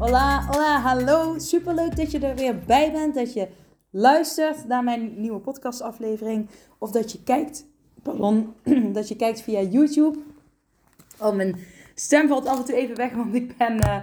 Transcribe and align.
Hola, 0.00 0.42
hola, 0.46 0.80
hallo. 0.80 1.38
Superleuk 1.38 1.96
dat 1.96 2.10
je 2.10 2.18
er 2.18 2.34
weer 2.34 2.58
bij 2.58 2.92
bent. 2.92 3.14
Dat 3.14 3.32
je 3.32 3.48
luistert 3.90 4.66
naar 4.68 4.84
mijn 4.84 5.20
nieuwe 5.20 5.40
podcastaflevering. 5.40 6.48
Of 6.78 6.90
dat 6.90 7.12
je 7.12 7.22
kijkt, 7.22 7.66
pardon, 8.02 8.54
dat 8.92 9.08
je 9.08 9.16
kijkt 9.16 9.40
via 9.42 9.60
YouTube. 9.60 10.18
Oh, 11.18 11.34
mijn 11.34 11.56
stem 11.94 12.28
valt 12.28 12.46
af 12.46 12.58
en 12.58 12.64
toe 12.64 12.74
even 12.74 12.96
weg, 12.96 13.12
want 13.12 13.34
ik 13.34 13.56
ben 13.56 13.76
uh, 13.76 13.96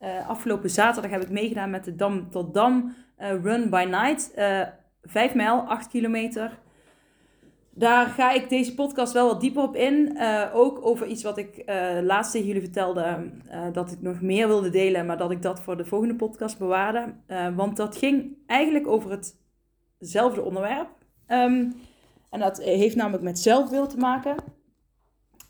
uh, 0.00 0.28
afgelopen 0.28 0.70
zaterdag 0.70 1.10
heb 1.10 1.22
ik 1.22 1.30
meegedaan 1.30 1.70
met 1.70 1.84
de 1.84 1.96
Dam 1.96 2.30
tot 2.30 2.54
Dam 2.54 2.94
uh, 3.18 3.42
Run 3.42 3.70
by 3.70 3.86
Night. 3.90 4.30
Vijf 5.02 5.34
mijl, 5.34 5.60
acht 5.60 5.88
kilometer. 5.88 6.58
Daar 7.74 8.06
ga 8.06 8.32
ik 8.32 8.48
deze 8.48 8.74
podcast 8.74 9.12
wel 9.12 9.26
wat 9.26 9.40
dieper 9.40 9.62
op 9.62 9.76
in. 9.76 10.10
Uh, 10.14 10.50
ook 10.54 10.86
over 10.86 11.06
iets 11.06 11.22
wat 11.22 11.38
ik 11.38 11.62
uh, 11.66 11.98
laatst 12.02 12.32
tegen 12.32 12.46
jullie 12.46 12.62
vertelde. 12.62 13.30
Uh, 13.50 13.66
dat 13.72 13.92
ik 13.92 14.00
nog 14.00 14.20
meer 14.20 14.46
wilde 14.46 14.70
delen, 14.70 15.06
maar 15.06 15.18
dat 15.18 15.30
ik 15.30 15.42
dat 15.42 15.60
voor 15.60 15.76
de 15.76 15.84
volgende 15.84 16.14
podcast 16.14 16.58
bewaarde. 16.58 17.14
want 17.56 17.76
dat 17.76 17.96
ging 17.96 18.36
eigenlijk 18.46 18.86
over 18.86 19.18
hetzelfde 19.98 20.42
onderwerp. 20.42 20.88
Um, 21.28 21.74
en 22.30 22.40
dat 22.40 22.62
heeft 22.62 22.96
namelijk 22.96 23.22
met 23.22 23.38
zelfbeeld 23.38 23.90
te 23.90 23.98
maken. 23.98 24.36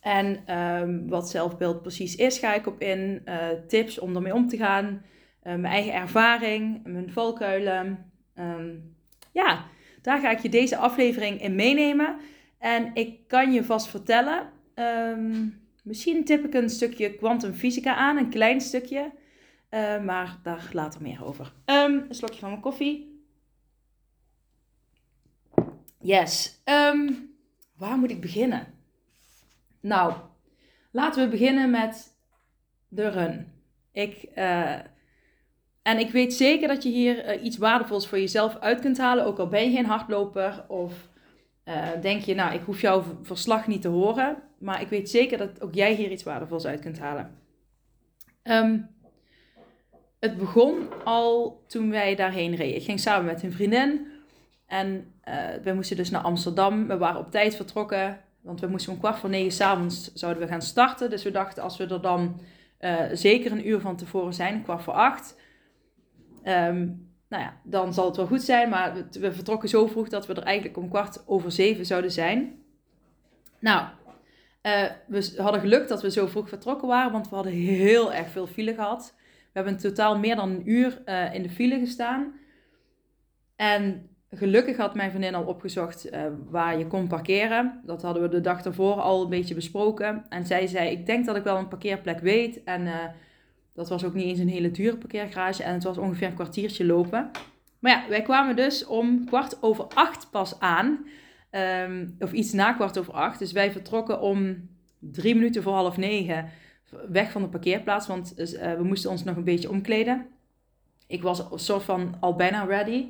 En 0.01 0.57
um, 0.59 1.09
wat 1.09 1.31
zelfbeeld 1.31 1.83
precies 1.83 2.17
is, 2.17 2.39
ga 2.39 2.55
ik 2.55 2.67
op 2.67 2.81
in. 2.81 3.23
tips 3.69 3.98
om 3.98 4.17
ermee 4.17 4.34
om 4.34 4.48
te 4.48 4.57
gaan. 4.57 5.03
mijn 5.42 5.64
eigen 5.64 5.95
ervaring, 5.95 6.81
mijn 6.84 7.12
valkuilen. 7.12 8.12
Um, 8.39 8.97
ja, 9.33 9.64
daar 10.03 10.20
ga 10.20 10.31
ik 10.31 10.39
je 10.39 10.48
deze 10.48 10.77
aflevering 10.77 11.41
in 11.41 11.55
meenemen. 11.55 12.17
En 12.58 12.91
ik 12.95 13.28
kan 13.28 13.53
je 13.53 13.64
vast 13.64 13.89
vertellen, 13.89 14.50
um, 14.75 15.61
misschien 15.83 16.25
tip 16.25 16.45
ik 16.45 16.55
een 16.55 16.70
stukje 16.70 17.14
kwantumfysica 17.14 17.95
aan, 17.95 18.17
een 18.17 18.30
klein 18.30 18.61
stukje. 18.61 19.12
Uh, 19.70 20.05
maar 20.05 20.39
daar 20.42 20.70
later 20.73 21.03
meer 21.03 21.25
over. 21.25 21.53
Um, 21.67 22.06
een 22.08 22.14
slokje 22.14 22.39
van 22.39 22.48
mijn 22.48 22.61
koffie. 22.61 23.25
Yes. 25.98 26.62
Um, 26.64 27.34
waar 27.77 27.98
moet 27.98 28.11
ik 28.11 28.20
beginnen? 28.20 28.67
Nou, 29.80 30.14
laten 30.91 31.25
we 31.25 31.30
beginnen 31.30 31.70
met 31.70 32.17
de 32.89 33.08
run. 33.08 33.53
Ik, 33.92 34.28
uh, 34.34 34.78
en 35.83 35.98
ik 35.98 36.11
weet 36.11 36.34
zeker 36.34 36.69
dat 36.69 36.83
je 36.83 36.88
hier 36.88 37.36
uh, 37.36 37.44
iets 37.44 37.56
waardevols 37.56 38.08
voor 38.08 38.19
jezelf 38.19 38.58
uit 38.58 38.80
kunt 38.80 38.98
halen, 38.98 39.25
ook 39.25 39.38
al 39.38 39.48
ben 39.48 39.64
je 39.64 39.77
geen 39.77 39.86
hardloper 39.86 40.64
of 40.69 40.92
uh, 41.64 41.89
denk 42.00 42.22
je, 42.22 42.34
nou, 42.34 42.55
ik 42.55 42.62
hoef 42.64 42.80
jouw 42.80 43.05
verslag 43.22 43.66
niet 43.66 43.83
te 43.83 43.89
horen, 43.89 44.36
maar 44.58 44.80
ik 44.80 44.89
weet 44.89 45.11
zeker 45.11 45.39
dat 45.39 45.62
ook 45.62 45.74
jij 45.74 45.94
hier 45.94 46.11
iets 46.11 46.22
waardevols 46.22 46.66
uit 46.66 46.80
kunt 46.80 46.98
halen. 46.98 47.30
Um, 48.42 48.91
het 50.20 50.36
begon 50.36 51.05
al 51.05 51.62
toen 51.66 51.91
wij 51.91 52.14
daarheen 52.14 52.55
reden. 52.55 52.77
Ik 52.77 52.84
ging 52.84 53.00
samen 53.00 53.24
met 53.24 53.42
een 53.42 53.52
vriendin 53.52 54.07
en 54.67 55.12
uh, 55.28 55.34
we 55.62 55.73
moesten 55.73 55.96
dus 55.96 56.11
naar 56.11 56.23
Amsterdam. 56.23 56.86
We 56.86 56.98
waren 56.98 57.20
op 57.20 57.30
tijd 57.30 57.57
vertrokken, 57.57 58.20
want 58.40 58.61
we 58.61 58.67
moesten 58.67 58.92
om 58.92 58.98
kwart 58.98 59.18
voor 59.18 59.30
negen 59.30 59.52
s'avonds 59.52 60.12
zouden 60.14 60.42
we 60.42 60.48
gaan 60.48 60.62
starten. 60.62 61.11
Dus 61.11 61.23
we 61.23 61.30
dachten, 61.30 61.62
als 61.62 61.77
we 61.77 61.86
er 61.86 62.02
dan 62.02 62.40
zeker 63.12 63.52
een 63.52 63.68
uur 63.68 63.80
van 63.80 63.96
tevoren 63.96 64.34
zijn, 64.34 64.62
kwart 64.62 64.83
voor 64.83 64.92
acht 64.92 65.36
Um, 66.45 67.11
nou 67.29 67.42
ja, 67.42 67.61
dan 67.64 67.95
zal 67.95 68.07
het 68.07 68.17
wel 68.17 68.27
goed 68.27 68.42
zijn. 68.42 68.69
Maar 68.69 69.07
we 69.11 69.33
vertrokken 69.33 69.69
zo 69.69 69.86
vroeg 69.86 70.08
dat 70.08 70.27
we 70.27 70.35
er 70.35 70.42
eigenlijk 70.42 70.77
om 70.77 70.89
kwart 70.89 71.23
over 71.27 71.53
zeven 71.53 71.86
zouden 71.86 72.13
zijn. 72.13 72.55
Nou, 73.58 73.86
uh, 74.63 74.85
we 75.07 75.33
hadden 75.36 75.61
geluk 75.61 75.89
dat 75.89 76.02
we 76.02 76.11
zo 76.11 76.27
vroeg 76.27 76.48
vertrokken 76.48 76.89
waren, 76.89 77.13
want 77.13 77.29
we 77.29 77.35
hadden 77.35 77.52
heel 77.52 78.13
erg 78.13 78.29
veel 78.29 78.47
file 78.47 78.75
gehad. 78.75 79.14
We 79.17 79.51
hebben 79.52 79.73
in 79.73 79.79
totaal 79.79 80.19
meer 80.19 80.36
dan 80.36 80.51
een 80.51 80.70
uur 80.70 81.02
uh, 81.07 81.35
in 81.35 81.42
de 81.42 81.51
file 81.51 81.79
gestaan. 81.79 82.33
En 83.57 84.08
gelukkig 84.31 84.77
had 84.77 84.95
mijn 84.95 85.11
vriendin 85.11 85.35
al 85.35 85.45
opgezocht 85.45 86.13
uh, 86.13 86.20
waar 86.48 86.79
je 86.79 86.86
kon 86.86 87.08
parkeren. 87.08 87.81
Dat 87.85 88.02
hadden 88.02 88.23
we 88.23 88.29
de 88.29 88.41
dag 88.41 88.64
ervoor 88.64 88.95
al 88.95 89.23
een 89.23 89.29
beetje 89.29 89.55
besproken. 89.55 90.25
En 90.29 90.47
zij 90.47 90.67
zei, 90.67 90.91
ik 90.91 91.07
denk 91.07 91.27
dat 91.27 91.36
ik 91.36 91.45
wel 91.45 91.57
een 91.57 91.69
parkeerplek 91.69 92.20
weet. 92.20 92.64
En 92.64 92.86
dat 93.74 93.88
was 93.88 94.05
ook 94.05 94.14
niet 94.14 94.24
eens 94.24 94.38
een 94.38 94.48
hele 94.48 94.70
dure 94.70 94.96
parkeergarage 94.96 95.62
en 95.62 95.74
het 95.74 95.84
was 95.84 95.98
ongeveer 95.98 96.27
een 96.27 96.34
kwartiertje 96.34 96.84
lopen. 96.84 97.30
Maar 97.78 97.92
ja, 97.92 98.08
wij 98.08 98.22
kwamen 98.22 98.56
dus 98.56 98.86
om 98.86 99.24
kwart 99.24 99.62
over 99.62 99.84
acht 99.84 100.30
pas 100.30 100.60
aan. 100.60 101.06
Um, 101.50 102.16
of 102.18 102.33
iets 102.33 102.52
na 102.52 102.72
kwart 102.72 102.98
over 102.98 103.12
acht. 103.12 103.38
Dus 103.38 103.52
wij 103.52 103.72
vertrokken 103.72 104.20
om 104.20 104.68
drie 104.98 105.34
minuten 105.34 105.62
voor 105.62 105.72
half 105.72 105.96
negen 105.96 106.48
weg 107.08 107.30
van 107.30 107.42
de 107.42 107.48
parkeerplaats. 107.48 108.06
Want 108.06 108.34
uh, 108.36 108.74
we 108.74 108.83
moesten 108.83 109.10
ons 109.10 109.24
nog 109.24 109.36
een 109.36 109.44
beetje 109.44 109.70
omkleden. 109.70 110.27
Ik 111.06 111.22
was 111.22 111.39
een 111.39 111.58
soort 111.58 111.83
van 111.83 112.14
al 112.20 112.36
bijna 112.36 112.64
ready. 112.64 113.06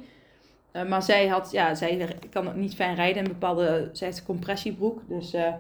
Uh, 0.72 0.88
maar 0.88 1.02
zij 1.02 1.26
had, 1.26 1.50
ja, 1.50 1.74
zij 1.74 2.18
kan 2.30 2.58
niet 2.58 2.74
fijn 2.74 2.94
rijden 2.94 3.22
in 3.22 3.28
bepaalde, 3.28 3.90
zij 3.92 4.06
heeft 4.06 4.18
een 4.18 4.24
compressiebroek. 4.24 5.02
Dus 5.08 5.34
uh, 5.34 5.54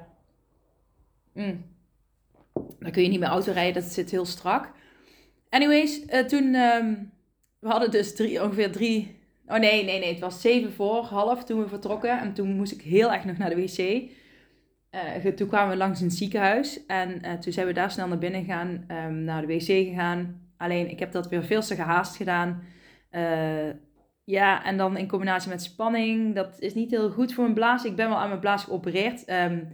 dan 2.54 2.90
kun 2.90 3.02
je 3.02 3.08
niet 3.08 3.20
meer 3.20 3.28
auto 3.28 3.52
rijden, 3.52 3.82
dat 3.82 3.92
zit 3.92 4.10
heel 4.10 4.24
strak. 4.24 4.70
Anyways, 5.52 6.04
uh, 6.04 6.18
toen, 6.18 6.54
um, 6.54 7.12
we 7.58 7.68
hadden 7.68 7.90
dus 7.90 8.14
drie, 8.14 8.42
ongeveer 8.42 8.72
drie, 8.72 9.16
oh 9.46 9.58
nee, 9.58 9.84
nee, 9.84 9.98
nee, 9.98 10.08
het 10.08 10.18
was 10.18 10.40
zeven 10.40 10.72
voor 10.72 11.04
half 11.04 11.44
toen 11.44 11.60
we 11.62 11.68
vertrokken. 11.68 12.18
En 12.18 12.32
toen 12.32 12.56
moest 12.56 12.72
ik 12.72 12.80
heel 12.80 13.12
erg 13.12 13.24
nog 13.24 13.36
naar 13.36 13.50
de 13.50 13.56
wc. 13.56 14.10
Uh, 15.24 15.32
toen 15.34 15.48
kwamen 15.48 15.70
we 15.70 15.76
langs 15.76 16.00
een 16.00 16.10
ziekenhuis 16.10 16.86
en 16.86 17.24
uh, 17.24 17.32
toen 17.32 17.52
zijn 17.52 17.66
we 17.66 17.72
daar 17.72 17.90
snel 17.90 18.08
naar 18.08 18.18
binnen 18.18 18.44
gegaan, 18.44 18.84
um, 18.88 19.24
naar 19.24 19.46
de 19.46 19.46
wc 19.46 19.62
gegaan. 19.62 20.50
Alleen, 20.56 20.90
ik 20.90 20.98
heb 20.98 21.12
dat 21.12 21.28
weer 21.28 21.44
veel 21.44 21.62
te 21.62 21.74
gehaast 21.74 22.16
gedaan. 22.16 22.62
ja, 24.24 24.64
en 24.64 24.76
dan 24.76 24.96
in 24.96 25.08
combinatie 25.08 25.50
met 25.50 25.62
spanning, 25.62 26.34
dat 26.34 26.60
is 26.60 26.74
niet 26.74 26.90
heel 26.90 27.10
goed 27.10 27.34
voor 27.34 27.42
mijn 27.42 27.54
blaas. 27.54 27.84
Ik 27.84 27.96
ben 27.96 28.08
wel 28.08 28.18
aan 28.18 28.28
mijn 28.28 28.40
blaas 28.40 28.64
geopereerd. 28.64 29.30
Um, 29.30 29.68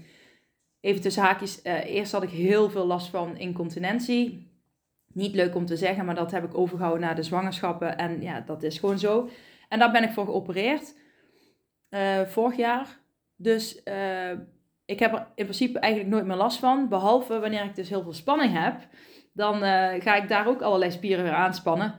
even 0.81 1.01
tussen 1.01 1.23
haakjes, 1.23 1.61
eerst 1.65 2.13
had 2.13 2.23
ik 2.23 2.31
heel 2.31 2.71
veel 2.71 2.87
last 2.87 3.09
van 3.09 3.37
incontinentie 3.37 4.48
niet 5.19 5.35
leuk 5.35 5.55
om 5.55 5.67
te 5.67 5.77
zeggen, 5.77 6.05
maar 6.05 6.15
dat 6.15 6.31
heb 6.31 6.45
ik 6.45 6.59
overgehouden 6.59 7.01
na 7.09 7.15
de 7.15 7.23
zwangerschappen. 7.23 7.99
En 7.99 8.23
ja, 8.23 8.41
dat 8.41 8.63
is 8.63 8.79
gewoon 8.79 8.99
zo. 8.99 9.29
En 9.69 9.79
daar 9.79 9.91
ben 9.91 10.03
ik 10.03 10.11
voor 10.11 10.25
geopereerd. 10.25 10.95
Uh, 11.91 12.21
vorig 12.21 12.57
jaar. 12.57 12.99
Dus 13.37 13.81
uh, 13.85 14.31
ik 14.85 14.99
heb 14.99 15.13
er 15.13 15.27
in 15.35 15.45
principe 15.45 15.79
eigenlijk 15.79 16.13
nooit 16.13 16.27
meer 16.27 16.37
last 16.37 16.59
van. 16.59 16.89
Behalve 16.89 17.39
wanneer 17.39 17.65
ik 17.65 17.75
dus 17.75 17.89
heel 17.89 18.03
veel 18.03 18.13
spanning 18.13 18.53
heb. 18.53 18.75
Dan 19.33 19.55
uh, 19.55 19.89
ga 19.99 20.15
ik 20.15 20.29
daar 20.29 20.47
ook 20.47 20.63
allerlei 20.63 20.91
spieren 20.91 21.25
weer 21.25 21.33
aanspannen. 21.33 21.95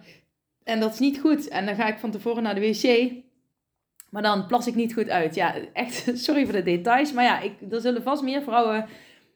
En 0.63 0.79
dat 0.79 0.93
is 0.93 0.99
niet 0.99 1.19
goed. 1.19 1.47
En 1.47 1.65
dan 1.65 1.75
ga 1.75 1.87
ik 1.87 1.97
van 1.97 2.11
tevoren 2.11 2.43
naar 2.43 2.55
de 2.55 2.61
wc. 2.61 3.11
Maar 4.09 4.21
dan 4.21 4.47
plas 4.47 4.67
ik 4.67 4.75
niet 4.75 4.93
goed 4.93 5.09
uit. 5.09 5.35
Ja, 5.35 5.55
echt 5.73 6.11
sorry 6.25 6.43
voor 6.43 6.53
de 6.53 6.63
details. 6.63 7.13
Maar 7.13 7.23
ja, 7.23 7.39
ik, 7.39 7.71
er 7.71 7.81
zullen 7.81 8.03
vast 8.03 8.23
meer 8.23 8.41
vrouwen 8.41 8.85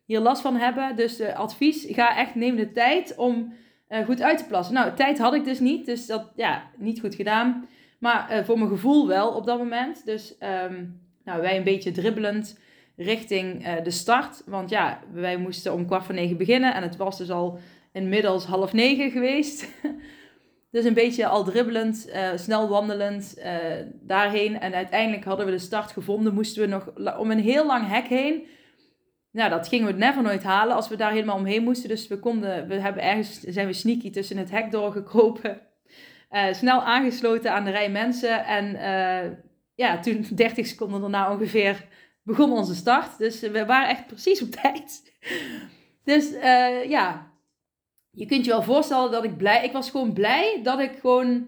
hier 0.05 0.19
last 0.19 0.41
van 0.41 0.55
hebben. 0.55 0.95
Dus 0.95 1.21
advies, 1.21 1.85
ga 1.89 2.17
echt 2.17 2.35
neem 2.35 2.55
de 2.55 2.71
tijd 2.71 3.15
om 3.15 3.53
uh, 3.93 4.05
goed 4.05 4.21
uit 4.21 4.37
te 4.37 4.45
plassen. 4.45 4.73
Nou, 4.73 4.95
tijd 4.95 5.17
had 5.17 5.33
ik 5.33 5.43
dus 5.43 5.59
niet, 5.59 5.85
dus 5.85 6.05
dat, 6.05 6.31
ja, 6.35 6.69
niet 6.77 6.99
goed 6.99 7.15
gedaan. 7.15 7.67
Maar 7.99 8.29
uh, 8.31 8.43
voor 8.43 8.57
mijn 8.57 8.69
gevoel 8.69 9.07
wel 9.07 9.29
op 9.29 9.45
dat 9.45 9.57
moment. 9.57 10.05
Dus 10.05 10.35
um, 10.69 11.01
nou, 11.23 11.41
wij 11.41 11.57
een 11.57 11.63
beetje 11.63 11.91
dribbelend 11.91 12.59
richting 12.95 13.67
uh, 13.67 13.83
de 13.83 13.91
start. 13.91 14.43
Want 14.45 14.69
ja, 14.69 14.99
wij 15.11 15.37
moesten 15.37 15.73
om 15.73 15.85
kwart 15.85 16.05
voor 16.05 16.15
negen 16.15 16.37
beginnen. 16.37 16.73
En 16.73 16.83
het 16.83 16.95
was 16.95 17.17
dus 17.17 17.29
al 17.29 17.59
inmiddels 17.91 18.45
half 18.45 18.73
negen 18.73 19.11
geweest. 19.11 19.67
dus 20.71 20.85
een 20.85 20.93
beetje 20.93 21.27
al 21.27 21.43
dribbelend, 21.43 22.11
snel 22.35 22.69
wandelend 22.69 23.41
daarheen. 24.01 24.59
En 24.59 24.73
uiteindelijk 24.73 25.23
hadden 25.23 25.45
we 25.45 25.51
de 25.51 25.57
start 25.57 25.91
gevonden. 25.91 26.33
Moesten 26.33 26.61
we 26.61 26.67
nog 26.67 27.17
om 27.17 27.31
een 27.31 27.39
heel 27.39 27.65
lang 27.65 27.87
hek 27.87 28.07
heen 28.07 28.45
nou, 29.33 29.49
dat 29.49 29.67
gingen 29.67 29.87
we 29.87 29.93
never 29.93 30.21
nooit 30.21 30.43
halen 30.43 30.75
als 30.75 30.87
we 30.87 30.95
daar 30.95 31.11
helemaal 31.11 31.37
omheen 31.37 31.63
moesten. 31.63 31.89
Dus 31.89 32.07
we 32.07 32.19
konden, 32.19 32.67
we 32.67 32.73
hebben 32.73 33.03
ergens, 33.03 33.39
zijn 33.39 33.67
we 33.67 33.73
sneaky 33.73 34.11
tussen 34.11 34.37
het 34.37 34.51
hek 34.51 34.71
doorgekropen. 34.71 35.61
Uh, 36.31 36.53
snel 36.61 36.83
aangesloten 36.83 37.53
aan 37.53 37.63
de 37.63 37.71
rij 37.71 37.89
mensen. 37.89 38.45
En 38.45 38.75
uh, 38.75 39.37
ja, 39.75 39.99
toen 39.99 40.27
30 40.35 40.67
seconden 40.67 41.01
daarna 41.01 41.31
ongeveer 41.31 41.85
begon 42.23 42.51
onze 42.51 42.75
start. 42.75 43.17
Dus 43.17 43.39
we 43.39 43.65
waren 43.65 43.89
echt 43.89 44.07
precies 44.07 44.41
op 44.41 44.49
tijd. 44.61 45.13
Dus 46.03 46.31
uh, 46.31 46.89
ja, 46.89 47.31
je 48.11 48.25
kunt 48.25 48.45
je 48.45 48.51
wel 48.51 48.63
voorstellen 48.63 49.11
dat 49.11 49.23
ik 49.23 49.37
blij... 49.37 49.63
Ik 49.63 49.71
was 49.71 49.89
gewoon 49.89 50.13
blij 50.13 50.59
dat 50.63 50.79
ik 50.79 50.97
gewoon... 51.01 51.47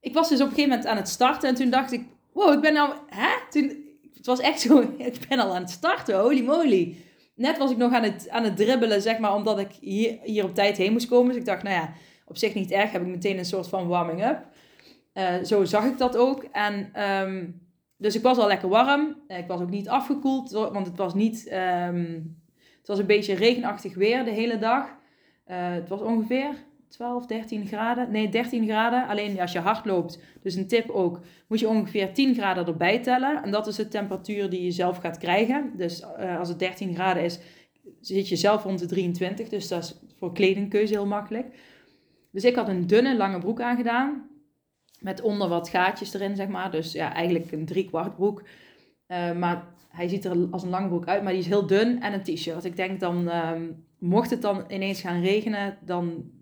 Ik 0.00 0.14
was 0.14 0.28
dus 0.28 0.40
op 0.40 0.46
een 0.46 0.54
gegeven 0.54 0.70
moment 0.70 0.88
aan 0.88 0.96
het 0.96 1.08
starten. 1.08 1.48
En 1.48 1.54
toen 1.54 1.70
dacht 1.70 1.92
ik... 1.92 2.06
Wow, 2.32 2.52
ik 2.52 2.60
ben 2.60 2.72
nou... 2.72 2.94
Hè? 3.06 3.50
Toen, 3.50 3.83
het 4.24 4.38
was 4.38 4.40
echt 4.40 4.60
zo... 4.60 4.80
Ik 4.98 5.26
ben 5.28 5.38
al 5.38 5.54
aan 5.54 5.62
het 5.62 5.70
starten. 5.70 6.20
Holy 6.20 6.44
moly. 6.44 6.96
Net 7.34 7.58
was 7.58 7.70
ik 7.70 7.76
nog 7.76 7.92
aan 7.92 8.02
het, 8.02 8.28
aan 8.28 8.44
het 8.44 8.56
dribbelen, 8.56 9.02
zeg 9.02 9.18
maar. 9.18 9.34
Omdat 9.34 9.58
ik 9.58 9.70
hier, 9.80 10.18
hier 10.22 10.44
op 10.44 10.54
tijd 10.54 10.76
heen 10.76 10.92
moest 10.92 11.08
komen. 11.08 11.28
Dus 11.28 11.36
ik 11.36 11.46
dacht, 11.46 11.62
nou 11.62 11.74
ja... 11.74 11.92
Op 12.26 12.36
zich 12.36 12.54
niet 12.54 12.70
erg. 12.70 12.92
Heb 12.92 13.02
ik 13.02 13.08
meteen 13.08 13.38
een 13.38 13.44
soort 13.44 13.68
van 13.68 13.86
warming-up. 13.86 14.46
Uh, 15.14 15.42
zo 15.42 15.64
zag 15.64 15.84
ik 15.84 15.98
dat 15.98 16.16
ook. 16.16 16.44
En... 16.52 17.02
Um, 17.02 17.62
dus 17.96 18.14
ik 18.14 18.22
was 18.22 18.38
al 18.38 18.46
lekker 18.46 18.68
warm. 18.68 19.16
Ik 19.28 19.46
was 19.46 19.60
ook 19.60 19.70
niet 19.70 19.88
afgekoeld, 19.88 20.50
want 20.50 20.86
het 20.86 20.96
was 20.96 21.14
niet. 21.14 21.52
Um, 21.52 22.42
het 22.78 22.86
was 22.86 22.98
een 22.98 23.06
beetje 23.06 23.34
regenachtig 23.34 23.94
weer 23.94 24.24
de 24.24 24.30
hele 24.30 24.58
dag. 24.58 24.86
Uh, 25.46 25.72
het 25.72 25.88
was 25.88 26.00
ongeveer 26.00 26.54
12, 26.94 27.26
13 27.26 27.66
graden. 27.66 28.10
Nee, 28.10 28.28
13 28.28 28.64
graden. 28.64 29.08
Alleen 29.08 29.40
als 29.40 29.52
je 29.52 29.58
hard 29.58 29.84
loopt, 29.84 30.18
dus 30.42 30.54
een 30.54 30.66
tip 30.66 30.90
ook, 30.90 31.20
moet 31.48 31.60
je 31.60 31.68
ongeveer 31.68 32.12
10 32.12 32.34
graden 32.34 32.66
erbij 32.66 33.02
tellen. 33.02 33.42
En 33.42 33.50
dat 33.50 33.66
is 33.66 33.76
de 33.76 33.88
temperatuur 33.88 34.50
die 34.50 34.62
je 34.62 34.70
zelf 34.70 34.98
gaat 34.98 35.18
krijgen. 35.18 35.72
Dus 35.76 36.04
uh, 36.18 36.38
als 36.38 36.48
het 36.48 36.58
13 36.58 36.94
graden 36.94 37.22
is, 37.22 37.38
zit 38.00 38.28
je 38.28 38.36
zelf 38.36 38.62
rond 38.62 38.78
de 38.78 38.86
23. 38.86 39.48
Dus 39.48 39.68
dat 39.68 39.82
is 39.82 39.94
voor 40.18 40.32
kledingkeuze 40.32 40.92
heel 40.92 41.06
makkelijk. 41.06 41.46
Dus 42.30 42.44
ik 42.44 42.54
had 42.54 42.68
een 42.68 42.86
dunne, 42.86 43.16
lange 43.16 43.38
broek 43.38 43.60
aangedaan. 43.60 44.28
Met 45.00 45.20
onder 45.20 45.48
wat 45.48 45.68
gaatjes 45.68 46.14
erin, 46.14 46.36
zeg 46.36 46.48
maar. 46.48 46.70
Dus 46.70 46.92
ja, 46.92 47.14
eigenlijk 47.14 47.52
een 47.52 47.66
driekwart 47.66 48.14
broek. 48.14 48.42
Uh, 49.08 49.32
maar 49.32 49.64
hij 49.88 50.08
ziet 50.08 50.24
er 50.24 50.48
als 50.50 50.62
een 50.62 50.68
lange 50.68 50.88
broek 50.88 51.06
uit, 51.06 51.22
maar 51.22 51.32
die 51.32 51.40
is 51.40 51.46
heel 51.46 51.66
dun 51.66 52.02
en 52.02 52.12
een 52.12 52.22
t-shirt. 52.22 52.64
Ik 52.64 52.76
denk 52.76 53.00
dan, 53.00 53.28
um, 53.28 53.84
mocht 53.98 54.30
het 54.30 54.42
dan 54.42 54.64
ineens 54.68 55.00
gaan 55.00 55.20
regenen, 55.20 55.78
dan 55.84 56.32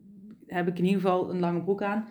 heb 0.53 0.69
ik 0.69 0.79
in 0.79 0.85
ieder 0.85 1.01
geval 1.01 1.31
een 1.31 1.41
lange 1.41 1.63
broek 1.63 1.83
aan. 1.83 2.09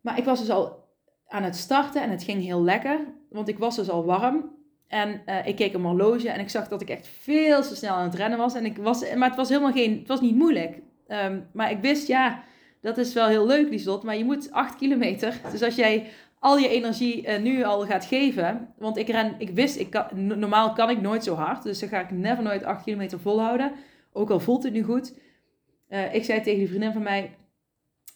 Maar 0.00 0.18
ik 0.18 0.24
was 0.24 0.40
dus 0.40 0.50
al 0.50 0.88
aan 1.28 1.42
het 1.42 1.56
starten 1.56 2.02
en 2.02 2.10
het 2.10 2.22
ging 2.22 2.42
heel 2.42 2.62
lekker, 2.62 3.00
want 3.30 3.48
ik 3.48 3.58
was 3.58 3.76
dus 3.76 3.90
al 3.90 4.04
warm. 4.04 4.52
En 4.88 5.22
uh, 5.26 5.46
ik 5.46 5.56
keek 5.56 5.74
een 5.74 5.84
horloge 5.84 6.30
en 6.30 6.40
ik 6.40 6.48
zag 6.48 6.68
dat 6.68 6.82
ik 6.82 6.90
echt 6.90 7.08
veel 7.08 7.62
te 7.62 7.76
snel 7.76 7.94
aan 7.94 8.04
het 8.04 8.14
rennen 8.14 8.38
was. 8.38 8.54
En 8.54 8.64
ik 8.64 8.76
was 8.76 9.14
maar 9.14 9.28
het 9.28 9.36
was 9.36 9.48
helemaal 9.48 9.72
geen, 9.72 9.98
het 9.98 10.08
was 10.08 10.20
niet 10.20 10.36
moeilijk. 10.36 10.82
Um, 11.08 11.46
maar 11.52 11.70
ik 11.70 11.80
wist, 11.80 12.06
ja, 12.06 12.42
dat 12.80 12.98
is 12.98 13.12
wel 13.12 13.26
heel 13.26 13.46
leuk, 13.46 13.68
Lieslot, 13.68 14.02
maar 14.02 14.16
je 14.16 14.24
moet 14.24 14.52
8 14.52 14.76
kilometer. 14.76 15.40
Dus 15.50 15.62
als 15.62 15.74
jij 15.74 16.06
al 16.44 16.58
je 16.58 16.68
energie 16.68 17.26
uh, 17.26 17.38
nu 17.38 17.62
al 17.62 17.86
gaat 17.86 18.04
geven. 18.04 18.68
Want 18.78 18.96
ik 18.96 19.08
ren, 19.08 19.34
ik 19.38 19.50
wist, 19.50 19.76
ik 19.76 19.90
kan, 19.90 20.06
normaal 20.12 20.72
kan 20.72 20.90
ik 20.90 21.00
nooit 21.00 21.24
zo 21.24 21.34
hard. 21.34 21.62
Dus 21.62 21.78
dan 21.78 21.88
ga 21.88 22.00
ik 22.00 22.10
never 22.10 22.42
nooit 22.42 22.64
8 22.64 22.84
kilometer 22.84 23.20
volhouden. 23.20 23.72
Ook 24.12 24.30
al 24.30 24.40
voelt 24.40 24.62
het 24.62 24.72
nu 24.72 24.82
goed. 24.82 25.14
Uh, 25.88 26.14
ik 26.14 26.24
zei 26.24 26.40
tegen 26.40 26.58
die 26.58 26.68
vriendin 26.68 26.92
van 26.92 27.02
mij, 27.02 27.36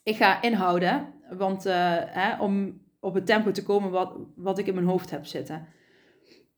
ik 0.02 0.16
ga 0.16 0.42
inhouden. 0.42 1.14
Want 1.30 1.66
uh, 1.66 1.72
hè, 2.06 2.42
om 2.42 2.80
op 3.00 3.14
het 3.14 3.26
tempo 3.26 3.50
te 3.50 3.62
komen 3.62 3.90
wat, 3.90 4.16
wat 4.36 4.58
ik 4.58 4.66
in 4.66 4.74
mijn 4.74 4.86
hoofd 4.86 5.10
heb 5.10 5.26
zitten. 5.26 5.66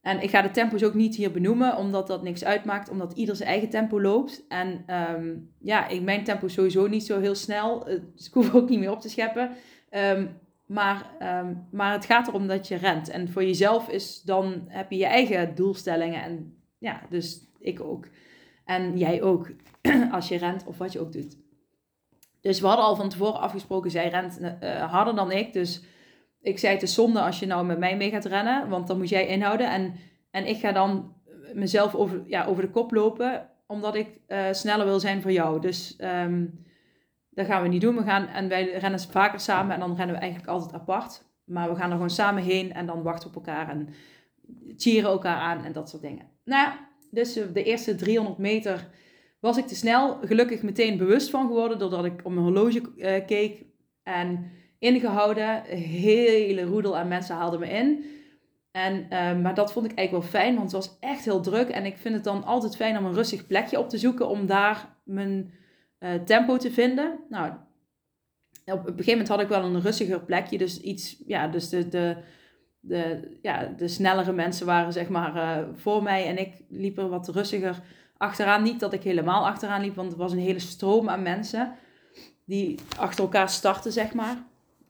En 0.01 0.23
ik 0.23 0.31
ga 0.31 0.43
de 0.43 0.51
tempo's 0.51 0.83
ook 0.83 0.95
niet 0.95 1.17
hier 1.17 1.31
benoemen, 1.31 1.77
omdat 1.77 2.07
dat 2.07 2.23
niks 2.23 2.45
uitmaakt, 2.45 2.89
omdat 2.89 3.13
ieder 3.13 3.37
zijn 3.37 3.49
eigen 3.49 3.69
tempo 3.69 4.01
loopt. 4.01 4.45
En 4.49 4.85
um, 5.15 5.53
ja, 5.59 5.89
ik, 5.89 6.03
mijn 6.03 6.25
tempo 6.25 6.47
is 6.47 6.53
sowieso 6.53 6.87
niet 6.87 7.05
zo 7.05 7.21
heel 7.21 7.35
snel, 7.35 7.89
ik 8.27 8.33
hoef 8.33 8.55
ook 8.55 8.69
niet 8.69 8.79
meer 8.79 8.91
op 8.91 9.01
te 9.01 9.09
scheppen. 9.09 9.51
Um, 9.91 10.39
maar, 10.67 11.11
um, 11.43 11.67
maar 11.71 11.93
het 11.93 12.05
gaat 12.05 12.29
erom 12.29 12.47
dat 12.47 12.69
je 12.69 12.77
rent. 12.77 13.09
En 13.09 13.29
voor 13.29 13.45
jezelf 13.45 13.89
is 13.89 14.23
dan, 14.23 14.65
heb 14.67 14.91
je 14.91 14.97
je 14.97 15.07
eigen 15.07 15.55
doelstellingen. 15.55 16.23
En 16.23 16.57
ja, 16.79 17.01
dus 17.09 17.51
ik 17.59 17.81
ook. 17.81 18.07
En 18.65 18.99
jij 18.99 19.23
ook, 19.23 19.51
als 20.13 20.29
je 20.29 20.39
rent 20.39 20.65
of 20.67 20.79
wat 20.79 20.93
je 20.93 21.01
ook 21.01 21.13
doet. 21.13 21.37
Dus 22.41 22.61
we 22.61 22.67
hadden 22.67 22.85
al 22.85 22.97
van 22.97 23.09
tevoren 23.09 23.41
afgesproken, 23.41 23.91
zij 23.91 24.09
rent 24.09 24.41
uh, 24.41 24.93
harder 24.93 25.15
dan 25.15 25.33
ik. 25.33 25.53
Dus 25.53 25.83
ik 26.41 26.59
zei 26.59 26.75
het 26.75 26.83
is 26.83 26.95
zonde 26.95 27.21
als 27.21 27.39
je 27.39 27.47
nou 27.47 27.67
met 27.67 27.79
mij 27.79 27.97
mee 27.97 28.11
gaat 28.11 28.25
rennen, 28.25 28.69
want 28.69 28.87
dan 28.87 28.99
moet 28.99 29.09
jij 29.09 29.27
inhouden. 29.27 29.71
En, 29.71 29.95
en 30.31 30.47
ik 30.47 30.57
ga 30.57 30.73
dan 30.73 31.15
mezelf 31.55 31.95
over, 31.95 32.23
ja, 32.27 32.45
over 32.45 32.63
de 32.63 32.71
kop 32.71 32.93
lopen, 32.93 33.49
omdat 33.67 33.95
ik 33.95 34.09
uh, 34.29 34.47
sneller 34.51 34.87
wil 34.87 35.01
zijn 35.01 35.23
voor 35.23 35.33
jou. 35.33 35.61
Dus 35.61 35.97
um, 36.01 36.65
dat 37.31 37.47
gaan 37.47 37.63
we 37.63 37.69
niet 37.69 37.81
doen. 37.81 37.97
We 37.97 38.03
gaan, 38.03 38.27
en 38.27 38.49
wij 38.49 38.79
rennen 38.79 39.01
vaker 39.01 39.41
samen 39.41 39.75
en 39.75 39.81
dan 39.81 39.97
rennen 39.97 40.15
we 40.15 40.21
eigenlijk 40.21 40.51
altijd 40.51 40.73
apart. 40.73 41.25
Maar 41.45 41.69
we 41.69 41.77
gaan 41.77 41.87
er 41.87 41.95
gewoon 41.95 42.11
samen 42.11 42.43
heen 42.43 42.73
en 42.73 42.87
dan 42.87 43.03
wachten 43.03 43.29
op 43.29 43.35
elkaar 43.35 43.69
en 43.69 43.89
cheeren 44.77 45.11
elkaar 45.11 45.37
aan 45.37 45.65
en 45.65 45.73
dat 45.73 45.89
soort 45.89 46.03
dingen. 46.03 46.27
Nou 46.45 46.63
ja, 46.63 46.89
dus 47.11 47.33
de 47.33 47.63
eerste 47.63 47.95
300 47.95 48.39
meter 48.39 48.89
was 49.41 49.57
ik 49.57 49.67
te 49.67 49.75
snel. 49.75 50.19
Gelukkig 50.23 50.63
meteen 50.63 50.99
bewust 50.99 51.31
van 51.31 51.47
geworden 51.47 51.79
doordat 51.79 52.05
ik 52.05 52.21
op 52.23 52.33
mijn 52.33 52.45
horloge 52.45 52.83
uh, 52.97 53.27
keek. 53.27 53.65
En 54.03 54.51
ingehouden. 54.79 55.63
Hele 55.77 56.63
roedel 56.63 56.97
aan 56.97 57.09
mensen 57.09 57.35
haalden 57.35 57.61
me 57.61 57.69
in. 57.69 58.05
En, 58.71 59.07
uh, 59.11 59.41
maar 59.41 59.55
dat 59.55 59.73
vond 59.73 59.91
ik 59.91 59.99
eigenlijk 59.99 60.25
wel 60.25 60.41
fijn, 60.41 60.57
want 60.57 60.73
het 60.73 60.87
was 60.87 60.97
echt 61.01 61.25
heel 61.25 61.41
druk. 61.41 61.69
En 61.69 61.85
ik 61.85 61.97
vind 61.97 62.15
het 62.15 62.25
dan 62.25 62.45
altijd 62.45 62.77
fijn 62.77 62.99
om 62.99 63.05
een 63.05 63.15
rustig 63.15 63.47
plekje 63.47 63.79
op 63.79 63.89
te 63.89 63.99
zoeken 63.99 64.29
om 64.29 64.47
daar 64.47 64.97
mijn 65.05 65.53
uh, 65.99 66.15
tempo 66.15 66.57
te 66.57 66.71
vinden. 66.71 67.19
Nou, 67.29 67.53
op 68.65 68.79
een 68.79 68.87
gegeven 68.87 69.11
moment 69.11 69.29
had 69.29 69.41
ik 69.41 69.49
wel 69.49 69.65
een 69.65 69.81
rustiger 69.81 70.21
plekje. 70.21 70.59
Dus 70.59 70.81
iets, 70.81 71.23
ja, 71.27 71.49
dus 71.49 71.69
de, 71.69 71.89
de, 71.89 72.17
de, 72.81 73.39
ja, 73.43 73.65
de 73.77 73.89
snellere 73.89 74.33
mensen 74.33 74.67
waren 74.67 74.93
zeg 74.93 75.09
maar 75.09 75.67
voor 75.75 76.03
mij. 76.03 76.27
En 76.27 76.39
ik 76.39 76.65
liep 76.69 76.99
er 76.99 77.09
wat 77.09 77.29
rustiger 77.29 77.83
achteraan. 78.21 78.63
Niet 78.63 78.81
dat 78.81 78.93
ik 78.93 79.03
helemaal 79.03 79.47
achteraan 79.47 79.81
liep, 79.81 79.95
want 79.95 80.13
er 80.13 80.19
was 80.19 80.33
een 80.33 80.39
hele 80.39 80.59
stroom 80.59 81.09
aan 81.09 81.23
mensen 81.23 81.73
die 82.45 82.79
achter 82.97 83.25
elkaar 83.25 83.49
starten, 83.49 83.93
zeg 83.93 84.15
maar. 84.15 84.37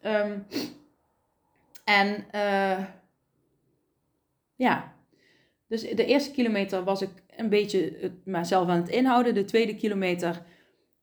Um, 0.02 0.46
en 1.84 2.24
uh, 2.34 2.84
ja, 4.54 4.94
dus 5.66 5.80
de 5.80 6.04
eerste 6.04 6.30
kilometer 6.30 6.84
was 6.84 7.02
ik 7.02 7.10
een 7.36 7.48
beetje 7.48 8.12
mezelf 8.24 8.68
aan 8.68 8.80
het 8.80 8.88
inhouden. 8.88 9.34
De 9.34 9.44
tweede 9.44 9.76
kilometer 9.76 10.42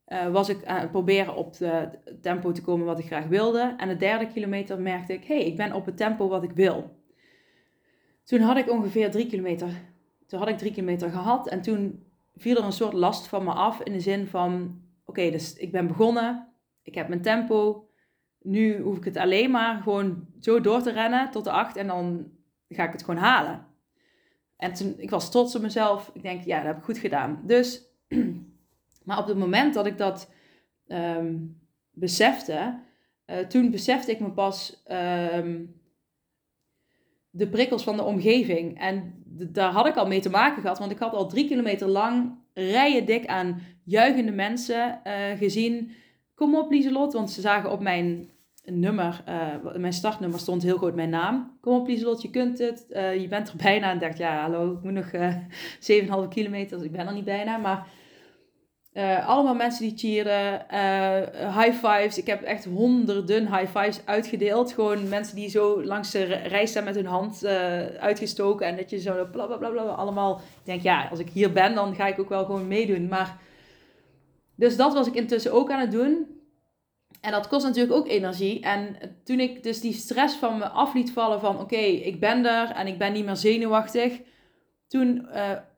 uh, 0.08 0.28
was 0.28 0.50
ik 0.50 0.66
aan 0.66 0.80
het 0.80 0.92
proberen 0.92 1.36
op 1.36 1.58
het 1.58 2.00
tempo 2.22 2.52
te 2.52 2.62
komen 2.62 2.86
wat 2.86 3.00
ik 3.00 3.06
graag 3.06 3.26
wilde. 3.26 3.74
En 3.78 3.88
de 3.88 3.98
derde 3.98 4.28
kilometer 4.28 4.80
merkte 4.80 5.14
ik, 5.14 5.26
hey, 5.26 5.46
ik 5.46 5.56
ben 5.56 5.74
op 5.74 5.86
het 5.86 5.98
tempo 5.98 6.28
wat 6.28 6.44
ik 6.44 6.52
wil. 6.52 6.96
Toen 8.24 8.40
had 8.40 8.58
ik 8.58 8.72
ongeveer 8.72 9.12
drie 9.12 9.28
kilometer, 9.28 9.70
toen 10.28 10.40
had 10.40 10.48
ik 10.48 10.58
drie 10.58 10.72
kilometer 10.72 11.10
gehad. 11.10 11.48
En 11.48 11.62
toen 11.62 12.07
viel 12.38 12.58
er 12.58 12.64
een 12.64 12.72
soort 12.72 12.94
last 12.94 13.28
van 13.28 13.44
me 13.44 13.52
af 13.52 13.82
in 13.82 13.92
de 13.92 14.00
zin 14.00 14.28
van, 14.28 14.82
oké, 15.06 15.32
dus 15.32 15.54
ik 15.54 15.72
ben 15.72 15.88
begonnen, 15.88 16.48
ik 16.82 16.96
heb 16.96 17.08
mijn 17.08 17.22
tempo. 17.22 17.90
Nu 18.42 18.82
hoef 18.82 18.98
ik 18.98 19.04
het 19.04 19.18
alleen 19.18 19.52
maar 19.52 19.82
gewoon 19.82 20.28
zo 20.40 20.62
door 20.62 20.82
te 20.82 20.92
rennen 20.92 21.32
tot 21.32 21.44
de 21.44 21.52
acht 21.52 21.76
en 21.76 21.88
dan 21.88 22.32
ga 22.70 22.84
ik 22.84 22.92
het 22.92 23.04
gewoon 23.04 23.20
halen. 23.22 23.66
En 24.58 25.00
ik 25.00 25.10
was 25.10 25.32
trots 25.32 25.56
op 25.56 25.62
mezelf. 25.62 26.12
Ik 26.14 26.22
denk, 26.22 26.44
ja, 26.44 26.58
dat 26.58 26.66
heb 26.66 26.78
ik 26.78 26.84
goed 26.84 26.98
gedaan. 26.98 27.42
Dus 27.44 27.86
Maar 29.08 29.18
op 29.18 29.28
het 29.28 29.38
moment 29.38 29.74
dat 29.74 29.86
ik 29.86 29.98
dat 29.98 30.32
um, 30.88 31.60
besefte, 31.92 32.80
uh, 33.26 33.38
toen 33.38 33.72
besefte 33.72 34.12
ik 34.12 34.20
me 34.20 34.32
pas 34.32 34.84
um, 34.88 35.82
de 37.30 37.48
prikkels 37.50 37.84
van 37.84 37.96
de 37.96 38.04
omgeving. 38.04 38.80
En 38.80 39.17
daar 39.38 39.72
had 39.72 39.88
ik 39.88 39.96
al 39.96 40.08
mee 40.08 40.22
te 40.22 40.30
maken 40.30 40.62
gehad, 40.62 40.80
want 40.80 40.92
ik 40.92 41.00
had 41.00 41.14
al 41.14 41.28
drie 41.28 41.48
kilometer 41.48 41.88
lang 41.88 42.36
rijen 42.54 43.06
dik 43.06 43.26
aan 43.26 43.62
juichende 43.84 44.32
mensen 44.32 45.02
uh, 45.04 45.14
gezien. 45.38 45.92
Kom 46.36 46.56
op, 46.56 46.72
Lieselot, 46.72 47.14
want 47.14 47.32
ze 47.32 47.42
zagen 47.42 47.72
op 47.72 47.80
mijn 47.80 48.30
nummer, 48.66 49.24
uh, 49.30 49.76
mijn 49.76 49.94
startnummer 49.94 50.40
stond 50.40 50.64
heel 50.64 50.78
groot 50.78 50.96
mijn 50.96 51.10
naam. 51.10 51.58
Kom 51.62 51.80
op, 51.80 51.88
Lieselot, 51.88 52.22
je 52.22 52.30
kunt 52.30 52.58
het. 52.58 52.86
Uh, 52.90 53.22
je 53.22 53.28
bent 53.28 53.50
er 53.50 53.56
bijna. 53.56 53.92
En 53.92 54.00
dacht, 54.00 54.18
ja, 54.18 54.42
hallo, 54.42 54.72
ik 54.72 54.84
moet 54.84 54.94
nog 54.94 55.12
uh, 55.14 55.36
7,5 56.24 56.28
kilometer, 56.30 56.78
dus 56.78 56.86
ik 56.86 56.92
ben 56.92 57.08
er 57.08 57.14
niet 57.14 57.26
bijna. 57.26 57.58
Maar 57.58 57.88
uh, 58.98 59.28
allemaal 59.28 59.56
mensen 59.56 59.84
die 59.84 59.98
cheeren, 59.98 60.66
uh, 60.72 61.58
high 61.58 61.86
fives. 61.86 62.18
Ik 62.18 62.28
heb 62.28 62.42
echt 62.42 62.66
honderden 62.66 63.56
high 63.56 63.78
fives 63.78 64.02
uitgedeeld. 64.06 64.74
Gewoon 64.74 65.10
mensen 65.10 65.36
die 65.36 65.50
zo 65.50 65.84
langs 65.84 66.12
de 66.12 66.24
rij 66.24 66.82
met 66.84 66.96
hun 66.96 67.06
hand 67.06 67.44
uh, 67.44 67.52
uitgestoken. 67.86 68.68
En 68.68 68.76
dat 68.76 68.90
je 68.90 69.00
zo 69.00 69.28
bla 69.32 69.46
bla 69.46 69.56
bla 69.56 69.70
bla. 69.70 69.82
Allemaal. 69.82 70.36
Ik 70.36 70.66
denk, 70.66 70.82
ja, 70.82 71.08
als 71.10 71.20
ik 71.20 71.30
hier 71.30 71.52
ben, 71.52 71.76
dan 71.76 71.96
ga 71.96 72.08
ik 72.08 72.20
ook 72.20 72.30
wel 72.30 72.46
gewoon 72.46 72.68
meedoen. 72.68 73.08
Maar. 73.08 73.38
Dus 74.56 74.78
dat 74.78 74.94
was 74.94 75.08
ik 75.08 75.16
intussen 75.16 75.54
ook 75.54 75.72
aan 75.72 75.80
het 75.80 75.92
doen. 75.92 76.28
En 77.22 77.32
dat 77.32 77.48
kost 77.48 77.66
natuurlijk 77.66 77.96
ook 77.96 78.08
energie. 78.08 78.62
En 78.62 78.98
toen 79.24 79.40
ik 79.40 79.64
dus 79.64 79.82
die 79.82 79.94
stress 79.94 80.36
van 80.36 80.58
me 80.58 80.68
af 80.68 80.94
liet 80.94 81.12
vallen 81.12 81.40
van... 81.40 81.60
Oké, 81.60 81.76
ik 81.76 82.20
ben 82.20 82.46
er 82.46 82.70
en 82.70 82.88
ik 82.88 82.98
ben 82.98 83.14
niet 83.14 83.26
meer 83.26 83.36
zenuwachtig. 83.36 84.20
Toen 84.88 85.28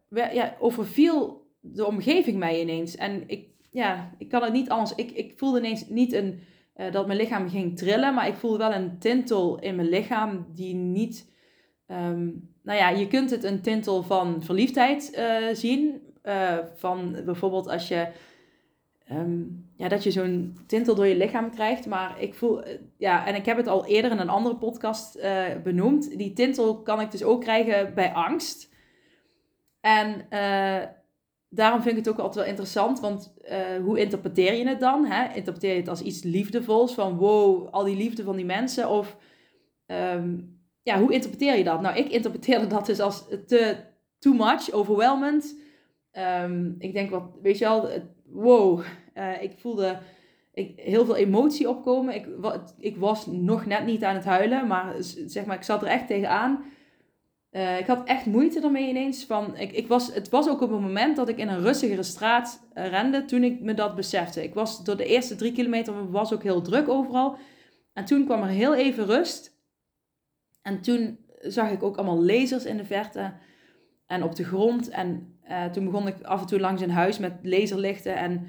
ja, 0.10 0.56
overviel 0.60 1.38
de 1.60 1.86
omgeving 1.86 2.38
mij 2.38 2.62
ineens. 2.62 2.96
En 2.96 3.24
ik, 3.28 3.48
ja, 3.70 4.12
ik 4.18 4.30
kan 4.30 4.44
het 4.44 4.54
niet 4.54 4.70
anders. 4.70 4.96
Ik, 4.96 5.12
ik 5.12 5.34
voelde 5.36 5.60
ineens 5.60 5.88
niet 5.88 6.13
een, 6.13 6.39
uh, 6.78 6.92
dat 6.92 7.08
mijn 7.08 7.20
lichaam 7.20 7.50
ging 7.50 7.78
trillen, 7.78 8.13
maar 8.13 8.28
ik 8.28 8.36
voelde 8.36 8.58
wel 8.58 8.74
een 8.74 9.00
tintel 9.00 9.60
in 9.60 9.75
mijn 9.75 9.89
lichaam 9.89 10.46
die 10.54 10.74
niet. 10.75 11.32
Um, 11.88 12.50
nou 12.63 12.80
ja, 12.80 12.89
je 12.89 13.08
kunt 13.08 13.30
het 13.30 13.44
een 13.44 13.62
tintel 13.62 14.04
van 14.04 14.44
verliefdheid 14.44 15.12
uh, 15.18 15.56
zien. 15.56 16.08
Uh, 16.24 16.58
van 16.75 17.16
bijvoorbeeld 17.25 17.68
als 17.68 17.88
je 17.88 18.08
ehm, 19.06 19.42
ja, 19.75 19.88
dat 19.88 20.04
je 20.04 20.12
zo'n 20.12 20.58
tintel 20.68 20.96
door 20.96 21.08
je 21.08 21.18
lichaam 21.18 21.51
krijgt. 21.51 21.86
Maar 21.86 22.22
ik 22.22 22.34
voel, 22.34 22.63
eh, 22.63 22.80
ja, 22.98 23.25
en 23.25 23.36
ik 23.36 23.46
heb 23.46 23.58
het 23.58 23.68
al 23.68 23.86
eerder 23.86 24.12
in 24.12 24.20
een 24.20 24.30
andere 24.30 24.56
podcast 24.56 25.20
benoemd. 25.63 26.18
Die 26.18 26.34
tintel 26.34 26.82
kan 26.82 27.01
ik 27.01 27.12
dus 27.12 27.24
ook 27.24 27.42
krijgen 27.42 27.94
bij 27.94 28.13
angst. 28.13 28.70
En 29.82 30.28
daarom 31.50 31.82
vind 31.82 31.98
ik 31.98 32.06
het 32.06 32.13
ook 32.13 32.20
altijd 32.20 32.36
wel 32.36 32.53
interessant, 32.53 33.00
want 33.00 33.34
hoe 33.84 34.00
interpreteer 34.00 34.53
je 34.53 34.68
het 34.68 34.79
dan? 34.79 35.06
Hè? 35.06 35.34
Interpreteer 35.34 35.74
je 35.74 35.79
het 35.79 35.89
als 35.89 36.01
iets 36.01 36.24
liefdevols, 36.24 36.94
van 36.94 37.18
wow, 37.18 37.68
al 37.72 37.84
die 37.84 37.98
liefde 37.98 38.24
van 38.24 38.36
die 38.36 38.46
mensen? 38.46 38.89
Of 38.89 39.18
um, 39.86 40.60
ja, 40.84 41.00
hoe 41.00 41.13
interpreteer 41.13 41.58
je 41.58 41.63
dat? 41.63 41.82
Nou, 41.82 41.98
ik 41.98 42.12
interpreteerde 42.12 42.68
dat 42.68 42.86
dus 42.86 43.00
als 43.00 43.25
te 43.48 43.75
too 44.20 44.34
much, 44.34 44.72
overwhelming. 44.72 45.44
Um, 46.44 46.75
ik 46.79 46.94
denk 46.94 47.10
wat, 47.10 47.24
weet 47.41 47.58
je 47.58 47.65
wel, 47.65 47.89
wow, 48.25 48.84
uh, 49.15 49.41
ik 49.41 49.53
voelde 49.58 50.00
ik, 50.53 50.79
heel 50.79 51.06
veel 51.06 51.15
emotie 51.15 51.70
opkomen. 51.70 52.15
Ik, 52.15 52.27
wat, 52.38 52.75
ik 52.79 52.98
was 52.98 53.25
nog 53.25 53.65
net 53.65 53.86
niet 53.86 54.03
aan 54.03 54.15
het 54.15 54.25
huilen, 54.25 54.68
maar 54.68 54.96
zeg 55.25 55.46
maar, 55.46 55.56
ik 55.56 55.63
zat 55.63 55.82
er 55.82 55.88
echt 55.88 56.08
tegenaan. 56.08 56.63
Uh, 57.51 57.79
ik 57.79 57.88
had 57.88 58.03
echt 58.03 58.25
moeite 58.25 58.62
ermee 58.62 58.89
ineens. 58.89 59.25
Van, 59.25 59.58
ik, 59.58 59.72
ik 59.72 59.88
was, 59.88 60.13
het 60.13 60.29
was 60.29 60.50
ook 60.50 60.62
op 60.62 60.72
een 60.72 60.82
moment 60.82 61.15
dat 61.15 61.29
ik 61.29 61.38
in 61.38 61.48
een 61.48 61.62
rustigere 61.62 62.03
straat 62.03 62.68
uh, 62.74 62.88
rende 62.88 63.25
toen 63.25 63.44
ik 63.44 63.62
me 63.62 63.74
dat 63.74 63.96
besefte. 63.96 64.44
Ik 64.44 64.53
was 64.53 64.84
door 64.84 64.98
de 64.98 65.06
eerste 65.06 65.36
drie 65.36 65.51
kilometer 65.51 66.12
was 66.12 66.34
ook 66.34 66.44
heel 66.44 66.62
druk 66.62 66.89
overal. 66.89 67.38
En 67.94 68.06
toen 68.06 68.25
kwam 68.25 68.41
er 68.41 68.50
heel 68.50 68.75
even 68.75 69.06
rust. 69.06 69.58
En 70.62 70.82
toen 70.82 71.20
zag 71.39 71.72
ik 71.72 71.84
ook 71.84 71.98
allemaal 71.98 72.25
lasers 72.25 72.65
in 72.65 72.77
de 72.77 72.86
verte 72.86 73.34
en 74.06 74.24
op 74.24 74.36
de 74.36 74.44
grond. 74.44 74.89
En 74.89 75.39
uh, 75.50 75.65
toen 75.65 75.86
begon 75.86 76.08
ik 76.08 76.22
af 76.22 76.41
en 76.41 76.48
toe 76.48 76.60
langs 76.60 76.82
een 76.82 76.91
huis 76.91 77.20
met 77.20 77.34
laserlichten 77.44 78.15
en 78.15 78.48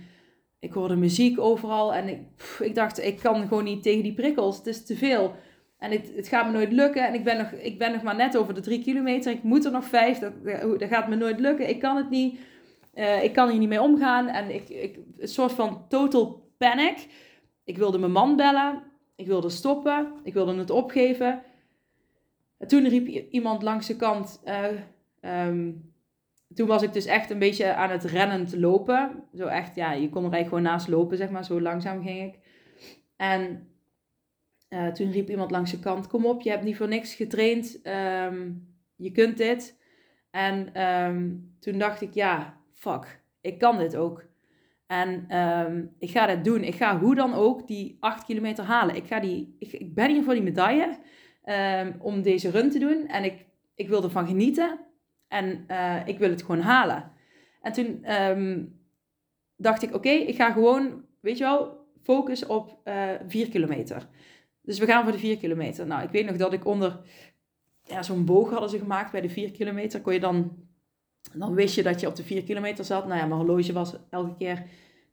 ik 0.58 0.72
hoorde 0.72 0.96
muziek 0.96 1.40
overal. 1.40 1.94
En 1.94 2.08
ik, 2.08 2.20
ik 2.60 2.74
dacht, 2.74 3.04
ik 3.04 3.18
kan 3.18 3.48
gewoon 3.48 3.64
niet 3.64 3.82
tegen 3.82 4.02
die 4.02 4.14
prikkels, 4.14 4.56
het 4.56 4.66
is 4.66 4.86
te 4.86 4.96
veel. 4.96 5.34
En 5.80 5.90
het, 5.90 6.12
het 6.16 6.28
gaat 6.28 6.46
me 6.46 6.52
nooit 6.52 6.72
lukken. 6.72 7.06
En 7.06 7.14
ik 7.14 7.24
ben, 7.24 7.36
nog, 7.38 7.50
ik 7.50 7.78
ben 7.78 7.92
nog 7.92 8.02
maar 8.02 8.16
net 8.16 8.36
over 8.36 8.54
de 8.54 8.60
drie 8.60 8.82
kilometer. 8.82 9.32
Ik 9.32 9.42
moet 9.42 9.64
er 9.64 9.70
nog 9.70 9.84
vijf. 9.84 10.18
Dat, 10.18 10.32
dat 10.78 10.88
gaat 10.88 11.08
me 11.08 11.16
nooit 11.16 11.40
lukken. 11.40 11.68
Ik 11.68 11.80
kan 11.80 11.96
het 11.96 12.10
niet. 12.10 12.38
Uh, 12.94 13.22
ik 13.22 13.32
kan 13.32 13.48
hier 13.48 13.58
niet 13.58 13.68
mee 13.68 13.82
omgaan. 13.82 14.28
En 14.28 14.54
ik, 14.54 14.68
ik, 14.68 14.98
een 15.18 15.28
soort 15.28 15.52
van 15.52 15.84
total 15.88 16.52
panic. 16.58 17.06
Ik 17.64 17.78
wilde 17.78 17.98
mijn 17.98 18.12
man 18.12 18.36
bellen. 18.36 18.82
Ik 19.16 19.26
wilde 19.26 19.48
stoppen. 19.48 20.12
Ik 20.22 20.32
wilde 20.32 20.54
het 20.54 20.70
opgeven. 20.70 21.42
En 22.58 22.68
toen 22.68 22.88
riep 22.88 23.06
iemand 23.30 23.62
langs 23.62 23.86
de 23.86 23.96
kant. 23.96 24.42
Uh, 24.44 25.46
um, 25.46 25.92
toen 26.54 26.66
was 26.66 26.82
ik 26.82 26.92
dus 26.92 27.06
echt 27.06 27.30
een 27.30 27.38
beetje 27.38 27.74
aan 27.74 27.90
het 27.90 28.04
rennen 28.04 28.46
te 28.46 28.60
lopen. 28.60 29.24
Zo 29.34 29.46
echt, 29.46 29.74
ja, 29.74 29.92
je 29.92 30.08
kon 30.08 30.24
er 30.24 30.32
eigenlijk 30.32 30.48
gewoon 30.48 30.62
naast 30.62 30.88
lopen, 30.88 31.16
zeg 31.16 31.30
maar. 31.30 31.44
Zo 31.44 31.60
langzaam 31.60 32.02
ging 32.02 32.32
ik. 32.32 32.38
En 33.16 33.69
uh, 34.70 34.88
toen 34.88 35.10
riep 35.10 35.30
iemand 35.30 35.50
langs 35.50 35.70
de 35.70 35.78
kant: 35.78 36.06
Kom 36.06 36.26
op, 36.26 36.40
je 36.40 36.50
hebt 36.50 36.64
niet 36.64 36.76
voor 36.76 36.88
niks 36.88 37.14
getraind. 37.14 37.80
Um, 37.86 38.68
je 38.96 39.12
kunt 39.12 39.36
dit. 39.36 39.78
En 40.30 40.82
um, 40.82 41.54
toen 41.60 41.78
dacht 41.78 42.00
ik: 42.00 42.14
Ja, 42.14 42.60
fuck, 42.74 43.22
ik 43.40 43.58
kan 43.58 43.78
dit 43.78 43.96
ook. 43.96 44.28
En 44.86 45.36
um, 45.38 45.94
ik 45.98 46.10
ga 46.10 46.26
dat 46.26 46.44
doen. 46.44 46.62
Ik 46.62 46.74
ga 46.74 46.98
hoe 46.98 47.14
dan 47.14 47.34
ook 47.34 47.66
die 47.66 47.96
8 48.00 48.24
kilometer 48.24 48.64
halen. 48.64 48.96
Ik, 48.96 49.06
ga 49.06 49.20
die, 49.20 49.56
ik, 49.58 49.72
ik 49.72 49.94
ben 49.94 50.10
hier 50.10 50.22
voor 50.22 50.34
die 50.34 50.42
medaille 50.42 50.98
om 51.98 52.22
deze 52.22 52.50
run 52.50 52.70
te 52.70 52.78
doen. 52.78 53.06
En 53.06 53.24
ik, 53.24 53.46
ik 53.74 53.88
wil 53.88 54.02
ervan 54.02 54.26
genieten. 54.26 54.78
En 55.28 55.64
uh, 55.68 56.06
ik 56.06 56.18
wil 56.18 56.30
het 56.30 56.42
gewoon 56.42 56.60
halen. 56.60 57.12
En 57.62 57.72
toen 57.72 58.04
dacht 59.56 59.82
ik, 59.82 59.94
oké, 59.94 60.08
ik 60.08 60.36
ga 60.36 60.52
gewoon, 60.52 61.04
weet 61.20 61.38
je 61.38 61.44
wel, 61.44 61.80
focus 62.02 62.46
op 62.46 62.80
uh, 62.84 63.14
eh, 63.14 63.20
4 63.26 63.48
kilometer. 63.48 64.08
Dus 64.62 64.78
we 64.78 64.86
gaan 64.86 65.02
voor 65.02 65.12
de 65.12 65.18
4 65.18 65.36
kilometer. 65.36 65.86
Nou, 65.86 66.02
ik 66.02 66.10
weet 66.10 66.26
nog 66.26 66.36
dat 66.36 66.52
ik 66.52 66.64
onder 66.64 67.00
ja, 67.82 68.02
zo'n 68.02 68.24
boog 68.24 68.50
hadden 68.50 68.70
ze 68.70 68.78
gemaakt 68.78 69.12
bij 69.12 69.20
de 69.20 69.30
4 69.30 69.50
kilometer. 69.50 70.00
Kon 70.00 70.12
je 70.12 70.20
dan, 70.20 70.56
dan 71.34 71.54
wist 71.54 71.74
je 71.74 71.82
dat 71.82 72.00
je 72.00 72.06
op 72.06 72.16
de 72.16 72.24
4 72.24 72.42
kilometer 72.42 72.84
zat. 72.84 73.06
Nou 73.06 73.18
ja, 73.18 73.26
mijn 73.26 73.40
horloge 73.40 73.72
was 73.72 73.96
elke 74.10 74.36
keer 74.36 74.64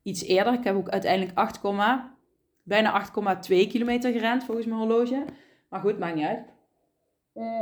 iets 0.03 0.23
eerder. 0.23 0.53
Ik 0.53 0.63
heb 0.63 0.75
ook 0.75 0.89
uiteindelijk 0.89 1.37
8, 1.37 1.61
bijna 2.63 3.07
8,2 3.07 3.47
kilometer 3.47 4.11
gerend 4.11 4.43
volgens 4.43 4.67
mijn 4.67 4.79
horloge. 4.79 5.25
Maar 5.69 5.79
goed, 5.79 5.99
maakt 5.99 6.15
niet 6.15 6.25
uit. 6.25 6.45
Uh. 7.33 7.61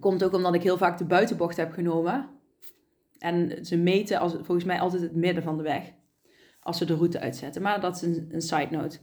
Komt 0.00 0.24
ook 0.24 0.32
omdat 0.32 0.54
ik 0.54 0.62
heel 0.62 0.76
vaak 0.76 0.98
de 0.98 1.04
buitenbocht 1.04 1.56
heb 1.56 1.72
genomen. 1.72 2.28
En 3.18 3.64
ze 3.64 3.76
meten 3.76 4.18
als, 4.18 4.32
volgens 4.32 4.64
mij 4.64 4.80
altijd 4.80 5.02
het 5.02 5.14
midden 5.14 5.42
van 5.42 5.56
de 5.56 5.62
weg. 5.62 5.92
Als 6.60 6.78
ze 6.78 6.84
de 6.84 6.94
route 6.94 7.20
uitzetten. 7.20 7.62
Maar 7.62 7.80
dat 7.80 8.02
is 8.02 8.02
een 8.02 8.42
side 8.42 8.68
note. 8.70 8.98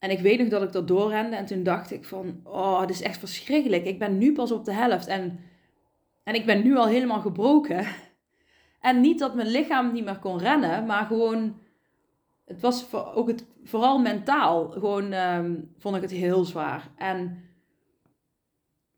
En 0.00 0.10
ik 0.10 0.20
weet 0.20 0.38
nog 0.38 0.48
dat 0.48 0.62
ik 0.62 0.72
dat 0.72 0.88
doorrende. 0.88 1.36
En 1.36 1.46
toen 1.46 1.62
dacht 1.62 1.90
ik 1.90 2.04
van, 2.04 2.40
oh, 2.44 2.80
dit 2.80 2.90
is 2.90 3.02
echt 3.02 3.18
verschrikkelijk. 3.18 3.84
Ik 3.84 3.98
ben 3.98 4.18
nu 4.18 4.32
pas 4.32 4.52
op 4.52 4.64
de 4.64 4.72
helft. 4.72 5.06
En, 5.06 5.40
en 6.22 6.34
ik 6.34 6.46
ben 6.46 6.62
nu 6.62 6.76
al 6.76 6.86
helemaal 6.86 7.20
gebroken. 7.20 7.86
En 8.80 9.00
niet 9.00 9.18
dat 9.18 9.34
mijn 9.34 9.48
lichaam 9.48 9.92
niet 9.92 10.04
meer 10.04 10.18
kon 10.18 10.38
rennen. 10.38 10.86
Maar 10.86 11.06
gewoon, 11.06 11.58
het 12.44 12.60
was 12.60 12.94
ook 12.94 13.28
het, 13.28 13.44
vooral 13.64 13.98
mentaal. 13.98 14.70
Gewoon 14.70 15.12
um, 15.12 15.74
vond 15.78 15.96
ik 15.96 16.02
het 16.02 16.10
heel 16.10 16.44
zwaar. 16.44 16.90
En 16.96 17.50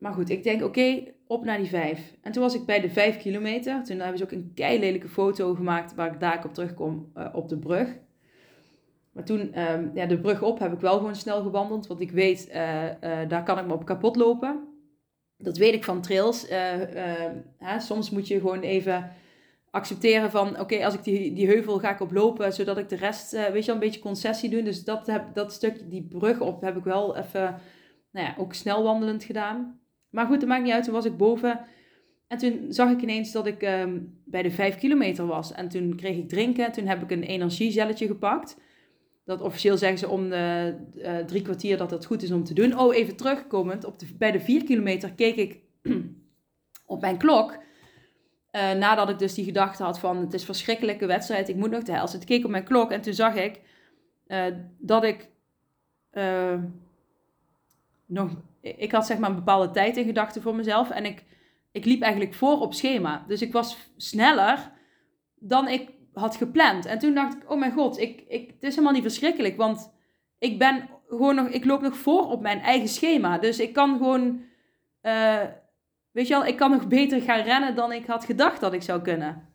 maar 0.03 0.13
goed, 0.13 0.29
ik 0.29 0.43
denk 0.43 0.63
oké, 0.63 1.03
op 1.27 1.45
naar 1.45 1.57
die 1.57 1.67
vijf. 1.67 2.13
En 2.21 2.31
toen 2.31 2.41
was 2.41 2.55
ik 2.55 2.65
bij 2.65 2.81
de 2.81 2.89
vijf 2.89 3.17
kilometer. 3.17 3.83
Toen 3.83 3.99
hebben 3.99 4.17
ze 4.17 4.23
ook 4.23 4.31
een 4.31 4.51
kei 4.55 4.79
lelijke 4.79 5.07
foto 5.07 5.53
gemaakt 5.53 5.95
waar 5.95 6.13
ik 6.13 6.19
daar 6.19 6.45
op 6.45 6.53
terugkom 6.53 7.11
uh, 7.17 7.29
op 7.33 7.49
de 7.49 7.57
brug. 7.57 7.89
Maar 9.13 9.23
toen, 9.23 9.59
um, 9.59 9.91
ja, 9.93 10.05
de 10.05 10.19
brug 10.19 10.41
op 10.41 10.59
heb 10.59 10.73
ik 10.73 10.79
wel 10.79 10.97
gewoon 10.97 11.15
snel 11.15 11.41
gewandeld. 11.41 11.87
Want 11.87 11.99
ik 11.99 12.11
weet, 12.11 12.49
uh, 12.49 12.83
uh, 12.83 12.89
daar 13.27 13.43
kan 13.43 13.59
ik 13.59 13.65
me 13.65 13.73
op 13.73 13.85
kapot 13.85 14.15
lopen. 14.15 14.67
Dat 15.37 15.57
weet 15.57 15.73
ik 15.73 15.83
van 15.83 16.01
trails. 16.01 16.45
Hè, 17.57 17.79
soms 17.79 18.09
moet 18.09 18.27
je 18.27 18.39
gewoon 18.39 18.61
even 18.61 19.11
accepteren 19.71 20.31
van, 20.31 20.59
oké, 20.59 20.85
als 20.85 20.93
ik 20.93 21.03
die, 21.03 21.33
die 21.33 21.47
heuvel 21.47 21.79
ga 21.79 21.91
ik 21.91 21.99
oplopen, 21.99 22.53
zodat 22.53 22.77
ik 22.77 22.89
de 22.89 22.95
rest, 22.95 23.31
weet 23.31 23.59
je 23.59 23.65
wel, 23.65 23.75
een 23.75 23.79
beetje 23.79 23.99
concessie 23.99 24.49
doen. 24.49 24.63
Dus 24.63 24.83
dat, 24.83 25.11
dat 25.33 25.53
stukje, 25.53 25.87
die 25.87 26.07
brug 26.07 26.39
op, 26.39 26.61
heb 26.61 26.77
ik 26.77 26.83
wel 26.83 27.17
even, 27.17 27.59
nou 28.11 28.27
ja, 28.27 28.35
ook 28.37 28.53
snel 28.53 28.83
wandelend 28.83 29.23
gedaan. 29.23 29.81
Maar 30.13 30.25
goed, 30.25 30.39
dat 30.39 30.49
maakt 30.49 30.63
niet 30.63 30.73
uit. 30.73 30.83
Toen 30.83 30.93
was 30.93 31.05
ik 31.05 31.17
boven. 31.17 31.59
En 32.27 32.37
toen 32.37 32.65
zag 32.69 32.91
ik 32.91 33.01
ineens 33.01 33.31
dat 33.31 33.47
ik 33.47 33.61
um, 33.61 34.21
bij 34.25 34.41
de 34.41 34.51
5 34.51 34.77
kilometer 34.77 35.25
was. 35.25 35.51
En 35.51 35.69
toen 35.69 35.95
kreeg 35.95 36.17
ik 36.17 36.29
drinken. 36.29 36.71
Toen 36.71 36.87
heb 36.87 37.01
ik 37.01 37.11
een 37.11 37.23
energiegelletje 37.23 38.07
gepakt. 38.07 38.57
Dat 39.23 39.41
officieel 39.41 39.77
zeggen 39.77 39.97
ze 39.97 40.07
om 40.07 40.29
de 40.29 40.75
uh, 40.95 41.17
drie 41.17 41.41
kwartier 41.41 41.77
dat 41.77 41.91
het 41.91 42.05
goed 42.05 42.23
is 42.23 42.31
om 42.31 42.43
te 42.43 42.53
doen. 42.53 42.79
Oh, 42.79 42.95
even 42.95 43.15
terugkomend. 43.15 43.85
Op 43.85 43.99
de, 43.99 44.05
bij 44.17 44.31
de 44.31 44.39
4 44.39 44.63
kilometer 44.63 45.13
keek 45.13 45.35
ik 45.35 45.59
op 46.85 47.01
mijn 47.01 47.17
klok. 47.17 47.51
Uh, 47.51 48.71
nadat 48.71 49.09
ik 49.09 49.19
dus 49.19 49.33
die 49.33 49.45
gedachte 49.45 49.83
had 49.83 49.99
van 49.99 50.17
het 50.17 50.33
is 50.33 50.45
verschrikkelijke 50.45 51.05
wedstrijd. 51.05 51.49
Ik 51.49 51.55
moet 51.55 51.71
nog 51.71 51.83
de 51.83 51.91
helft. 51.91 52.13
Ik 52.13 52.25
keek 52.25 52.45
op 52.45 52.51
mijn 52.51 52.63
klok 52.63 52.91
en 52.91 53.01
toen 53.01 53.13
zag 53.13 53.35
ik 53.35 53.61
uh, 54.27 54.45
dat 54.77 55.03
ik 55.03 55.29
nog 58.05 58.35
ik 58.63 58.91
had 58.91 59.05
zeg 59.05 59.17
maar 59.17 59.29
een 59.29 59.35
bepaalde 59.35 59.71
tijd 59.71 59.97
in 59.97 60.05
gedachten 60.05 60.41
voor 60.41 60.55
mezelf. 60.55 60.89
En 60.89 61.05
ik, 61.05 61.23
ik 61.71 61.85
liep 61.85 62.01
eigenlijk 62.01 62.33
voor 62.33 62.59
op 62.59 62.73
schema. 62.73 63.23
Dus 63.27 63.41
ik 63.41 63.51
was 63.51 63.77
sneller 63.97 64.71
dan 65.35 65.67
ik 65.67 65.89
had 66.13 66.35
gepland. 66.35 66.85
En 66.85 66.99
toen 66.99 67.13
dacht 67.13 67.33
ik, 67.33 67.51
oh 67.51 67.59
mijn 67.59 67.71
god, 67.71 67.99
ik, 67.99 68.23
ik, 68.27 68.47
het 68.47 68.63
is 68.63 68.69
helemaal 68.69 68.93
niet 68.93 69.01
verschrikkelijk. 69.01 69.57
Want 69.57 69.91
ik 70.39 70.59
ben 70.59 70.89
gewoon 71.07 71.35
nog, 71.35 71.47
ik 71.47 71.65
loop 71.65 71.81
nog 71.81 71.97
voor 71.97 72.29
op 72.29 72.41
mijn 72.41 72.59
eigen 72.59 72.87
schema. 72.87 73.37
Dus 73.37 73.59
ik 73.59 73.73
kan 73.73 73.97
gewoon, 73.97 74.41
uh, 75.01 75.39
weet 76.11 76.27
je 76.27 76.33
wel, 76.33 76.45
ik 76.45 76.57
kan 76.57 76.71
nog 76.71 76.87
beter 76.87 77.21
gaan 77.21 77.41
rennen 77.41 77.75
dan 77.75 77.91
ik 77.91 78.05
had 78.05 78.25
gedacht 78.25 78.61
dat 78.61 78.73
ik 78.73 78.81
zou 78.81 79.01
kunnen. 79.01 79.47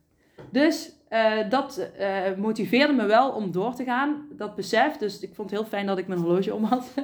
Dus 0.51 0.93
uh, 1.11 1.51
dat 1.51 1.91
uh, 2.01 2.35
motiveerde 2.37 2.93
me 2.93 3.07
wel 3.07 3.31
om 3.31 3.51
door 3.51 3.75
te 3.75 3.85
gaan, 3.85 4.27
dat 4.31 4.55
besef. 4.55 4.97
Dus 4.97 5.21
ik 5.21 5.35
vond 5.35 5.51
het 5.51 5.59
heel 5.59 5.69
fijn 5.69 5.87
dat 5.87 5.99
ik 5.99 6.07
mijn 6.07 6.21
horloge 6.21 6.55
om 6.55 6.65
had. 6.65 6.95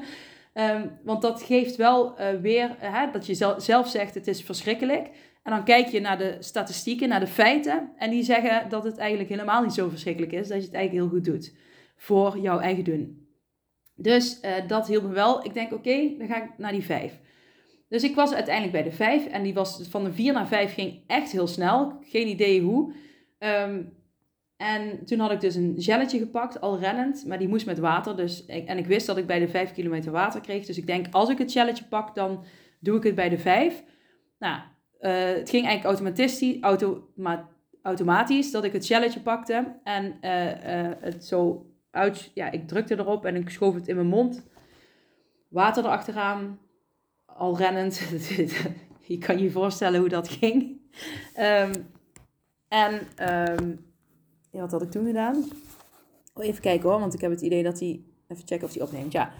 Um, 0.54 0.90
want 1.04 1.22
dat 1.22 1.42
geeft 1.42 1.76
wel 1.76 2.14
weer 2.40 2.76
uh, 2.82 3.12
dat 3.12 3.26
je 3.26 3.54
zelf 3.56 3.88
zegt 3.88 4.14
het 4.14 4.26
is 4.26 4.42
verschrikkelijk. 4.42 5.10
En 5.44 5.52
dan 5.52 5.64
kijk 5.64 5.86
je 5.86 6.00
naar 6.00 6.18
de 6.18 6.36
statistieken, 6.40 7.08
naar 7.08 7.20
de 7.20 7.26
feiten. 7.26 7.90
En 7.96 8.10
die 8.10 8.22
zeggen 8.22 8.68
dat 8.68 8.84
het 8.84 8.98
eigenlijk 8.98 9.30
helemaal 9.30 9.62
niet 9.62 9.72
zo 9.72 9.88
verschrikkelijk 9.88 10.32
is. 10.32 10.48
Dat 10.48 10.58
je 10.58 10.64
het 10.64 10.74
eigenlijk 10.74 11.04
heel 11.04 11.18
goed 11.18 11.24
doet 11.24 11.54
voor 11.96 12.38
jouw 12.38 12.58
eigen 12.58 12.84
doen. 12.84 13.28
Dus 13.94 14.40
uh, 14.42 14.68
dat 14.68 14.86
hielp 14.86 15.02
me 15.02 15.08
wel. 15.08 15.44
Ik 15.44 15.54
denk 15.54 15.72
oké, 15.72 16.14
dan 16.18 16.26
ga 16.26 16.42
ik 16.42 16.50
naar 16.58 16.72
die 16.72 16.84
vijf. 16.84 17.20
Dus 17.88 18.02
ik 18.02 18.14
was 18.14 18.34
uiteindelijk 18.34 18.72
bij 18.72 18.82
de 18.82 18.96
vijf. 18.96 19.26
En 19.26 19.42
die 19.42 19.54
was 19.54 19.86
van 19.90 20.04
de 20.04 20.12
vier 20.12 20.32
naar 20.32 20.48
vijf 20.48 20.74
ging 20.74 21.02
echt 21.06 21.32
heel 21.32 21.46
snel. 21.46 21.98
Geen 22.02 22.28
idee 22.28 22.60
hoe. 22.60 22.92
Um, 23.38 23.92
en 24.56 25.04
toen 25.04 25.18
had 25.18 25.30
ik 25.30 25.40
dus 25.40 25.54
een 25.54 25.74
gelletje 25.76 26.18
gepakt, 26.18 26.60
al 26.60 26.78
rennend, 26.78 27.24
maar 27.26 27.38
die 27.38 27.48
moest 27.48 27.66
met 27.66 27.78
water. 27.78 28.16
Dus 28.16 28.46
en 28.46 28.78
ik 28.78 28.86
wist 28.86 29.06
dat 29.06 29.16
ik 29.16 29.26
bij 29.26 29.38
de 29.38 29.48
5 29.48 29.72
kilometer 29.72 30.12
water 30.12 30.40
kreeg. 30.40 30.66
Dus 30.66 30.78
ik 30.78 30.86
denk, 30.86 31.06
als 31.10 31.28
ik 31.28 31.38
het 31.38 31.52
gelletje 31.52 31.84
pak, 31.84 32.14
dan 32.14 32.44
doe 32.80 32.96
ik 32.96 33.02
het 33.02 33.14
bij 33.14 33.28
de 33.28 33.38
5. 33.38 33.84
Nou, 34.38 34.60
het 35.08 35.50
ging 35.50 35.66
eigenlijk 35.66 35.84
automatisch, 35.84 36.60
automa 36.60 37.48
automatisch 37.82 38.50
dat 38.50 38.64
ik 38.64 38.72
het 38.72 38.84
shelletje 38.84 39.20
pakte 39.20 39.76
en 39.82 40.16
het 41.00 41.24
zo 41.24 41.66
uit, 41.90 42.30
ja, 42.34 42.50
ik 42.50 42.68
drukte 42.68 42.98
erop 42.98 43.24
en 43.24 43.36
ik 43.36 43.50
schoof 43.50 43.74
het 43.74 43.88
in 43.88 43.94
mijn 43.94 44.06
mond. 44.06 44.42
Water 45.48 45.84
erachteraan, 45.84 46.58
al 47.26 47.56
rennend. 47.56 48.02
je 49.06 49.18
kan 49.18 49.38
je 49.38 49.50
voorstellen 49.50 50.00
hoe 50.00 50.08
dat 50.08 50.28
ging. 50.28 50.80
Um, 51.38 51.92
en 52.68 53.08
ja, 54.50 54.60
wat 54.60 54.70
had 54.70 54.82
ik 54.82 54.90
toen 54.90 55.06
gedaan? 55.06 55.44
Oh, 56.34 56.44
even 56.44 56.62
kijken 56.62 56.88
hoor, 56.88 57.00
want 57.00 57.14
ik 57.14 57.20
heb 57.20 57.30
het 57.30 57.40
idee 57.40 57.62
dat 57.62 57.80
hij... 57.80 58.00
Even 58.28 58.46
checken 58.46 58.66
of 58.66 58.74
hij 58.74 58.82
opneemt. 58.82 59.12
Ja, 59.12 59.32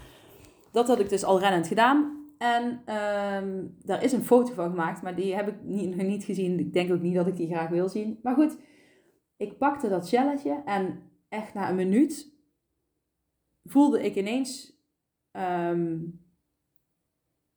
dat 0.71 0.87
had 0.87 0.99
ik 0.99 1.09
dus 1.09 1.23
al 1.23 1.39
rennend 1.39 1.67
gedaan. 1.67 2.24
En 2.37 2.63
um, 2.95 3.77
daar 3.83 4.03
is 4.03 4.11
een 4.11 4.23
foto 4.23 4.53
van 4.53 4.69
gemaakt, 4.69 5.01
maar 5.01 5.15
die 5.15 5.35
heb 5.35 5.47
ik 5.47 5.63
niet, 5.63 5.95
nog 5.95 6.05
niet 6.05 6.23
gezien. 6.23 6.59
Ik 6.59 6.73
denk 6.73 6.91
ook 6.91 7.01
niet 7.01 7.15
dat 7.15 7.27
ik 7.27 7.35
die 7.35 7.47
graag 7.47 7.69
wil 7.69 7.89
zien. 7.89 8.19
Maar 8.23 8.35
goed, 8.35 8.57
ik 9.37 9.57
pakte 9.57 9.89
dat 9.89 10.07
shelletje 10.07 10.61
en 10.65 11.01
echt 11.29 11.53
na 11.53 11.69
een 11.69 11.75
minuut 11.75 12.33
voelde 13.63 14.03
ik 14.03 14.15
ineens... 14.15 14.73
Um, 15.31 16.23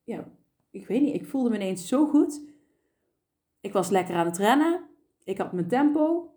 ja, 0.04 0.28
ik 0.70 0.87
weet 0.87 1.02
niet, 1.02 1.14
ik 1.14 1.26
voelde 1.26 1.50
me 1.50 1.56
ineens 1.56 1.88
zo 1.88 2.06
goed. 2.06 2.47
Ik 3.61 3.73
was 3.73 3.90
lekker 3.90 4.14
aan 4.14 4.26
het 4.26 4.38
rennen. 4.38 4.88
Ik 5.25 5.38
had 5.38 5.52
mijn 5.52 5.68
tempo. 5.68 6.35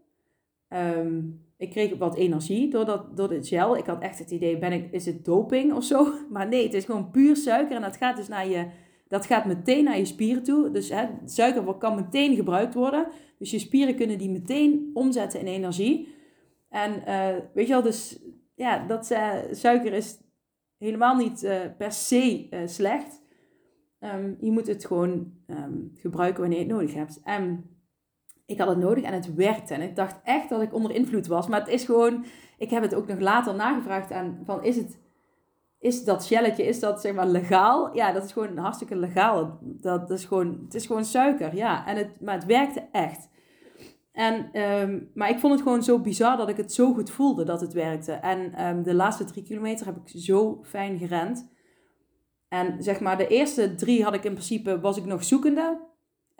Um, 0.69 1.40
ik 1.61 1.69
kreeg 1.69 1.97
wat 1.97 2.15
energie 2.15 2.69
door, 2.69 2.85
dat, 2.85 3.17
door 3.17 3.27
dit 3.27 3.47
gel. 3.47 3.77
Ik 3.77 3.85
had 3.85 4.01
echt 4.01 4.19
het 4.19 4.31
idee, 4.31 4.57
ben 4.57 4.71
ik, 4.71 4.91
is 4.91 5.05
het 5.05 5.25
doping 5.25 5.73
of 5.73 5.83
zo? 5.83 6.13
Maar 6.33 6.47
nee, 6.47 6.63
het 6.63 6.73
is 6.73 6.85
gewoon 6.85 7.11
puur 7.11 7.35
suiker. 7.35 7.75
En 7.75 7.81
dat 7.81 7.97
gaat 7.97 8.17
dus 8.17 8.27
naar 8.27 8.47
je, 8.47 8.67
dat 9.07 9.25
gaat 9.25 9.45
meteen 9.45 9.83
naar 9.83 9.97
je 9.97 10.05
spieren 10.05 10.43
toe. 10.43 10.71
Dus 10.71 10.89
hè, 10.89 11.05
suiker 11.25 11.77
kan 11.77 11.95
meteen 11.95 12.35
gebruikt 12.35 12.73
worden. 12.73 13.07
Dus 13.37 13.51
je 13.51 13.59
spieren 13.59 13.95
kunnen 13.95 14.17
die 14.17 14.29
meteen 14.29 14.91
omzetten 14.93 15.39
in 15.39 15.45
energie. 15.45 16.07
En 16.69 16.91
uh, 17.07 17.27
weet 17.53 17.67
je 17.67 17.73
wel, 17.73 17.81
dus 17.81 18.19
ja, 18.55 18.87
dat 18.87 19.11
uh, 19.11 19.35
suiker 19.51 19.93
is 19.93 20.17
helemaal 20.77 21.15
niet 21.15 21.43
uh, 21.43 21.59
per 21.77 21.91
se 21.91 22.47
slecht. 22.65 23.21
Um, 23.99 24.37
je 24.39 24.51
moet 24.51 24.67
het 24.67 24.85
gewoon 24.85 25.33
um, 25.47 25.91
gebruiken 25.95 26.41
wanneer 26.41 26.59
je 26.59 26.65
het 26.65 26.73
nodig 26.73 26.93
hebt. 26.93 27.21
En 27.23 27.70
ik 28.51 28.57
had 28.57 28.67
het 28.67 28.77
nodig 28.77 29.03
en 29.03 29.13
het 29.13 29.33
werkte. 29.33 29.73
En 29.73 29.81
ik 29.81 29.95
dacht 29.95 30.19
echt 30.23 30.49
dat 30.49 30.61
ik 30.61 30.73
onder 30.73 30.91
invloed 30.91 31.27
was. 31.27 31.47
Maar 31.47 31.59
het 31.59 31.69
is 31.69 31.83
gewoon, 31.83 32.25
ik 32.57 32.69
heb 32.69 32.81
het 32.81 32.95
ook 32.95 33.07
nog 33.07 33.19
later 33.19 33.55
nagevraagd 33.55 34.11
aan 34.11 34.41
van 34.45 34.63
is 34.63 34.75
het, 34.75 34.99
is 35.79 36.03
dat 36.03 36.25
shelletje, 36.25 36.63
is 36.65 36.79
dat 36.79 37.01
zeg 37.01 37.13
maar 37.13 37.27
legaal? 37.27 37.95
Ja, 37.95 38.11
dat 38.11 38.23
is 38.23 38.31
gewoon 38.31 38.57
hartstikke 38.57 38.95
legaal. 38.95 39.59
Dat, 39.61 40.09
is 40.09 40.25
gewoon, 40.25 40.59
het 40.63 40.73
is 40.73 40.85
gewoon 40.85 41.05
suiker, 41.05 41.55
ja. 41.55 41.87
En 41.87 41.97
het, 41.97 42.21
maar 42.21 42.35
het 42.35 42.45
werkte 42.45 42.87
echt. 42.91 43.29
En, 44.11 44.61
um, 44.61 45.09
maar 45.13 45.29
ik 45.29 45.39
vond 45.39 45.53
het 45.53 45.61
gewoon 45.61 45.83
zo 45.83 45.99
bizar 45.99 46.37
dat 46.37 46.49
ik 46.49 46.57
het 46.57 46.73
zo 46.73 46.93
goed 46.93 47.09
voelde 47.09 47.43
dat 47.43 47.61
het 47.61 47.73
werkte. 47.73 48.11
En 48.11 48.67
um, 48.67 48.83
de 48.83 48.93
laatste 48.93 49.23
drie 49.23 49.43
kilometer 49.43 49.85
heb 49.85 49.97
ik 49.97 50.21
zo 50.21 50.59
fijn 50.63 50.97
gerend. 50.97 51.49
En 52.47 52.83
zeg 52.83 52.99
maar, 52.99 53.17
de 53.17 53.27
eerste 53.27 53.75
drie 53.75 54.03
had 54.03 54.13
ik 54.13 54.23
in 54.23 54.33
principe, 54.33 54.79
was 54.79 54.97
ik 54.97 55.05
nog 55.05 55.23
zoekende. 55.23 55.90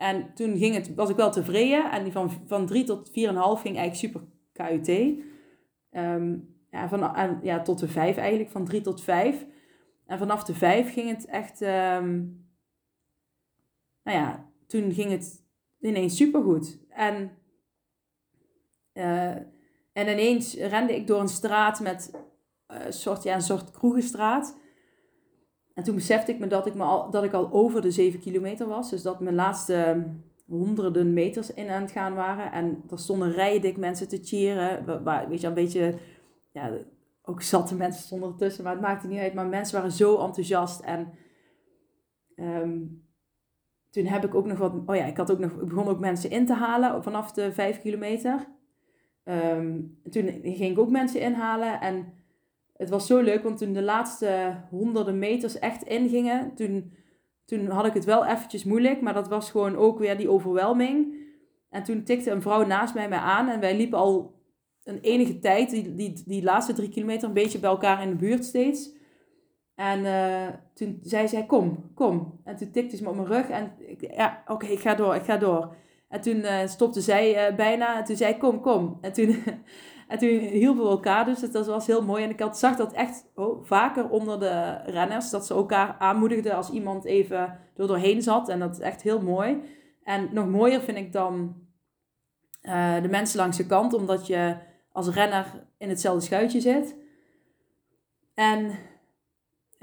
En 0.01 0.33
toen 0.33 0.57
ging 0.57 0.75
het, 0.75 0.93
was 0.95 1.09
ik 1.09 1.15
wel 1.15 1.31
tevreden. 1.31 1.91
En 1.91 2.03
die 2.03 2.11
van, 2.11 2.31
van 2.47 2.65
3 2.65 2.83
tot 2.83 3.09
4,5 3.09 3.13
ging 3.13 3.77
eigenlijk 3.77 3.95
super 3.95 4.21
KUT. 4.51 4.87
Ehm, 5.89 6.37
ja, 6.69 6.89
van, 6.89 7.15
en, 7.15 7.39
ja, 7.43 7.61
tot 7.61 7.79
de 7.79 7.87
5 7.87 8.17
eigenlijk, 8.17 8.49
van 8.49 8.65
3 8.65 8.81
tot 8.81 9.01
5. 9.01 9.45
En 10.05 10.17
vanaf 10.17 10.43
de 10.43 10.53
5 10.53 10.93
ging 10.93 11.09
het 11.09 11.25
echt, 11.25 11.61
um, 11.61 12.47
nou 14.03 14.17
ja, 14.17 14.51
toen 14.67 14.91
ging 14.91 15.11
het 15.11 15.45
ineens 15.79 16.15
supergoed. 16.15 16.79
En, 16.89 17.31
uh, 18.93 19.35
en 19.93 20.07
ineens 20.07 20.55
rende 20.55 20.95
ik 20.95 21.07
door 21.07 21.19
een 21.19 21.27
straat 21.27 21.79
met 21.79 22.11
uh, 22.67 22.77
soort, 22.89 23.23
ja, 23.23 23.35
een 23.35 23.41
soort 23.41 23.71
kroegenstraat. 23.71 24.59
En 25.81 25.87
toen 25.87 25.95
besefte 25.95 26.31
ik 26.31 26.39
me 26.39 26.47
dat 26.47 26.65
ik, 26.65 26.73
me 26.73 26.83
al, 26.83 27.09
dat 27.09 27.23
ik 27.23 27.33
al 27.33 27.51
over 27.51 27.81
de 27.81 27.91
7 27.91 28.19
kilometer 28.19 28.67
was. 28.67 28.89
Dus 28.89 29.01
dat 29.01 29.19
mijn 29.19 29.35
laatste 29.35 30.05
honderden 30.47 31.13
meters 31.13 31.53
in 31.53 31.69
aan 31.69 31.81
het 31.81 31.91
gaan 31.91 32.13
waren. 32.13 32.51
En 32.51 32.83
er 32.89 32.99
stonden 32.99 33.31
rijen 33.31 33.61
dik 33.61 33.77
mensen 33.77 34.07
te 34.07 34.19
cheeren. 34.23 35.03
Waar, 35.03 35.29
weet 35.29 35.41
je, 35.41 35.47
een 35.47 35.53
beetje... 35.53 35.95
Ja, 36.51 36.71
ook 37.23 37.41
zatte 37.41 37.75
mensen 37.75 38.03
stonden 38.03 38.29
ertussen, 38.29 38.63
maar 38.63 38.73
het 38.73 38.81
maakte 38.81 39.07
niet 39.07 39.19
uit. 39.19 39.33
Maar 39.33 39.45
mensen 39.45 39.75
waren 39.75 39.91
zo 39.91 40.17
enthousiast. 40.17 40.81
En 40.81 41.09
um, 42.35 43.05
toen 43.89 44.05
heb 44.05 44.25
ik 44.25 44.35
ook 44.35 44.45
nog 44.45 44.57
wat... 44.57 44.73
Oh 44.85 44.95
ja, 44.95 45.05
ik, 45.05 45.17
had 45.17 45.31
ook 45.31 45.39
nog, 45.39 45.51
ik 45.51 45.67
begon 45.67 45.87
ook 45.87 45.99
mensen 45.99 46.29
in 46.29 46.45
te 46.45 46.53
halen 46.53 47.03
vanaf 47.03 47.31
de 47.31 47.51
5 47.51 47.81
kilometer. 47.81 48.47
Um, 49.23 49.99
toen 50.09 50.23
ging 50.43 50.71
ik 50.71 50.79
ook 50.79 50.89
mensen 50.89 51.21
inhalen. 51.21 51.81
En 51.81 52.13
het 52.81 52.89
was 52.89 53.07
zo 53.07 53.19
leuk, 53.19 53.43
want 53.43 53.57
toen 53.57 53.73
de 53.73 53.81
laatste 53.81 54.55
honderden 54.69 55.19
meters 55.19 55.59
echt 55.59 55.83
ingingen, 55.83 56.55
toen, 56.55 56.93
toen 57.45 57.67
had 57.67 57.85
ik 57.85 57.93
het 57.93 58.05
wel 58.05 58.25
eventjes 58.25 58.63
moeilijk, 58.63 59.01
maar 59.01 59.13
dat 59.13 59.27
was 59.27 59.51
gewoon 59.51 59.75
ook 59.75 59.99
weer 59.99 60.17
die 60.17 60.29
overwelming. 60.29 61.15
En 61.69 61.83
toen 61.83 62.03
tikte 62.03 62.31
een 62.31 62.41
vrouw 62.41 62.65
naast 62.65 62.93
mij 62.93 63.09
mij 63.09 63.19
aan 63.19 63.49
en 63.49 63.59
wij 63.59 63.77
liepen 63.77 63.97
al 63.97 64.39
een 64.83 64.99
enige 65.01 65.39
tijd, 65.39 65.69
die, 65.69 65.95
die, 65.95 66.23
die 66.25 66.43
laatste 66.43 66.73
drie 66.73 66.89
kilometer, 66.89 67.27
een 67.27 67.33
beetje 67.33 67.59
bij 67.59 67.69
elkaar 67.69 68.01
in 68.01 68.09
de 68.09 68.15
buurt 68.15 68.45
steeds. 68.45 68.93
En 69.75 69.99
uh, 69.99 70.47
toen 70.73 70.99
zei 71.01 71.27
zij, 71.27 71.45
kom, 71.45 71.91
kom. 71.93 72.39
En 72.43 72.55
toen 72.55 72.71
tikte 72.71 72.95
ze 72.95 73.03
me 73.03 73.09
op 73.09 73.15
mijn 73.15 73.27
rug 73.27 73.49
en 73.49 73.71
ik, 73.77 74.15
ja, 74.15 74.43
oké, 74.47 74.65
ik 74.65 74.79
ga 74.79 74.95
door, 74.95 75.15
ik 75.15 75.23
ga 75.23 75.37
door. 75.37 75.75
En 76.07 76.21
toen 76.21 76.37
uh, 76.37 76.65
stopte 76.65 77.01
zij 77.01 77.49
uh, 77.49 77.55
bijna 77.55 77.97
en 77.97 78.03
toen 78.03 78.15
zei 78.15 78.37
kom, 78.37 78.61
kom. 78.61 78.97
En 79.01 79.13
toen 79.13 79.35
En 80.11 80.17
toen 80.17 80.29
hielpen 80.39 80.83
we 80.83 80.89
elkaar 80.89 81.25
dus. 81.25 81.39
Dat 81.39 81.67
was 81.67 81.87
heel 81.87 82.03
mooi. 82.03 82.23
En 82.23 82.29
ik 82.29 82.39
had, 82.39 82.57
zag 82.57 82.75
dat 82.75 82.93
echt 82.93 83.25
oh, 83.35 83.65
vaker 83.65 84.09
onder 84.09 84.39
de 84.39 84.81
renners. 84.85 85.29
Dat 85.29 85.45
ze 85.45 85.53
elkaar 85.53 85.95
aanmoedigden 85.99 86.55
als 86.55 86.69
iemand 86.69 87.05
even 87.05 87.59
er 87.75 87.87
doorheen 87.87 88.21
zat. 88.21 88.49
En 88.49 88.59
dat 88.59 88.71
is 88.71 88.79
echt 88.79 89.01
heel 89.01 89.21
mooi. 89.21 89.61
En 90.03 90.29
nog 90.31 90.47
mooier 90.47 90.81
vind 90.81 90.97
ik 90.97 91.11
dan 91.11 91.55
uh, 92.63 93.01
de 93.01 93.07
mensen 93.07 93.39
langs 93.39 93.57
de 93.57 93.65
kant. 93.65 93.93
Omdat 93.93 94.27
je 94.27 94.55
als 94.91 95.09
renner 95.09 95.45
in 95.77 95.89
hetzelfde 95.89 96.25
schuitje 96.25 96.61
zit. 96.61 96.95
En 98.33 98.71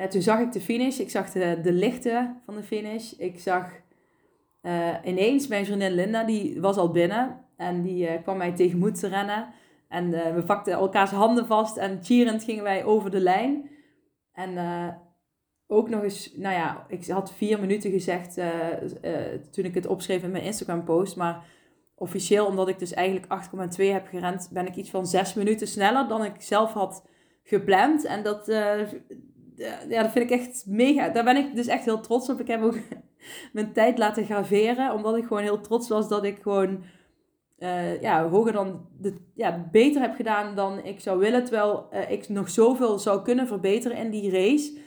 toen 0.08 0.22
zag 0.22 0.40
ik 0.40 0.52
de 0.52 0.60
finish. 0.60 0.98
Ik 0.98 1.10
zag 1.10 1.30
de, 1.30 1.72
lichten 1.72 2.40
van 2.44 2.54
de 2.54 2.62
finish. 2.62 3.12
Ik 3.12 3.40
zag 3.40 3.70
uh, 4.62 4.94
ineens 5.04 5.46
mijn 5.46 5.64
vriendin 5.64 5.92
Linda. 5.92 6.24
Die 6.24 6.60
was 6.60 6.76
al 6.76 6.90
binnen. 6.90 7.44
En 7.56 7.82
die 7.82 8.22
kwam 8.22 8.36
mij 8.36 8.52
tegemoet 8.52 9.00
te 9.00 9.08
rennen. 9.08 9.48
En 9.88 10.12
uh, 10.12 10.34
we 10.34 10.42
pakten 10.42 10.72
elkaars 10.72 11.10
handen 11.10 11.46
vast 11.46 11.76
en 11.76 11.98
cheerend 12.02 12.44
gingen 12.44 12.62
wij 12.62 12.84
over 12.84 13.10
de 13.10 13.20
lijn. 13.20 13.70
En 14.32 14.52
uh, 14.52 14.88
ook 15.66 15.88
nog 15.88 16.02
eens, 16.02 16.32
nou 16.36 16.54
ja, 16.54 16.86
ik 16.88 17.06
had 17.06 17.32
vier 17.32 17.60
minuten 17.60 17.90
gezegd 17.90 18.38
uh, 18.38 18.46
toen 19.50 19.64
ik 19.64 19.74
het 19.74 19.86
opschreef 19.86 20.22
in 20.22 20.30
mijn 20.30 20.44
Instagram 20.44 20.84
post. 20.84 21.16
Maar 21.16 21.44
officieel, 21.94 22.46
omdat 22.46 22.68
ik 22.68 22.78
dus 22.78 22.92
eigenlijk 22.92 23.26
8,2 23.78 23.84
heb 23.84 24.06
gerend, 24.06 24.48
ben 24.52 24.66
ik 24.66 24.76
iets 24.76 24.90
van 24.90 25.06
zes 25.06 25.34
minuten 25.34 25.66
sneller 25.66 26.08
dan 26.08 26.24
ik 26.24 26.42
zelf 26.42 26.72
had 26.72 27.06
gepland. 27.42 28.04
En 28.04 28.22
dat, 28.22 28.46
ja, 29.56 30.02
dat 30.02 30.12
vind 30.12 30.30
ik 30.30 30.38
echt 30.38 30.64
mega. 30.66 31.08
Daar 31.08 31.24
ben 31.24 31.36
ik 31.36 31.54
dus 31.54 31.66
echt 31.66 31.84
heel 31.84 32.00
trots 32.00 32.28
op. 32.28 32.40
Ik 32.40 32.46
heb 32.46 32.62
ook 32.62 32.78
mijn 33.52 33.72
tijd 33.72 33.98
laten 33.98 34.24
graveren, 34.24 34.92
omdat 34.92 35.16
ik 35.16 35.26
gewoon 35.26 35.42
heel 35.42 35.60
trots 35.60 35.88
was 35.88 36.08
dat 36.08 36.24
ik 36.24 36.38
gewoon 36.42 36.84
uh, 37.58 38.00
ja, 38.00 38.28
hoger 38.28 38.52
dan 38.52 38.88
de, 38.98 39.14
ja, 39.34 39.68
beter 39.72 40.00
heb 40.00 40.14
gedaan 40.14 40.56
dan 40.56 40.84
ik 40.84 41.00
zou 41.00 41.18
willen. 41.18 41.44
Terwijl 41.44 41.88
uh, 41.92 42.10
ik 42.10 42.28
nog 42.28 42.50
zoveel 42.50 42.98
zou 42.98 43.22
kunnen 43.22 43.46
verbeteren 43.46 43.96
in 43.96 44.10
die 44.10 44.30
race. 44.30 44.78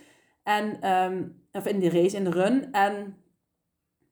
En, 0.43 0.91
um, 0.91 1.41
of 1.51 1.65
in 1.65 1.79
die 1.79 1.89
race, 1.89 2.17
in 2.17 2.23
de 2.23 2.29
run. 2.29 2.71
En 2.71 3.17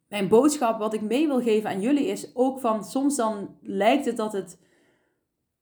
mijn 0.07 0.27
boodschap, 0.27 0.79
wat 0.79 0.93
ik 0.93 1.01
mee 1.01 1.27
wil 1.27 1.41
geven 1.41 1.69
aan 1.69 1.81
jullie, 1.81 2.05
is 2.05 2.35
ook 2.35 2.59
van 2.59 2.83
soms 2.83 3.15
dan 3.15 3.57
lijkt 3.61 4.05
het 4.05 4.17
dat 4.17 4.33
het 4.33 4.59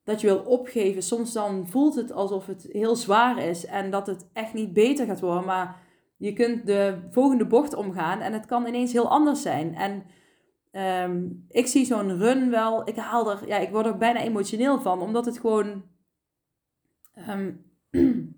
dat 0.08 0.22
je 0.22 0.28
wil 0.28 0.40
opgeven. 0.40 1.04
Soms 1.04 1.34
dan 1.34 1.68
voelt 1.68 1.96
het 1.96 2.12
alsof 2.12 2.46
het 2.46 2.68
heel 2.72 2.96
zwaar 2.96 3.44
is 3.44 3.66
en 3.66 3.92
dat 3.92 4.08
het 4.08 4.30
echt 4.34 4.54
niet 4.54 4.74
beter 4.74 5.06
gaat 5.06 5.20
worden. 5.20 5.46
Maar 5.46 5.80
je 6.18 6.34
kunt 6.34 6.66
de 6.66 6.98
volgende 7.12 7.46
bocht 7.46 7.74
omgaan 7.74 8.20
en 8.20 8.34
het 8.34 8.46
kan 8.46 8.68
ineens 8.68 8.92
heel 8.92 9.10
anders 9.10 9.42
zijn. 9.42 9.76
En 9.76 10.04
Um, 10.72 11.46
ik 11.50 11.68
zie 11.68 11.86
zo'n 11.86 12.18
run 12.18 12.50
wel, 12.50 12.88
ik 12.88 12.96
haal 12.96 13.32
er, 13.32 13.48
ja, 13.48 13.58
ik 13.58 13.70
word 13.70 13.86
er 13.86 13.98
bijna 13.98 14.20
emotioneel 14.20 14.82
van, 14.82 15.02
omdat 15.02 15.26
het 15.26 15.40
gewoon, 15.40 15.84
um, 17.30 17.66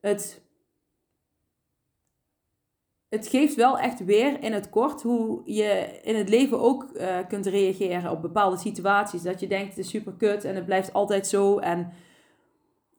het, 0.00 0.42
het 3.08 3.28
geeft 3.28 3.54
wel 3.54 3.78
echt 3.78 4.04
weer 4.04 4.42
in 4.42 4.52
het 4.52 4.70
kort 4.70 5.02
hoe 5.02 5.42
je 5.44 6.00
in 6.02 6.16
het 6.16 6.28
leven 6.28 6.60
ook 6.60 6.90
uh, 6.94 7.18
kunt 7.28 7.46
reageren 7.46 8.10
op 8.10 8.22
bepaalde 8.22 8.56
situaties. 8.56 9.22
Dat 9.22 9.40
je 9.40 9.46
denkt, 9.46 9.68
het 9.68 9.78
is 9.78 9.90
super 9.90 10.12
kut 10.12 10.44
en 10.44 10.54
het 10.54 10.64
blijft 10.64 10.92
altijd 10.92 11.26
zo 11.26 11.58
en 11.58 11.92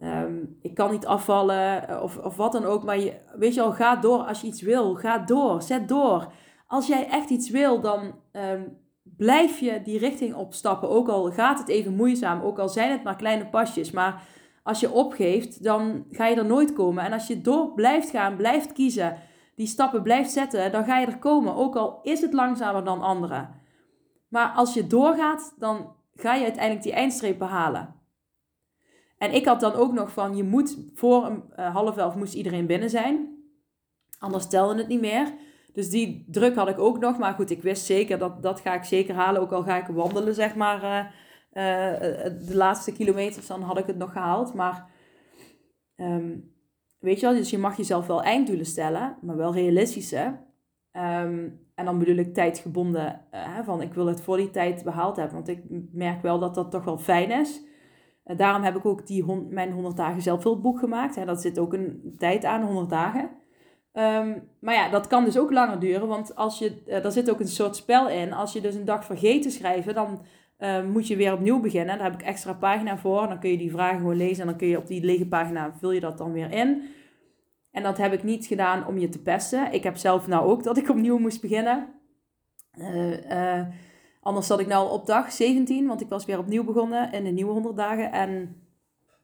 um, 0.01 0.57
ik 0.61 0.73
kan 0.73 0.91
niet 0.91 1.05
afvallen 1.05 1.87
eh, 1.87 2.03
of, 2.03 2.17
of 2.17 2.35
wat 2.35 2.51
dan 2.51 2.65
ook. 2.65 2.83
Maar 2.83 2.99
je, 2.99 3.13
weet 3.35 3.53
je 3.53 3.61
al, 3.61 3.71
ga 3.71 3.95
door 3.95 4.19
als 4.19 4.41
je 4.41 4.47
iets 4.47 4.61
wil, 4.61 4.95
ga 4.95 5.17
door, 5.17 5.61
zet 5.61 5.87
door 5.87 6.31
als 6.69 6.87
jij 6.87 7.07
echt 7.07 7.29
iets 7.29 7.49
wil, 7.49 7.81
dan, 7.81 8.15
um, 8.31 8.77
blijf 9.17 9.59
je 9.59 9.81
die 9.81 9.99
richting 9.99 10.35
opstappen. 10.35 10.89
Ook 10.89 11.07
al 11.07 11.31
gaat 11.31 11.59
het 11.59 11.67
even 11.67 11.95
moeizaam, 11.95 12.41
ook 12.41 12.59
al 12.59 12.69
zijn 12.69 12.91
het 12.91 13.03
maar 13.03 13.15
kleine 13.15 13.45
pasjes. 13.47 13.91
Maar 13.91 14.27
als 14.63 14.79
je 14.79 14.91
opgeeft, 14.91 15.63
dan 15.63 16.05
ga 16.11 16.27
je 16.27 16.35
er 16.35 16.45
nooit 16.45 16.73
komen. 16.73 17.03
En 17.03 17.13
als 17.13 17.27
je 17.27 17.41
door 17.41 17.73
blijft 17.73 18.09
gaan, 18.09 18.35
blijft 18.35 18.71
kiezen, 18.71 19.17
die 19.55 19.67
stappen 19.67 20.03
blijft 20.03 20.31
zetten, 20.31 20.71
dan 20.71 20.83
ga 20.83 20.97
je 20.97 21.05
er 21.05 21.17
komen. 21.17 21.55
Ook 21.55 21.75
al 21.75 21.99
is 22.03 22.21
het 22.21 22.33
langzamer 22.33 22.83
dan 22.83 23.01
anderen. 23.01 23.49
Maar 24.27 24.49
als 24.49 24.73
je 24.73 24.87
doorgaat, 24.87 25.55
dan 25.57 25.95
ga 26.15 26.33
je 26.33 26.43
uiteindelijk 26.43 26.83
die 26.83 26.93
eindstreep 26.93 27.39
behalen. 27.39 27.95
En 29.17 29.33
ik 29.33 29.45
had 29.45 29.59
dan 29.59 29.73
ook 29.73 29.93
nog 29.93 30.11
van, 30.11 30.35
je 30.35 30.43
moet 30.43 30.77
voor 30.93 31.25
een 31.25 31.43
uh, 31.59 31.73
half 31.73 31.97
elf 31.97 32.15
moest 32.15 32.33
iedereen 32.33 32.65
binnen 32.65 32.89
zijn. 32.89 33.37
Anders 34.19 34.47
telde 34.47 34.77
het 34.77 34.87
niet 34.87 35.01
meer. 35.01 35.33
Dus 35.73 35.89
die 35.89 36.25
druk 36.27 36.55
had 36.55 36.69
ik 36.69 36.79
ook 36.79 36.99
nog. 36.99 37.17
Maar 37.17 37.33
goed, 37.33 37.49
ik 37.49 37.61
wist 37.61 37.85
zeker 37.85 38.17
dat 38.17 38.43
dat 38.43 38.59
ga 38.59 38.73
ik 38.73 38.83
zeker 38.83 39.15
halen. 39.15 39.41
Ook 39.41 39.51
al 39.51 39.63
ga 39.63 39.77
ik 39.77 39.87
wandelen, 39.87 40.33
zeg 40.33 40.55
maar, 40.55 40.83
uh, 40.83 41.93
uh, 41.93 42.23
de 42.47 42.55
laatste 42.55 42.91
kilometers. 42.91 43.47
Dan 43.47 43.61
had 43.61 43.77
ik 43.77 43.85
het 43.85 43.97
nog 43.97 44.11
gehaald. 44.11 44.53
Maar 44.53 44.89
um, 45.95 46.53
weet 46.99 47.19
je 47.19 47.25
wel, 47.25 47.35
dus 47.35 47.49
je 47.49 47.57
mag 47.57 47.77
jezelf 47.77 48.07
wel 48.07 48.23
einddoelen 48.23 48.65
stellen. 48.65 49.17
Maar 49.21 49.35
wel 49.35 49.53
realistische. 49.53 50.37
Um, 50.91 51.67
en 51.75 51.85
dan 51.85 51.99
bedoel 51.99 52.15
ik 52.15 52.33
tijdgebonden. 52.33 53.21
Van 53.63 53.81
ik 53.81 53.93
wil 53.93 54.05
het 54.05 54.21
voor 54.21 54.37
die 54.37 54.49
tijd 54.49 54.83
behaald 54.83 55.15
hebben. 55.15 55.35
Want 55.35 55.47
ik 55.47 55.63
merk 55.91 56.21
wel 56.21 56.39
dat 56.39 56.55
dat 56.55 56.71
toch 56.71 56.83
wel 56.83 56.97
fijn 56.97 57.31
is. 57.31 57.61
Uh, 58.25 58.37
daarom 58.37 58.63
heb 58.63 58.75
ik 58.75 58.85
ook 58.85 59.07
die 59.07 59.25
mijn 59.49 59.71
100 59.71 59.97
dagen 59.97 60.21
zelfhulpboek 60.21 60.79
gemaakt. 60.79 61.15
Hè. 61.15 61.25
Dat 61.25 61.41
zit 61.41 61.59
ook 61.59 61.73
een 61.73 62.15
tijd 62.17 62.45
aan, 62.45 62.63
100 62.63 62.89
dagen. 62.89 63.29
Um, 63.99 64.49
maar 64.59 64.73
ja, 64.73 64.89
dat 64.89 65.07
kan 65.07 65.25
dus 65.25 65.37
ook 65.37 65.51
langer 65.51 65.79
duren, 65.79 66.07
want 66.07 66.35
als 66.35 66.59
je, 66.59 66.81
uh, 66.87 67.01
daar 67.01 67.11
zit 67.11 67.29
ook 67.29 67.39
een 67.39 67.47
soort 67.47 67.75
spel 67.75 68.09
in. 68.09 68.33
Als 68.33 68.53
je 68.53 68.61
dus 68.61 68.75
een 68.75 68.85
dag 68.85 69.05
vergeet 69.05 69.41
te 69.41 69.49
schrijven, 69.49 69.93
dan 69.93 70.21
uh, 70.59 70.83
moet 70.83 71.07
je 71.07 71.15
weer 71.15 71.33
opnieuw 71.33 71.59
beginnen. 71.59 71.97
Daar 71.97 72.11
heb 72.11 72.21
ik 72.21 72.25
extra 72.25 72.53
pagina 72.53 72.97
voor. 72.97 73.27
Dan 73.27 73.39
kun 73.39 73.49
je 73.49 73.57
die 73.57 73.71
vragen 73.71 73.97
gewoon 73.97 74.15
lezen 74.15 74.41
en 74.41 74.47
dan 74.47 74.57
kun 74.57 74.67
je 74.67 74.77
op 74.77 74.87
die 74.87 75.03
lege 75.03 75.27
pagina, 75.27 75.73
vul 75.79 75.91
je 75.91 75.99
dat 75.99 76.17
dan 76.17 76.31
weer 76.31 76.51
in. 76.51 76.83
En 77.71 77.83
dat 77.83 77.97
heb 77.97 78.13
ik 78.13 78.23
niet 78.23 78.45
gedaan 78.45 78.87
om 78.87 78.97
je 78.97 79.09
te 79.09 79.21
pesten. 79.21 79.73
Ik 79.73 79.83
heb 79.83 79.97
zelf 79.97 80.27
nou 80.27 80.49
ook 80.49 80.63
dat 80.63 80.77
ik 80.77 80.89
opnieuw 80.89 81.17
moest 81.17 81.41
beginnen. 81.41 81.87
Uh, 82.77 83.61
anders 84.21 84.47
zat 84.47 84.59
ik 84.59 84.67
nou 84.67 84.91
op 84.91 85.05
dag 85.05 85.31
17, 85.31 85.87
want 85.87 86.01
ik 86.01 86.09
was 86.09 86.25
weer 86.25 86.37
opnieuw 86.37 86.63
begonnen 86.63 87.11
in 87.11 87.23
de 87.23 87.29
nieuwe 87.29 87.51
100 87.51 87.75
dagen. 87.75 88.11
En 88.11 88.61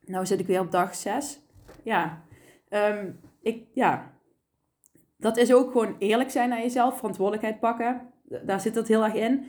nu 0.05 0.25
zit 0.25 0.39
ik 0.39 0.47
weer 0.47 0.59
op 0.59 0.71
dag 0.71 0.95
6. 0.95 1.39
Ja, 1.83 2.21
um, 2.69 3.19
ik, 3.41 3.63
ja, 3.73 4.14
dat 5.25 5.37
is 5.37 5.53
ook 5.53 5.71
gewoon 5.71 5.95
eerlijk 5.99 6.31
zijn 6.31 6.49
naar 6.49 6.61
jezelf, 6.61 6.97
verantwoordelijkheid 6.97 7.59
pakken. 7.59 8.01
Daar 8.45 8.61
zit 8.61 8.73
dat 8.73 8.87
heel 8.87 9.03
erg 9.03 9.13
in. 9.13 9.45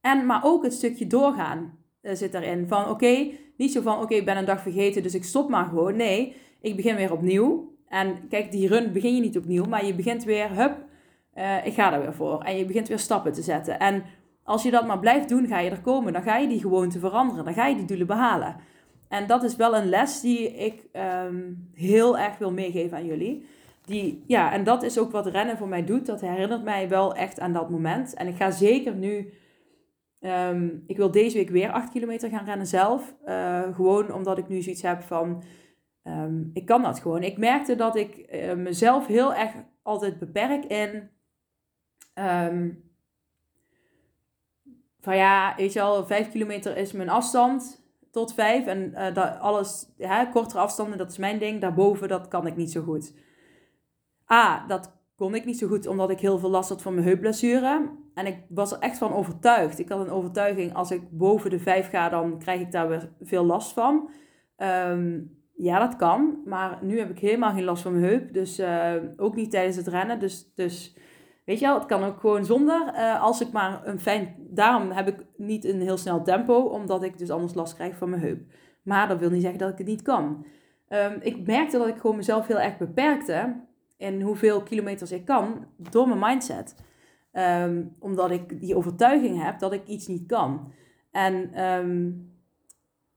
En, 0.00 0.26
maar 0.26 0.40
ook 0.44 0.62
het 0.62 0.72
stukje 0.72 1.06
doorgaan 1.06 1.78
uh, 2.02 2.12
zit 2.14 2.34
erin. 2.34 2.68
Van 2.68 2.88
oké, 2.88 3.30
niet 3.56 3.72
zo 3.72 3.80
van 3.80 4.02
oké, 4.02 4.14
ik 4.14 4.24
ben 4.24 4.36
een 4.36 4.44
dag 4.44 4.60
vergeten, 4.60 5.02
dus 5.02 5.14
ik 5.14 5.24
stop 5.24 5.48
maar 5.48 5.64
gewoon. 5.64 5.96
Nee, 5.96 6.36
ik 6.60 6.76
begin 6.76 6.96
weer 6.96 7.12
opnieuw. 7.12 7.74
En 7.88 8.28
kijk, 8.28 8.50
die 8.50 8.68
run 8.68 8.92
begin 8.92 9.14
je 9.14 9.20
niet 9.20 9.36
opnieuw, 9.36 9.64
maar 9.64 9.86
je 9.86 9.94
begint 9.94 10.24
weer, 10.24 10.50
hup, 10.50 10.76
uh, 11.34 11.66
ik 11.66 11.74
ga 11.74 11.92
er 11.92 12.00
weer 12.00 12.14
voor. 12.14 12.42
En 12.42 12.56
je 12.56 12.64
begint 12.64 12.88
weer 12.88 12.98
stappen 12.98 13.32
te 13.32 13.42
zetten. 13.42 13.78
En 13.78 14.04
als 14.42 14.62
je 14.62 14.70
dat 14.70 14.86
maar 14.86 14.98
blijft 14.98 15.28
doen, 15.28 15.46
ga 15.46 15.58
je 15.58 15.70
er 15.70 15.80
komen. 15.80 16.12
Dan 16.12 16.22
ga 16.22 16.36
je 16.36 16.48
die 16.48 16.60
gewoonte 16.60 16.98
veranderen. 16.98 17.44
Dan 17.44 17.54
ga 17.54 17.66
je 17.66 17.76
die 17.76 17.84
doelen 17.84 18.06
behalen. 18.06 18.56
En 19.08 19.26
dat 19.26 19.42
is 19.42 19.56
wel 19.56 19.76
een 19.76 19.88
les 19.88 20.20
die 20.20 20.50
ik 20.50 20.82
um, 21.24 21.70
heel 21.74 22.18
erg 22.18 22.38
wil 22.38 22.52
meegeven 22.52 22.96
aan 22.96 23.06
jullie. 23.06 23.46
Die, 23.86 24.24
ja, 24.26 24.52
en 24.52 24.64
dat 24.64 24.82
is 24.82 24.98
ook 24.98 25.10
wat 25.10 25.26
rennen 25.26 25.56
voor 25.56 25.68
mij 25.68 25.84
doet. 25.84 26.06
Dat 26.06 26.20
herinnert 26.20 26.62
mij 26.64 26.88
wel 26.88 27.14
echt 27.14 27.40
aan 27.40 27.52
dat 27.52 27.70
moment. 27.70 28.14
En 28.14 28.26
ik 28.26 28.36
ga 28.36 28.50
zeker 28.50 28.94
nu. 28.94 29.32
Um, 30.20 30.84
ik 30.86 30.96
wil 30.96 31.10
deze 31.10 31.36
week 31.36 31.48
weer 31.50 31.70
8 31.70 31.90
kilometer 31.90 32.30
gaan 32.30 32.44
rennen 32.44 32.66
zelf. 32.66 33.14
Uh, 33.26 33.74
gewoon 33.74 34.12
omdat 34.12 34.38
ik 34.38 34.48
nu 34.48 34.62
zoiets 34.62 34.82
heb 34.82 35.02
van. 35.02 35.42
Um, 36.02 36.50
ik 36.52 36.66
kan 36.66 36.82
dat 36.82 37.00
gewoon. 37.00 37.22
Ik 37.22 37.38
merkte 37.38 37.74
dat 37.74 37.96
ik 37.96 38.26
uh, 38.32 38.54
mezelf 38.54 39.06
heel 39.06 39.34
erg 39.34 39.52
altijd 39.82 40.18
beperk 40.18 40.64
in. 40.64 41.10
Um, 42.14 42.84
van 45.00 45.16
ja, 45.16 45.54
weet 45.56 45.72
je 45.72 45.80
al, 45.80 46.06
5 46.06 46.30
kilometer 46.30 46.76
is 46.76 46.92
mijn 46.92 47.08
afstand 47.08 47.84
tot 48.10 48.34
5. 48.34 48.66
En 48.66 48.90
uh, 48.90 49.14
dat 49.14 49.38
alles, 49.38 49.88
hè, 49.98 50.30
kortere 50.30 50.60
afstanden, 50.60 50.98
dat 50.98 51.10
is 51.10 51.18
mijn 51.18 51.38
ding. 51.38 51.60
Daarboven, 51.60 52.08
dat 52.08 52.28
kan 52.28 52.46
ik 52.46 52.56
niet 52.56 52.72
zo 52.72 52.82
goed. 52.82 53.12
A, 54.32 54.66
dat 54.66 54.96
kon 55.16 55.34
ik 55.34 55.44
niet 55.44 55.58
zo 55.58 55.66
goed 55.66 55.86
omdat 55.86 56.10
ik 56.10 56.20
heel 56.20 56.38
veel 56.38 56.50
last 56.50 56.68
had 56.68 56.82
van 56.82 56.94
mijn 56.94 57.06
heupblessure. 57.06 57.90
En 58.14 58.26
ik 58.26 58.38
was 58.48 58.72
er 58.72 58.78
echt 58.78 58.98
van 58.98 59.12
overtuigd. 59.12 59.78
Ik 59.78 59.88
had 59.88 60.00
een 60.00 60.12
overtuiging, 60.12 60.74
als 60.74 60.90
ik 60.90 61.02
boven 61.10 61.50
de 61.50 61.58
5 61.58 61.88
ga, 61.88 62.08
dan 62.08 62.38
krijg 62.38 62.60
ik 62.60 62.72
daar 62.72 62.88
weer 62.88 63.12
veel 63.20 63.44
last 63.44 63.72
van. 63.72 64.10
Um, 64.56 65.36
ja, 65.56 65.78
dat 65.78 65.96
kan. 65.96 66.42
Maar 66.44 66.78
nu 66.82 66.98
heb 66.98 67.10
ik 67.10 67.18
helemaal 67.18 67.52
geen 67.52 67.64
last 67.64 67.82
van 67.82 67.92
mijn 67.92 68.04
heup. 68.04 68.32
Dus 68.32 68.60
uh, 68.60 68.92
ook 69.16 69.34
niet 69.34 69.50
tijdens 69.50 69.76
het 69.76 69.86
rennen. 69.86 70.18
Dus, 70.18 70.52
dus 70.54 70.96
weet 71.44 71.58
je 71.58 71.66
wel, 71.66 71.74
het 71.74 71.86
kan 71.86 72.04
ook 72.04 72.20
gewoon 72.20 72.44
zonder. 72.44 72.92
Uh, 72.94 73.22
als 73.22 73.40
ik 73.40 73.52
maar 73.52 73.86
een 73.86 74.00
fijn... 74.00 74.34
Daarom 74.38 74.90
heb 74.90 75.08
ik 75.08 75.24
niet 75.36 75.64
een 75.64 75.80
heel 75.80 75.96
snel 75.96 76.22
tempo. 76.22 76.54
Omdat 76.54 77.02
ik 77.02 77.18
dus 77.18 77.30
anders 77.30 77.54
last 77.54 77.74
krijg 77.74 77.96
van 77.96 78.10
mijn 78.10 78.22
heup. 78.22 78.40
Maar 78.82 79.08
dat 79.08 79.18
wil 79.18 79.30
niet 79.30 79.42
zeggen 79.42 79.58
dat 79.58 79.70
ik 79.70 79.78
het 79.78 79.86
niet 79.86 80.02
kan. 80.02 80.46
Um, 80.88 81.16
ik 81.20 81.46
merkte 81.46 81.78
dat 81.78 81.88
ik 81.88 81.96
gewoon 81.96 82.16
mezelf 82.16 82.46
heel 82.46 82.60
erg 82.60 82.78
beperkte 82.78 83.64
en 83.96 84.20
hoeveel 84.20 84.62
kilometers 84.62 85.12
ik 85.12 85.24
kan 85.24 85.66
door 85.76 86.08
mijn 86.08 86.20
mindset. 86.20 86.74
Um, 87.32 87.96
omdat 87.98 88.30
ik 88.30 88.60
die 88.60 88.76
overtuiging 88.76 89.42
heb 89.42 89.58
dat 89.58 89.72
ik 89.72 89.86
iets 89.86 90.06
niet 90.06 90.26
kan. 90.26 90.72
En 91.10 91.62
um, 91.64 92.30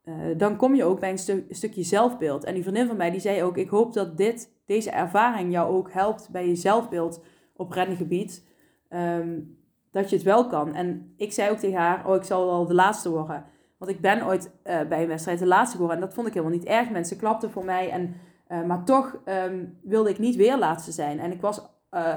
uh, 0.04 0.38
dan 0.38 0.56
kom 0.56 0.76
je 0.76 0.84
ook 0.84 1.00
bij 1.00 1.10
een, 1.10 1.18
stu 1.18 1.46
stukje 1.50 1.84
zelfbeeld. 1.84 2.44
En 2.44 2.54
die 2.54 2.64
vriendin 2.64 2.88
van 2.88 2.98
mij 2.98 3.12
die 3.12 3.20
zei 3.20 3.44
ook: 3.44 3.58
Ik 3.58 3.70
hoop 3.70 3.94
dat 3.94 4.18
dit, 4.18 4.52
deze 4.66 4.90
ervaring 4.90 5.52
jou 5.52 5.74
ook 5.76 5.92
helpt 5.92 6.30
bij 6.32 6.48
je 6.48 6.56
zelfbeeld 6.56 7.24
op 7.56 7.72
rennengebied. 7.72 8.46
Um, 8.90 9.58
dat 9.92 10.10
je 10.10 10.16
het 10.16 10.26
wel 10.26 10.48
kan. 10.48 10.76
En 10.76 11.14
ik 11.18 11.34
zei 11.34 11.52
ook 11.52 11.58
tegen 11.58 11.80
haar: 11.80 12.08
Oh, 12.08 12.16
ik 12.16 12.24
zal 12.24 12.46
wel 12.46 12.66
de 12.66 12.74
laatste 12.74 13.10
worden. 13.10 13.46
Want 13.78 13.92
ik 13.92 14.02
ben 14.02 14.26
ooit 14.26 14.52
uh, 14.64 14.82
bij 14.82 15.02
een 15.02 15.08
wedstrijd 15.08 15.40
de 15.40 15.46
laatste 15.46 15.76
geworden. 15.76 16.02
En 16.02 16.06
dat 16.06 16.16
vond 16.16 16.28
ik 16.28 16.34
helemaal 16.34 16.58
niet 16.58 16.68
erg. 16.68 16.90
Mensen 16.90 17.18
klapten 17.18 17.52
voor 17.52 17.66
mij. 17.66 17.90
En 17.90 18.16
uh, 18.50 18.64
maar 18.64 18.84
toch 18.84 19.20
um, 19.26 19.78
wilde 19.84 20.10
ik 20.10 20.20
niet 20.20 20.36
weer 20.36 20.58
laatste 20.58 20.92
zijn. 20.92 21.20
En 21.20 21.32
ik 21.32 21.42
was, 21.42 21.62
uh, 21.92 22.16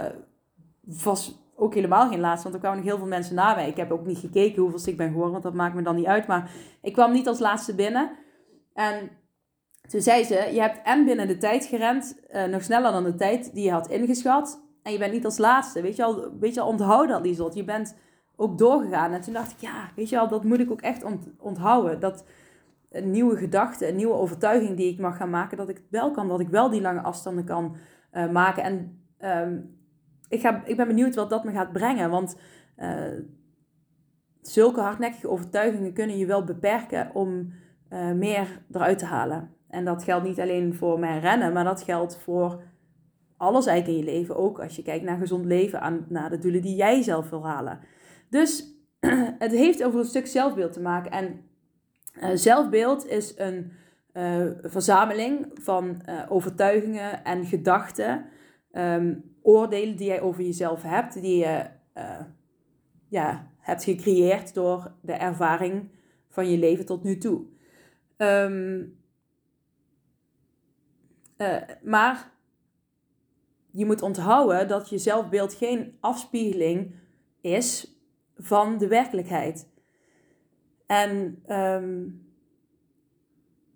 was 0.83 1.43
ook 1.57 1.75
helemaal 1.75 2.09
geen 2.09 2.21
laatste, 2.21 2.43
want 2.43 2.55
er 2.55 2.61
kwamen 2.61 2.79
nog 2.79 2.89
heel 2.89 2.99
veel 2.99 3.07
mensen 3.07 3.35
na 3.35 3.55
mij. 3.55 3.69
Ik 3.69 3.77
heb 3.77 3.91
ook 3.91 4.07
niet 4.07 4.19
gekeken 4.19 4.63
hoeveel 4.63 4.89
ik 4.93 4.97
ben 4.97 5.09
geworden, 5.09 5.33
want 5.33 5.43
dat 5.43 5.55
maakt 5.55 5.75
me 5.75 5.83
dan 5.83 5.97
niet 5.97 6.07
uit. 6.07 6.27
Maar 6.27 6.51
ik 6.83 6.93
kwam 6.93 7.13
niet 7.13 7.29
als 7.29 7.39
laatste 7.39 7.75
binnen. 7.75 8.11
En 8.75 9.11
toen 9.89 10.01
zei 10.01 10.25
ze, 10.25 10.35
je 10.53 10.61
hebt 10.61 10.81
en 10.85 11.05
binnen 11.05 11.29
de 11.29 11.39
tijd 11.39 11.65
gerend, 11.65 12.19
uh, 12.31 12.45
nog 12.45 12.63
sneller 12.63 12.93
dan 12.93 13.05
de 13.05 13.15
tijd 13.15 13.55
die 13.55 13.65
je 13.65 13.71
had 13.71 13.89
ingeschat. 13.89 14.61
En 14.83 14.93
je 14.93 14.99
bent 14.99 15.13
niet 15.13 15.25
als 15.25 15.39
laatste. 15.39 15.83
Weet 15.83 15.97
je 15.97 16.05
al, 16.05 16.39
weet 16.41 16.55
je 16.55 16.61
al 16.61 16.69
onthouden 16.69 17.09
dat, 17.09 17.27
Lieselt. 17.27 17.55
Je 17.55 17.65
bent 17.65 17.97
ook 18.37 18.59
doorgegaan. 18.59 19.13
En 19.13 19.21
toen 19.21 19.33
dacht 19.33 19.51
ik, 19.51 19.61
ja, 19.61 19.91
weet 19.97 20.09
je 20.09 20.19
al, 20.19 20.29
dat 20.29 20.45
moet 20.45 20.61
ik 20.61 20.71
ook 20.71 20.81
echt 20.81 21.05
ont 21.05 21.29
onthouden. 21.39 22.01
Dat 22.01 22.25
een 22.93 23.11
nieuwe 23.11 23.37
gedachte, 23.37 23.89
een 23.89 23.97
nieuwe 23.97 24.15
overtuiging 24.15 24.77
die 24.77 24.93
ik 24.93 24.99
mag 24.99 25.17
gaan 25.17 25.31
maken, 25.31 25.57
dat 25.57 25.69
ik 25.69 25.77
het 25.77 25.91
wel 25.91 26.11
kan, 26.11 26.29
dat 26.29 26.41
ik 26.41 26.49
wel 26.49 26.71
die 26.71 26.81
lange 26.81 27.01
afstanden 27.01 27.45
kan 27.45 27.77
uh, 28.13 28.31
maken. 28.31 28.63
En 28.63 29.03
um, 29.49 29.79
ik, 30.29 30.41
ga, 30.41 30.63
ik 30.65 30.77
ben 30.77 30.87
benieuwd 30.87 31.15
wat 31.15 31.31
dat 31.31 31.45
me 31.45 31.53
gaat 31.53 31.73
brengen, 31.73 32.11
want 32.11 32.37
uh, 32.79 33.19
zulke 34.41 34.81
hardnekkige 34.81 35.29
overtuigingen 35.29 35.93
kunnen 35.93 36.19
je 36.19 36.27
wel 36.27 36.45
beperken 36.45 37.15
om 37.15 37.53
uh, 37.91 38.13
meer 38.13 38.63
eruit 38.73 38.99
te 38.99 39.05
halen. 39.05 39.51
En 39.69 39.85
dat 39.85 40.05
geldt 40.05 40.27
niet 40.27 40.41
alleen 40.41 40.75
voor 40.75 40.99
mijn 40.99 41.21
rennen, 41.21 41.53
maar 41.53 41.65
dat 41.65 41.83
geldt 41.83 42.19
voor 42.19 42.63
alles 43.37 43.67
eigenlijk 43.67 43.99
in 43.99 44.05
je 44.07 44.19
leven. 44.19 44.37
Ook 44.37 44.61
als 44.61 44.77
je 44.77 44.83
kijkt 44.83 45.05
naar 45.05 45.19
gezond 45.19 45.45
leven, 45.45 45.81
aan, 45.81 46.07
naar 46.09 46.31
de 46.31 46.39
doelen 46.39 46.63
die 46.63 46.77
jij 46.77 47.03
zelf 47.03 47.31
wil 47.31 47.47
halen. 47.47 47.81
Dus 48.31 48.77
het 49.39 49.53
heeft 49.53 49.85
over 49.85 49.99
een 49.99 50.05
stuk 50.05 50.27
zelfbeeld 50.27 50.73
te 50.73 50.81
maken. 50.81 51.11
En 51.11 51.41
uh, 52.15 52.31
zelfbeeld 52.35 53.07
is 53.07 53.39
een 53.39 53.73
uh, 54.15 54.47
verzameling 54.63 55.51
van 55.55 56.03
uh, 56.09 56.23
overtuigingen 56.29 57.25
en 57.25 57.45
gedachten, 57.45 58.27
um, 58.73 59.37
oordelen 59.43 59.97
die 59.97 60.07
jij 60.07 60.21
over 60.21 60.43
jezelf 60.43 60.83
hebt, 60.83 61.15
die 61.23 61.39
je 61.39 61.67
ja, 63.09 63.51
hebt 63.59 63.85
gecreëerd 63.85 64.55
door 64.55 64.93
de 65.01 65.13
ervaring 65.13 65.91
van 66.29 66.51
je 66.51 66.59
leven 66.59 66.87
tot 66.87 67.03
nu 67.03 67.19
toe. 67.19 67.45
Um, 68.17 69.01
maar 71.83 72.33
je 73.71 73.87
moet 73.87 74.03
onthouden 74.03 74.69
dat 74.69 74.89
je 74.89 74.99
zelfbeeld 74.99 75.55
geen 75.55 75.97
afspiegeling 76.01 76.95
is 77.41 77.97
van 78.37 78.79
de 78.79 78.87
werkelijkheid. 78.87 79.72
En 80.93 81.43
um, 81.49 82.27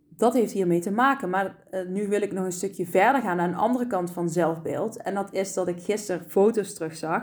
dat 0.09 0.35
heeft 0.35 0.53
hiermee 0.53 0.81
te 0.81 0.91
maken. 0.91 1.31
Maar 1.31 1.57
uh, 1.71 1.87
nu 1.89 2.09
wil 2.09 2.23
ik 2.23 2.33
nog 2.33 2.45
een 2.45 2.53
stukje 2.53 2.87
verder 2.87 3.23
gaan 3.23 3.37
naar 3.37 3.49
een 3.49 3.55
andere 3.55 3.87
kant 3.87 4.11
van 4.11 4.29
zelfbeeld. 4.29 4.97
En 4.97 5.15
dat 5.15 5.33
is 5.33 5.55
dat 5.55 5.69
ik 5.69 5.81
gisteren 5.81 6.31
foto's 6.31 6.75
terugzag. 6.75 7.23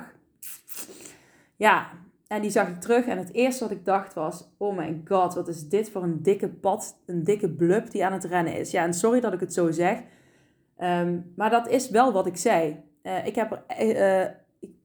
Ja, 1.55 1.89
En 2.27 2.41
die 2.41 2.51
zag 2.51 2.67
ik 2.67 2.81
terug 2.81 3.05
en 3.05 3.17
het 3.17 3.33
eerste 3.33 3.63
wat 3.63 3.73
ik 3.73 3.85
dacht 3.85 4.13
was, 4.13 4.49
oh 4.57 4.77
my 4.77 5.01
god, 5.05 5.33
wat 5.33 5.47
is 5.47 5.69
dit 5.69 5.89
voor 5.89 6.03
een 6.03 6.23
dikke 6.23 6.49
pad, 6.49 6.95
een 7.05 7.23
dikke 7.23 7.49
blub 7.49 7.91
die 7.91 8.05
aan 8.05 8.13
het 8.13 8.23
rennen 8.23 8.57
is. 8.57 8.71
Ja, 8.71 8.83
en 8.83 8.93
sorry 8.93 9.19
dat 9.19 9.33
ik 9.33 9.39
het 9.39 9.53
zo 9.53 9.71
zeg, 9.71 9.99
ehm, 10.77 11.19
maar 11.35 11.49
dat 11.49 11.67
is 11.67 11.89
wel 11.89 12.11
wat 12.11 12.25
ik 12.25 12.37
zei. 12.37 12.83
Uh, 13.03 13.25
ik 13.25 13.35
heb 13.35 13.51
er, 13.51 13.85
uh, 13.85 14.29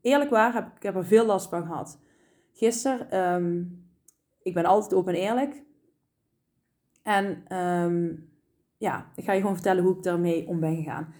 eerlijk 0.00 0.30
waar, 0.30 0.54
heb, 0.54 0.66
ik 0.76 0.82
heb 0.82 0.96
er 0.96 1.06
veel 1.06 1.26
last 1.26 1.48
van 1.48 1.66
gehad. 1.66 1.98
Gisteren, 2.52 3.18
um, 3.18 3.87
ik 4.48 4.54
ben 4.54 4.64
altijd 4.64 4.94
open 4.94 5.14
en 5.14 5.20
eerlijk. 5.20 5.62
En 7.02 7.56
um, 7.56 8.30
ja, 8.76 9.06
ik 9.14 9.24
ga 9.24 9.32
je 9.32 9.40
gewoon 9.40 9.54
vertellen 9.54 9.82
hoe 9.82 9.96
ik 9.96 10.02
daarmee 10.02 10.46
om 10.46 10.60
ben 10.60 10.76
gegaan. 10.76 11.14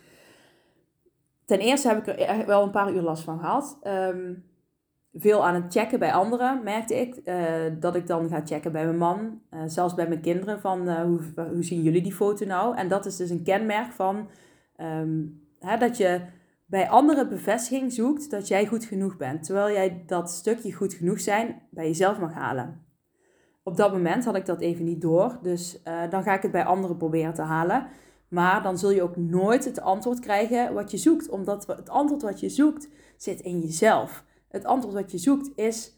Ten 1.45 1.59
eerste 1.59 1.89
heb 1.89 2.07
ik 2.07 2.21
er 2.21 2.47
wel 2.47 2.63
een 2.63 2.71
paar 2.71 2.93
uur 2.93 3.03
last 3.03 3.23
van 3.23 3.39
gehad. 3.39 3.79
Um, 3.83 4.45
veel 5.13 5.47
aan 5.47 5.55
het 5.55 5.73
checken 5.73 5.99
bij 5.99 6.13
anderen, 6.13 6.63
merkte 6.63 6.95
ik. 7.01 7.21
Uh, 7.25 7.81
dat 7.81 7.95
ik 7.95 8.07
dan 8.07 8.29
ga 8.29 8.41
checken 8.45 8.73
bij 8.73 8.85
mijn 8.85 8.99
man, 8.99 9.41
uh, 9.51 9.61
zelfs 9.67 9.95
bij 9.95 10.09
mijn 10.09 10.21
kinderen, 10.21 10.61
van 10.61 10.89
uh, 10.89 11.03
hoe, 11.03 11.65
zien 11.65 11.83
jullie 11.83 12.03
die 12.03 12.15
foto 12.15 12.47
nou? 12.47 12.77
En 12.77 12.89
dat 12.89 13.07
is 13.07 13.17
dus 13.17 13.31
een 13.31 13.43
kenmerk 13.43 13.93
van 13.93 14.29
um, 14.77 15.43
hè, 15.59 15.77
dat 15.77 15.97
je 15.97 16.21
bij 16.67 16.89
anderen 16.89 17.29
bevestiging 17.29 17.93
zoekt 17.93 18.31
dat 18.31 18.49
jij 18.49 18.67
goed 18.67 18.85
genoeg 18.85 19.17
bent. 19.17 19.45
Terwijl 19.45 19.75
jij 19.75 20.03
dat 20.07 20.31
stukje 20.31 20.73
goed 20.73 20.95
genoeg 20.95 21.21
zijn 21.21 21.63
bij 21.71 21.87
jezelf 21.87 22.19
mag 22.19 22.33
halen. 22.33 22.87
Op 23.69 23.77
dat 23.77 23.93
moment 23.93 24.25
had 24.25 24.37
ik 24.37 24.47
dat 24.47 24.61
even 24.61 24.85
niet 24.85 25.01
door, 25.01 25.39
dus 25.43 25.83
dan 26.11 26.23
ga 26.23 26.35
ik 26.35 26.43
het 26.43 26.51
bij 26.51 26.65
anderen 26.65 26.97
proberen 26.97 27.35
te 27.35 27.43
halen. 27.43 27.87
Maar 28.29 28.63
dan 28.63 28.79
zul 28.79 28.91
je 28.91 29.03
ook 29.03 29.17
nooit 29.17 29.65
het 29.65 29.81
antwoord 29.81 30.21
krijgen 30.21 30.75
wat 30.75 30.91
je 30.91 30.97
zoekt, 30.97 31.29
omdat 31.29 31.67
het 31.67 31.89
antwoord 31.89 32.23
wat 32.23 32.41
je 32.41 32.49
zoekt 32.49 32.89
zit 33.17 33.41
in 33.41 33.61
jezelf 33.61 34.25
het 34.49 34.65
antwoord 34.65 34.95
wat 34.95 35.11
je 35.11 35.19
zoekt 35.19 35.51
is 35.57 35.97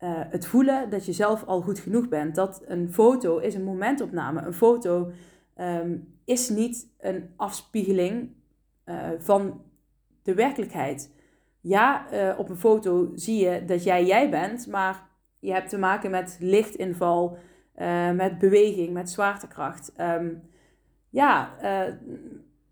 uh, 0.00 0.10
het 0.14 0.46
voelen 0.46 0.90
dat 0.90 1.06
je 1.06 1.12
zelf 1.12 1.44
al 1.44 1.60
goed 1.60 1.78
genoeg 1.78 2.08
bent. 2.08 2.34
Dat 2.34 2.62
een 2.66 2.92
foto 2.92 3.38
is 3.38 3.54
een 3.54 3.64
momentopname. 3.64 4.40
Een 4.40 4.54
foto 4.54 5.10
um, 5.60 6.14
is 6.24 6.48
niet 6.48 6.88
een 6.98 7.30
afspiegeling 7.36 8.30
uh, 8.84 9.08
van 9.18 9.62
de 10.22 10.34
werkelijkheid. 10.34 11.12
Ja, 11.60 12.06
op 12.38 12.48
een 12.48 12.58
foto 12.58 13.10
zie 13.14 13.44
je 13.44 13.64
dat 13.64 13.84
jij 13.84 14.06
jij 14.06 14.30
bent, 14.30 14.66
maar 14.66 15.08
je 15.44 15.52
hebt 15.52 15.68
te 15.68 15.78
maken 15.78 16.10
met 16.10 16.36
lichtinval, 16.40 17.38
met 18.14 18.38
beweging, 18.38 18.92
met 18.92 19.10
zwaartekracht. 19.10 19.92
Um, 20.00 20.42
ja, 21.10 21.54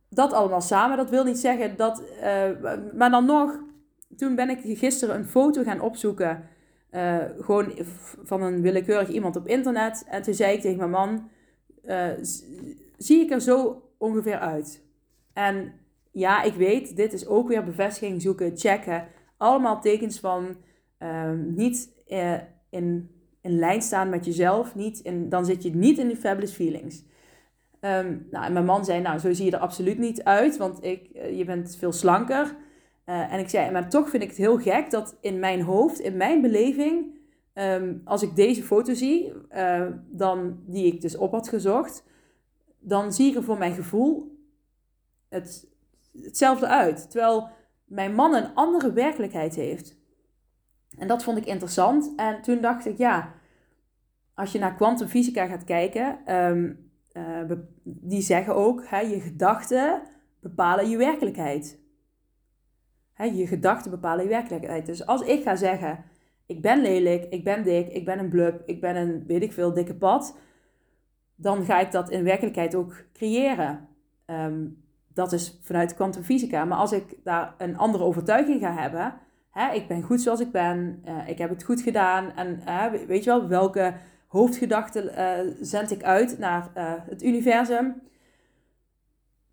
dat 0.09 0.33
allemaal 0.33 0.61
samen. 0.61 0.97
Dat 0.97 1.11
wil 1.11 1.25
niet 1.25 1.39
zeggen 1.39 1.77
dat. 1.77 2.03
maar 2.93 3.11
dan 3.11 3.27
nog 3.27 3.59
toen 4.17 4.35
ben 4.35 4.51
ik 4.51 4.79
gisteren 4.79 5.17
een 5.17 5.25
foto 5.25 5.63
gaan 5.63 5.81
opzoeken. 5.81 6.49
Uh, 6.91 7.17
gewoon 7.39 7.73
van 8.23 8.43
een 8.43 8.63
willekeurig 8.63 9.09
iemand 9.09 9.37
op 9.37 9.47
internet. 9.47 10.05
En 10.09 10.23
toen 10.23 10.35
zei 10.35 10.55
ik 10.55 10.61
tegen 10.61 10.79
mijn 10.79 10.91
man: 10.91 11.29
uh, 11.85 12.09
Zie 12.97 13.21
ik 13.21 13.31
er 13.31 13.41
zo 13.41 13.83
ongeveer 13.99 14.39
uit? 14.39 14.83
En 15.33 15.73
ja, 16.11 16.43
ik 16.43 16.55
weet, 16.55 16.97
dit 16.97 17.13
is 17.13 17.27
ook 17.27 17.49
weer 17.49 17.65
bevestiging 17.65 18.23
zoeken, 18.23 18.57
checken. 18.57 19.07
Allemaal 19.37 19.81
tekens 19.81 20.21
van 20.21 20.57
uh, 20.99 21.31
niet 21.47 21.91
uh, 22.09 22.39
in, 22.73 23.11
in 23.41 23.59
lijn 23.59 23.83
staan 23.83 24.09
met 24.09 24.25
jezelf. 24.25 24.75
Niet 24.75 24.99
in, 24.99 25.29
dan 25.29 25.45
zit 25.45 25.63
je 25.63 25.75
niet 25.75 25.99
in 25.99 26.07
die 26.07 26.17
fabulous 26.17 26.53
feelings. 26.53 27.05
Um, 27.81 28.27
nou, 28.31 28.45
en 28.45 28.53
mijn 28.53 28.65
man 28.65 28.85
zei: 28.85 29.01
Nou, 29.01 29.19
zo 29.19 29.33
zie 29.33 29.45
je 29.45 29.51
er 29.51 29.59
absoluut 29.59 29.99
niet 29.99 30.25
uit, 30.25 30.57
want 30.57 30.85
ik, 30.85 31.09
je 31.13 31.45
bent 31.45 31.77
veel 31.77 31.93
slanker. 31.93 32.57
Uh, 33.07 33.33
en 33.33 33.39
ik 33.39 33.49
zei, 33.49 33.71
maar 33.71 33.89
toch 33.89 34.11
vind 34.11 34.23
ik 34.23 34.29
het 34.29 34.39
heel 34.39 34.59
gek 34.59 34.91
dat 34.91 35.17
in 35.21 35.39
mijn 35.39 35.63
hoofd, 35.63 35.99
in 35.99 36.17
mijn 36.17 36.41
beleving, 36.41 37.19
um, 37.55 38.01
als 38.05 38.23
ik 38.23 38.37
deze 38.37 38.63
foto 38.63 38.95
zie, 38.95 39.33
uh, 39.55 39.87
dan, 40.11 40.63
die 40.67 40.87
ik 40.87 41.01
dus 41.01 41.17
op 41.17 41.33
had 41.33 41.49
gezocht, 41.49 42.05
dan 42.79 43.13
zie 43.13 43.31
ik 43.31 43.37
er 43.37 43.43
voor 43.43 43.59
mijn 43.59 43.75
gevoel 43.75 44.39
het, 45.29 45.69
hetzelfde 46.23 46.67
uit. 46.67 47.11
Terwijl 47.11 47.49
mijn 47.85 48.15
man 48.15 48.35
een 48.35 48.55
andere 48.55 48.93
werkelijkheid 48.93 49.55
heeft. 49.55 49.97
En 50.99 51.09
dat 51.09 51.23
vond 51.23 51.39
ik 51.39 51.47
interessant. 51.47 52.13
En 52.17 52.43
toen 52.43 52.61
dacht 52.61 52.87
ik, 52.87 52.99
ja, 52.99 53.35
als 54.35 54.53
je 54.53 54.59
naar 54.59 54.75
kwantumfysica 54.75 55.47
gaat 55.47 55.65
kijken, 55.65 56.35
um, 56.35 56.91
uh, 57.13 57.59
die 57.83 58.23
zeggen 58.23 58.55
ook, 58.55 58.87
hè, 58.87 59.01
je 59.01 59.21
gedachten 59.21 60.03
bepalen 60.41 60.89
je 60.89 60.97
werkelijkheid 60.97 61.81
je 63.27 63.47
gedachten 63.47 63.91
bepalen 63.91 64.25
je 64.25 64.31
werkelijkheid. 64.31 64.87
Dus 64.87 65.07
als 65.07 65.21
ik 65.21 65.43
ga 65.43 65.57
zeggen, 65.57 66.05
ik 66.47 66.63
ben 66.63 66.81
lelijk, 66.81 67.25
ik 67.33 67.45
ben 67.45 67.63
dik, 67.63 67.89
ik 67.89 68.05
ben 68.05 68.19
een 68.19 68.29
blub, 68.29 68.63
ik 68.67 68.81
ben 68.81 68.97
een 68.97 69.25
weet 69.27 69.43
ik 69.43 69.53
veel 69.53 69.73
dikke 69.73 69.95
pad, 69.95 70.39
dan 71.35 71.65
ga 71.65 71.81
ik 71.81 71.91
dat 71.91 72.11
in 72.11 72.25
werkelijkheid 72.25 72.75
ook 72.75 73.05
creëren. 73.13 73.89
Ehm, 74.25 74.67
dat 75.09 75.33
is 75.33 75.59
vanuit 75.63 75.95
kwantumfysica. 75.95 76.65
Maar 76.65 76.79
als 76.79 76.93
ik 76.93 77.17
daar 77.25 77.55
een 77.59 77.79
andere 77.79 78.05
overtuiging 78.05 78.61
ga 78.61 78.75
hebben, 78.75 79.15
hè, 79.53 79.75
ik 79.75 79.89
ben 79.89 80.03
goed 80.03 80.21
zoals 80.21 80.41
ik 80.41 80.51
ben, 80.51 81.03
uh, 81.09 81.29
ik 81.29 81.39
heb 81.39 81.51
het 81.51 81.65
goed 81.65 81.81
gedaan 81.81 82.31
en 82.37 82.63
weet 83.07 83.25
je 83.25 83.31
wel, 83.31 83.49
welke 83.49 83.95
hoofdgedachten 84.27 85.05
uh, 85.05 85.55
zend 85.61 85.91
ik 85.91 86.03
uit 86.03 86.39
naar 86.39 86.71
het 87.09 87.23
universum, 87.23 88.03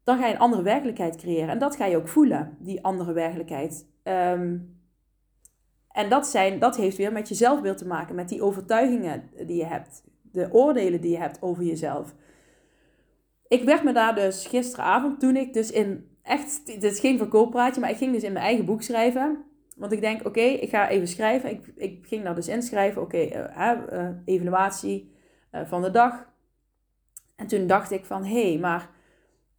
dan 0.03 0.17
ga 0.17 0.27
je 0.27 0.33
een 0.33 0.39
andere 0.39 0.62
werkelijkheid 0.62 1.15
creëren. 1.15 1.49
En 1.49 1.59
dat 1.59 1.75
ga 1.75 1.85
je 1.85 1.97
ook 1.97 2.07
voelen, 2.07 2.57
die 2.59 2.83
andere 2.83 3.13
werkelijkheid. 3.13 3.85
Um, 4.03 4.77
en 5.91 6.09
dat, 6.09 6.27
zijn, 6.27 6.59
dat 6.59 6.77
heeft 6.77 6.97
weer 6.97 7.12
met 7.12 7.27
je 7.27 7.35
zelfbeeld 7.35 7.77
te 7.77 7.88
maken, 7.88 8.15
met 8.15 8.29
die 8.29 8.41
overtuigingen 8.41 9.29
die 9.45 9.55
je 9.55 9.65
hebt, 9.65 10.03
de 10.21 10.49
oordelen 10.51 11.01
die 11.01 11.12
je 11.12 11.17
hebt 11.17 11.41
over 11.41 11.63
jezelf. 11.63 12.15
Ik 13.47 13.63
werd 13.63 13.83
me 13.83 13.93
daar 13.93 14.15
dus 14.15 14.47
gisteravond, 14.47 15.19
toen 15.19 15.35
ik 15.35 15.53
dus 15.53 15.71
in, 15.71 16.17
echt, 16.21 16.65
dit 16.65 16.83
is 16.83 16.99
geen 16.99 17.17
verkooppraatje, 17.17 17.81
maar 17.81 17.89
ik 17.89 17.97
ging 17.97 18.13
dus 18.13 18.23
in 18.23 18.33
mijn 18.33 18.45
eigen 18.45 18.65
boek 18.65 18.81
schrijven. 18.81 19.43
Want 19.79 19.91
ik 19.91 20.01
denk, 20.01 20.25
oké, 20.25 20.39
ik 20.39 20.69
ga 20.69 20.89
even 20.89 21.07
schrijven. 21.07 21.49
Ik, 21.49 21.71
ik 21.75 22.05
ging 22.07 22.23
daar 22.23 22.35
dus 22.35 22.47
inschrijven, 22.47 23.01
oké, 23.01 23.17
uh, 23.17 23.71
uh, 23.91 24.09
evaluatie 24.25 25.11
uh, 25.51 25.61
van 25.65 25.81
de 25.81 25.91
dag. 25.91 26.27
En 27.35 27.47
toen 27.47 27.67
dacht 27.67 27.91
ik 27.91 28.05
van, 28.05 28.25
hé, 28.25 28.49
hey, 28.49 28.59
maar 28.59 28.89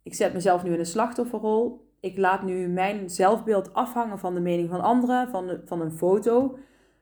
ik 0.02 0.14
zet 0.14 0.32
mezelf 0.32 0.62
nu 0.62 0.72
in 0.72 0.78
een 0.78 0.86
slachtofferrol. 0.86 1.88
Ik 2.00 2.18
laat 2.18 2.42
nu 2.42 2.68
mijn 2.68 3.10
zelfbeeld 3.10 3.74
afhangen 3.74 4.18
van 4.18 4.34
de 4.34 4.40
mening 4.40 4.68
van 4.68 4.80
anderen, 4.80 5.28
van, 5.30 5.60
van 5.64 5.80
een 5.80 5.92
foto. 5.92 6.58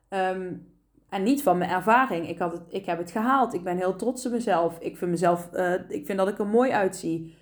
Um, 0.09 0.67
en 1.09 1.23
niet 1.23 1.43
van 1.43 1.59
mijn 1.59 1.71
ervaring. 1.71 2.29
Ik, 2.29 2.39
had 2.39 2.53
het, 2.53 2.63
ik 2.69 2.87
heb 2.87 2.99
het 2.99 3.11
gehaald. 3.11 3.55
Ik 3.55 3.65
ben 3.65 3.77
heel 3.77 3.97
trots 3.97 4.27
op 4.27 4.33
mezelf. 4.33 4.79
Ik 4.79 4.97
vind, 4.97 5.11
mezelf, 5.11 5.49
ik 5.89 6.07
vind 6.07 6.19
dat 6.19 6.29
ik 6.29 6.39
er 6.39 6.47
mooi 6.47 6.71
uitzie. 6.71 7.37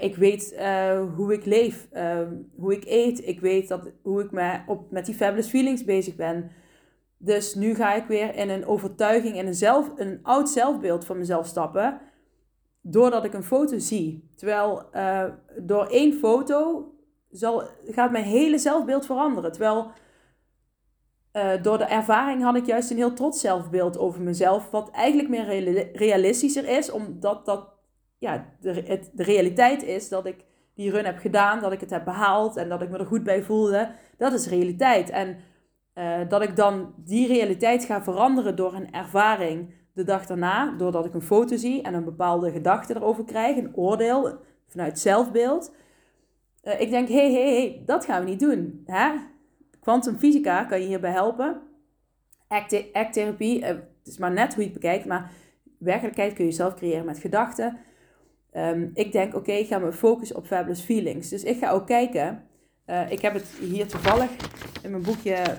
Ik 0.00 0.16
weet 0.16 0.52
uh, 0.52 1.14
hoe 1.14 1.32
ik 1.32 1.44
leef, 1.44 1.88
ehm, 1.92 2.32
hoe 2.56 2.72
ik 2.72 2.84
eet. 2.84 3.26
Ik 3.26 3.40
weet 3.40 3.68
dat, 3.68 3.92
hoe 4.02 4.22
ik 4.22 4.30
me 4.30 4.58
op, 4.66 4.90
met 4.90 5.06
die 5.06 5.14
fabulous 5.14 5.48
feelings 5.48 5.84
bezig 5.84 6.16
ben. 6.16 6.50
Dus 7.18 7.54
nu 7.54 7.74
ga 7.74 7.94
ik 7.94 8.04
weer 8.06 8.34
in 8.34 8.50
een 8.50 8.66
overtuiging, 8.66 9.36
in 9.36 9.46
een, 9.46 9.54
zelf, 9.54 9.90
een 9.96 10.18
oud 10.22 10.50
zelfbeeld 10.50 11.04
van 11.04 11.18
mezelf 11.18 11.46
stappen 11.46 12.00
doordat 12.86 13.24
ik 13.24 13.34
een 13.34 13.44
foto 13.44 13.78
zie. 13.78 14.30
Terwijl 14.34 14.82
uh, 14.92 15.24
door 15.58 15.86
één 15.86 16.12
foto 16.12 16.88
zal, 17.30 17.62
gaat 17.86 18.10
mijn 18.10 18.24
hele 18.24 18.58
zelfbeeld 18.58 19.06
veranderen. 19.06 19.52
Terwijl 19.52 19.90
uh, 21.32 21.62
door 21.62 21.78
de 21.78 21.84
ervaring 21.84 22.42
had 22.42 22.56
ik 22.56 22.66
juist 22.66 22.90
een 22.90 22.96
heel 22.96 23.12
trots 23.12 23.40
zelfbeeld 23.40 23.98
over 23.98 24.20
mezelf. 24.20 24.70
Wat 24.70 24.90
eigenlijk 24.90 25.28
meer 25.28 25.46
realistischer 25.96 26.68
is, 26.68 26.90
omdat 26.90 27.46
dat 27.46 27.73
ja, 28.24 28.46
de, 28.60 29.00
de 29.12 29.22
realiteit 29.22 29.82
is 29.82 30.08
dat 30.08 30.26
ik 30.26 30.44
die 30.74 30.90
run 30.90 31.04
heb 31.04 31.18
gedaan, 31.18 31.60
dat 31.60 31.72
ik 31.72 31.80
het 31.80 31.90
heb 31.90 32.04
behaald 32.04 32.56
en 32.56 32.68
dat 32.68 32.82
ik 32.82 32.90
me 32.90 32.98
er 32.98 33.06
goed 33.06 33.22
bij 33.22 33.42
voelde. 33.42 33.90
Dat 34.16 34.32
is 34.32 34.46
realiteit. 34.46 35.10
En 35.10 35.36
uh, 35.94 36.28
dat 36.28 36.42
ik 36.42 36.56
dan 36.56 36.94
die 36.96 37.26
realiteit 37.26 37.84
ga 37.84 38.02
veranderen 38.02 38.56
door 38.56 38.74
een 38.74 38.92
ervaring 38.92 39.74
de 39.92 40.04
dag 40.04 40.26
daarna, 40.26 40.74
doordat 40.76 41.04
ik 41.04 41.14
een 41.14 41.22
foto 41.22 41.56
zie 41.56 41.82
en 41.82 41.94
een 41.94 42.04
bepaalde 42.04 42.50
gedachte 42.50 42.96
erover 42.96 43.24
krijg, 43.24 43.56
een 43.56 43.76
oordeel 43.76 44.38
vanuit 44.66 44.98
zelfbeeld. 44.98 45.74
Uh, 46.64 46.80
ik 46.80 46.90
denk, 46.90 47.08
hey, 47.08 47.32
hey, 47.32 47.54
hey, 47.54 47.82
dat 47.86 48.04
gaan 48.04 48.24
we 48.24 48.30
niet 48.30 48.40
doen. 48.40 48.82
Hè? 48.86 49.10
Quantumfysica 49.80 50.64
kan 50.64 50.80
je 50.80 50.86
hierbij 50.86 51.10
helpen. 51.10 51.60
Act-therapie, 52.92 53.60
uh, 53.60 53.66
het 53.66 54.06
is 54.12 54.18
maar 54.18 54.32
net 54.32 54.54
hoe 54.54 54.62
je 54.62 54.70
het 54.70 54.80
bekijkt, 54.80 55.06
maar 55.06 55.30
werkelijkheid 55.78 56.32
kun 56.32 56.44
je 56.44 56.52
zelf 56.52 56.74
creëren 56.74 57.04
met 57.04 57.18
gedachten. 57.18 57.78
Um, 58.56 58.90
ik 58.94 59.12
denk, 59.12 59.34
oké, 59.34 59.52
ik 59.52 59.66
ga 59.66 59.78
me 59.78 59.92
focussen 59.92 60.36
op 60.36 60.46
fabulous 60.46 60.80
feelings. 60.80 61.28
Dus 61.28 61.44
ik 61.44 61.58
ga 61.58 61.70
ook 61.70 61.86
kijken. 61.86 62.48
Uh, 62.86 63.10
ik 63.10 63.20
heb 63.20 63.34
het 63.34 63.46
hier 63.46 63.86
toevallig 63.86 64.30
in 64.82 64.90
mijn 64.90 65.02
boekje. 65.02 65.58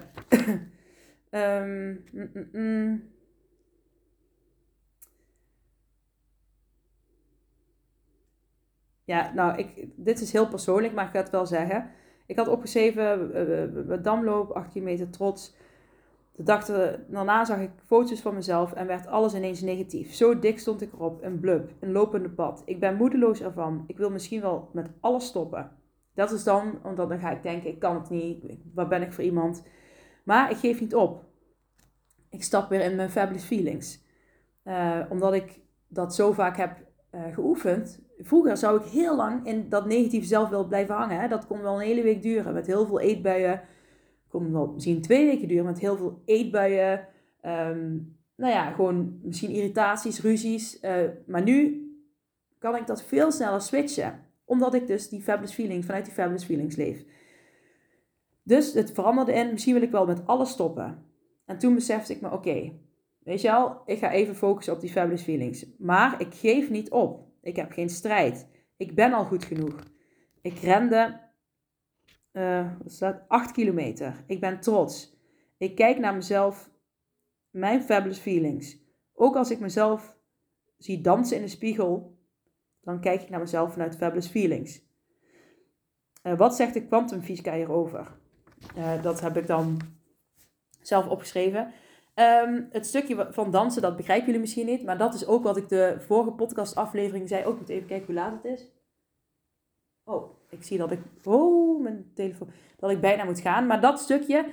um, 1.31 2.03
mm, 2.11 2.29
mm, 2.33 2.49
mm. 2.51 3.13
Ja, 9.03 9.31
nou, 9.33 9.57
ik, 9.57 9.87
dit 9.95 10.21
is 10.21 10.31
heel 10.31 10.47
persoonlijk, 10.47 10.93
maar 10.93 11.05
ik 11.05 11.11
ga 11.11 11.19
het 11.19 11.29
wel 11.29 11.45
zeggen. 11.45 11.89
Ik 12.25 12.37
had 12.37 12.47
opgeschreven, 12.47 13.31
uh, 13.91 14.03
damloop, 14.03 14.51
8 14.51 14.71
kilometer 14.71 15.09
trots. 15.09 15.55
De 16.35 16.43
dag 16.43 16.65
daarna 17.07 17.45
zag 17.45 17.59
ik 17.59 17.71
foto's 17.85 18.21
van 18.21 18.33
mezelf 18.33 18.73
en 18.73 18.87
werd 18.87 19.07
alles 19.07 19.33
ineens 19.33 19.61
negatief. 19.61 20.13
Zo 20.13 20.39
dik 20.39 20.59
stond 20.59 20.81
ik 20.81 20.93
erop, 20.93 21.23
een 21.23 21.39
blub, 21.39 21.71
een 21.79 21.91
lopende 21.91 22.29
pad. 22.29 22.61
Ik 22.65 22.79
ben 22.79 22.95
moedeloos 22.95 23.41
ervan. 23.41 23.83
Ik 23.87 23.97
wil 23.97 24.09
misschien 24.09 24.41
wel 24.41 24.69
met 24.73 24.89
alles 24.99 25.25
stoppen. 25.25 25.71
Dat 26.13 26.31
is 26.31 26.43
dan, 26.43 26.79
omdat 26.83 27.09
dan 27.09 27.19
ga 27.19 27.31
ik 27.31 27.43
denken, 27.43 27.69
ik 27.69 27.79
kan 27.79 27.95
het 27.95 28.09
niet. 28.09 28.57
Waar 28.73 28.87
ben 28.87 29.01
ik 29.01 29.13
voor 29.13 29.23
iemand? 29.23 29.63
Maar 30.23 30.51
ik 30.51 30.57
geef 30.57 30.79
niet 30.79 30.95
op. 30.95 31.23
Ik 32.29 32.43
stap 32.43 32.69
weer 32.69 32.81
in 32.81 32.95
mijn 32.95 33.09
fabulous 33.09 33.43
feelings. 33.43 34.03
Uh, 34.63 34.99
omdat 35.09 35.33
ik 35.33 35.59
dat 35.87 36.15
zo 36.15 36.31
vaak 36.31 36.57
heb 36.57 36.77
uh, 37.11 37.21
geoefend. 37.33 37.99
Vroeger 38.17 38.57
zou 38.57 38.79
ik 38.79 38.85
heel 38.85 39.15
lang 39.15 39.45
in 39.45 39.69
dat 39.69 39.85
negatieve 39.85 40.27
zelfbeeld 40.27 40.67
blijven 40.67 40.95
hangen. 40.95 41.19
Hè? 41.19 41.27
Dat 41.27 41.47
kon 41.47 41.61
wel 41.61 41.73
een 41.73 41.87
hele 41.87 42.01
week 42.01 42.21
duren 42.21 42.53
met 42.53 42.67
heel 42.67 42.85
veel 42.85 42.99
eetbuien 42.99 43.61
kon 44.35 44.51
wel 44.51 44.67
misschien 44.67 45.01
twee 45.01 45.25
weken 45.25 45.47
duren 45.47 45.65
met 45.65 45.79
heel 45.79 45.97
veel 45.97 46.21
eetbuien. 46.25 47.07
Um, 47.45 48.17
nou 48.35 48.53
ja, 48.53 48.71
gewoon 48.71 49.19
misschien 49.23 49.49
irritaties, 49.49 50.21
ruzies. 50.21 50.79
Uh, 50.81 50.91
maar 51.27 51.43
nu 51.43 51.85
kan 52.59 52.75
ik 52.75 52.87
dat 52.87 53.03
veel 53.03 53.31
sneller 53.31 53.61
switchen. 53.61 54.19
Omdat 54.45 54.73
ik 54.73 54.87
dus 54.87 55.09
die 55.09 55.21
fabulous 55.21 55.53
feeling, 55.53 55.85
vanuit 55.85 56.05
die 56.05 56.13
fabulous 56.13 56.43
feelings 56.43 56.75
leef. 56.75 57.05
Dus 58.43 58.73
het 58.73 58.91
veranderde 58.91 59.33
in, 59.33 59.51
misschien 59.51 59.73
wil 59.73 59.83
ik 59.83 59.91
wel 59.91 60.05
met 60.05 60.27
alles 60.27 60.49
stoppen. 60.49 61.05
En 61.45 61.57
toen 61.57 61.75
besefte 61.75 62.13
ik 62.13 62.21
me, 62.21 62.31
oké, 62.31 62.71
weet 63.23 63.41
je 63.41 63.47
wel, 63.47 63.81
ik 63.85 63.97
ga 63.97 64.11
even 64.11 64.35
focussen 64.35 64.73
op 64.73 64.79
die 64.79 64.89
fabulous 64.89 65.21
feelings. 65.21 65.65
Maar 65.77 66.21
ik 66.21 66.33
geef 66.33 66.69
niet 66.69 66.91
op. 66.91 67.23
Ik 67.41 67.55
heb 67.55 67.71
geen 67.71 67.89
strijd. 67.89 68.47
Ik 68.77 68.95
ben 68.95 69.13
al 69.13 69.25
goed 69.25 69.45
genoeg. 69.45 69.75
Ik 70.41 70.57
rende 70.57 71.19
uh, 72.35 72.71
staat 72.85 73.23
8 73.27 73.51
kilometer. 73.51 74.23
Ik 74.27 74.39
ben 74.39 74.59
trots. 74.59 75.19
Ik 75.57 75.75
kijk 75.75 75.97
naar 75.97 76.13
mezelf, 76.13 76.69
mijn 77.49 77.81
fabulous 77.81 78.19
feelings. 78.19 78.77
Ook 79.13 79.35
als 79.35 79.51
ik 79.51 79.59
mezelf 79.59 80.17
zie 80.77 81.01
dansen 81.01 81.37
in 81.37 81.43
de 81.43 81.49
spiegel, 81.49 82.17
dan 82.81 82.99
kijk 82.99 83.21
ik 83.21 83.29
naar 83.29 83.39
mezelf 83.39 83.71
vanuit 83.71 83.95
fabulous 83.95 84.27
feelings. 84.27 84.81
Uh, 86.23 86.37
wat 86.37 86.55
zegt 86.55 86.73
de 86.73 86.85
kwantumfysica 86.85 87.53
hierover? 87.53 88.17
Uh, 88.77 89.01
dat 89.01 89.19
heb 89.21 89.37
ik 89.37 89.47
dan 89.47 89.79
zelf 90.81 91.07
opgeschreven. 91.07 91.73
Um, 92.15 92.67
het 92.71 92.85
stukje 92.85 93.27
van 93.31 93.51
dansen, 93.51 93.81
dat 93.81 93.95
begrijpen 93.95 94.25
jullie 94.25 94.41
misschien 94.41 94.65
niet. 94.65 94.83
Maar 94.83 94.97
dat 94.97 95.13
is 95.13 95.25
ook 95.25 95.43
wat 95.43 95.57
ik 95.57 95.69
de 95.69 95.95
vorige 95.99 96.31
podcastaflevering 96.31 97.27
zei. 97.27 97.45
Ook 97.45 97.53
oh, 97.53 97.59
moet 97.59 97.69
even 97.69 97.87
kijken 97.87 98.05
hoe 98.05 98.15
laat 98.15 98.43
het 98.43 98.45
is. 98.45 98.71
Oh, 100.03 100.34
ik 100.55 100.63
zie 100.63 100.77
dat 100.77 100.91
ik, 100.91 100.99
oh, 101.23 101.81
mijn 101.81 102.11
telefoon, 102.13 102.49
dat 102.77 102.91
ik 102.91 103.01
bijna 103.01 103.23
moet 103.23 103.39
gaan. 103.39 103.65
Maar 103.65 103.81
dat 103.81 103.99
stukje 103.99 104.45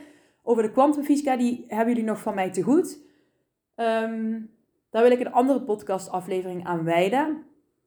over 0.42 0.62
de 0.62 0.72
kwantumfysica, 0.72 1.36
die 1.36 1.64
hebben 1.68 1.88
jullie 1.88 2.10
nog 2.10 2.20
van 2.20 2.34
mij 2.34 2.50
te 2.50 2.62
goed. 2.62 2.98
Um, 3.76 4.50
daar 4.90 5.02
wil 5.02 5.10
ik 5.10 5.20
een 5.20 5.32
andere 5.32 5.62
podcastaflevering 5.62 6.64
aan 6.64 6.84
wijden. 6.84 7.44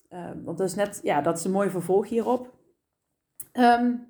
Um, 0.09 0.43
want 0.43 0.57
dat 0.57 0.67
is 0.67 0.75
net, 0.75 0.99
ja, 1.03 1.21
dat 1.21 1.37
is 1.37 1.43
een 1.43 1.51
mooi 1.51 1.69
vervolg 1.69 2.07
hierop. 2.07 2.53
Um, 3.53 4.07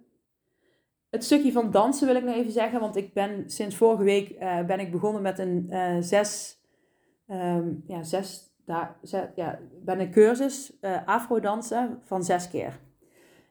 het 1.10 1.24
stukje 1.24 1.52
van 1.52 1.72
dansen 1.72 2.08
wil 2.08 2.16
ik 2.16 2.24
nog 2.24 2.36
even 2.36 2.52
zeggen, 2.52 2.80
want 2.80 2.96
ik 2.96 3.14
ben 3.14 3.50
sinds 3.50 3.76
vorige 3.76 4.04
week 4.04 4.30
uh, 4.30 4.66
ben 4.66 4.80
ik 4.80 4.92
begonnen 4.92 5.22
met 5.22 5.40
een 5.40 5.68
uh, 5.70 5.98
zes, 6.00 6.60
ja, 7.88 8.04
zes, 8.04 8.54
daar, 8.66 8.98
ja, 9.36 9.60
ben 9.84 10.00
een 10.00 10.12
cursus 10.12 10.78
uh, 10.82 10.98
afro 11.06 11.40
dansen 11.40 12.00
van 12.04 12.24
zes 12.24 12.50
keer. 12.50 12.80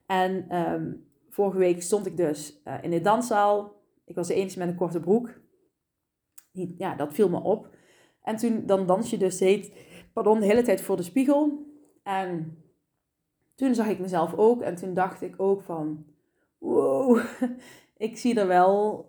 En 0.06 0.56
um, 0.56 1.06
vorige 1.30 1.58
week 1.58 1.82
stond 1.82 2.06
ik 2.06 2.16
dus 2.16 2.60
uh, 2.64 2.74
in 2.82 2.90
de 2.90 3.00
danszaal. 3.00 3.72
Ik 4.04 4.14
was 4.14 4.28
de 4.28 4.34
enige 4.34 4.58
met 4.58 4.68
een 4.68 4.74
korte 4.74 5.00
broek. 5.00 5.40
Ja, 6.78 6.94
dat 6.94 7.14
viel 7.14 7.28
me 7.28 7.40
op. 7.40 7.68
En 8.22 8.36
toen 8.36 8.66
dan 8.66 8.86
dans 8.86 9.10
je 9.10 9.16
dus 9.16 9.40
heet, 9.40 9.72
pardon, 10.12 10.40
de 10.40 10.46
hele 10.46 10.62
tijd 10.62 10.82
voor 10.82 10.96
de 10.96 11.02
spiegel. 11.02 11.66
En 12.02 12.58
toen 13.54 13.74
zag 13.74 13.86
ik 13.86 13.98
mezelf 13.98 14.34
ook. 14.34 14.62
En 14.62 14.74
toen 14.74 14.94
dacht 14.94 15.22
ik 15.22 15.34
ook 15.36 15.62
van, 15.62 16.06
wow, 16.58 17.20
ik 17.96 18.18
zie 18.18 18.40
er 18.40 18.46
wel, 18.46 19.06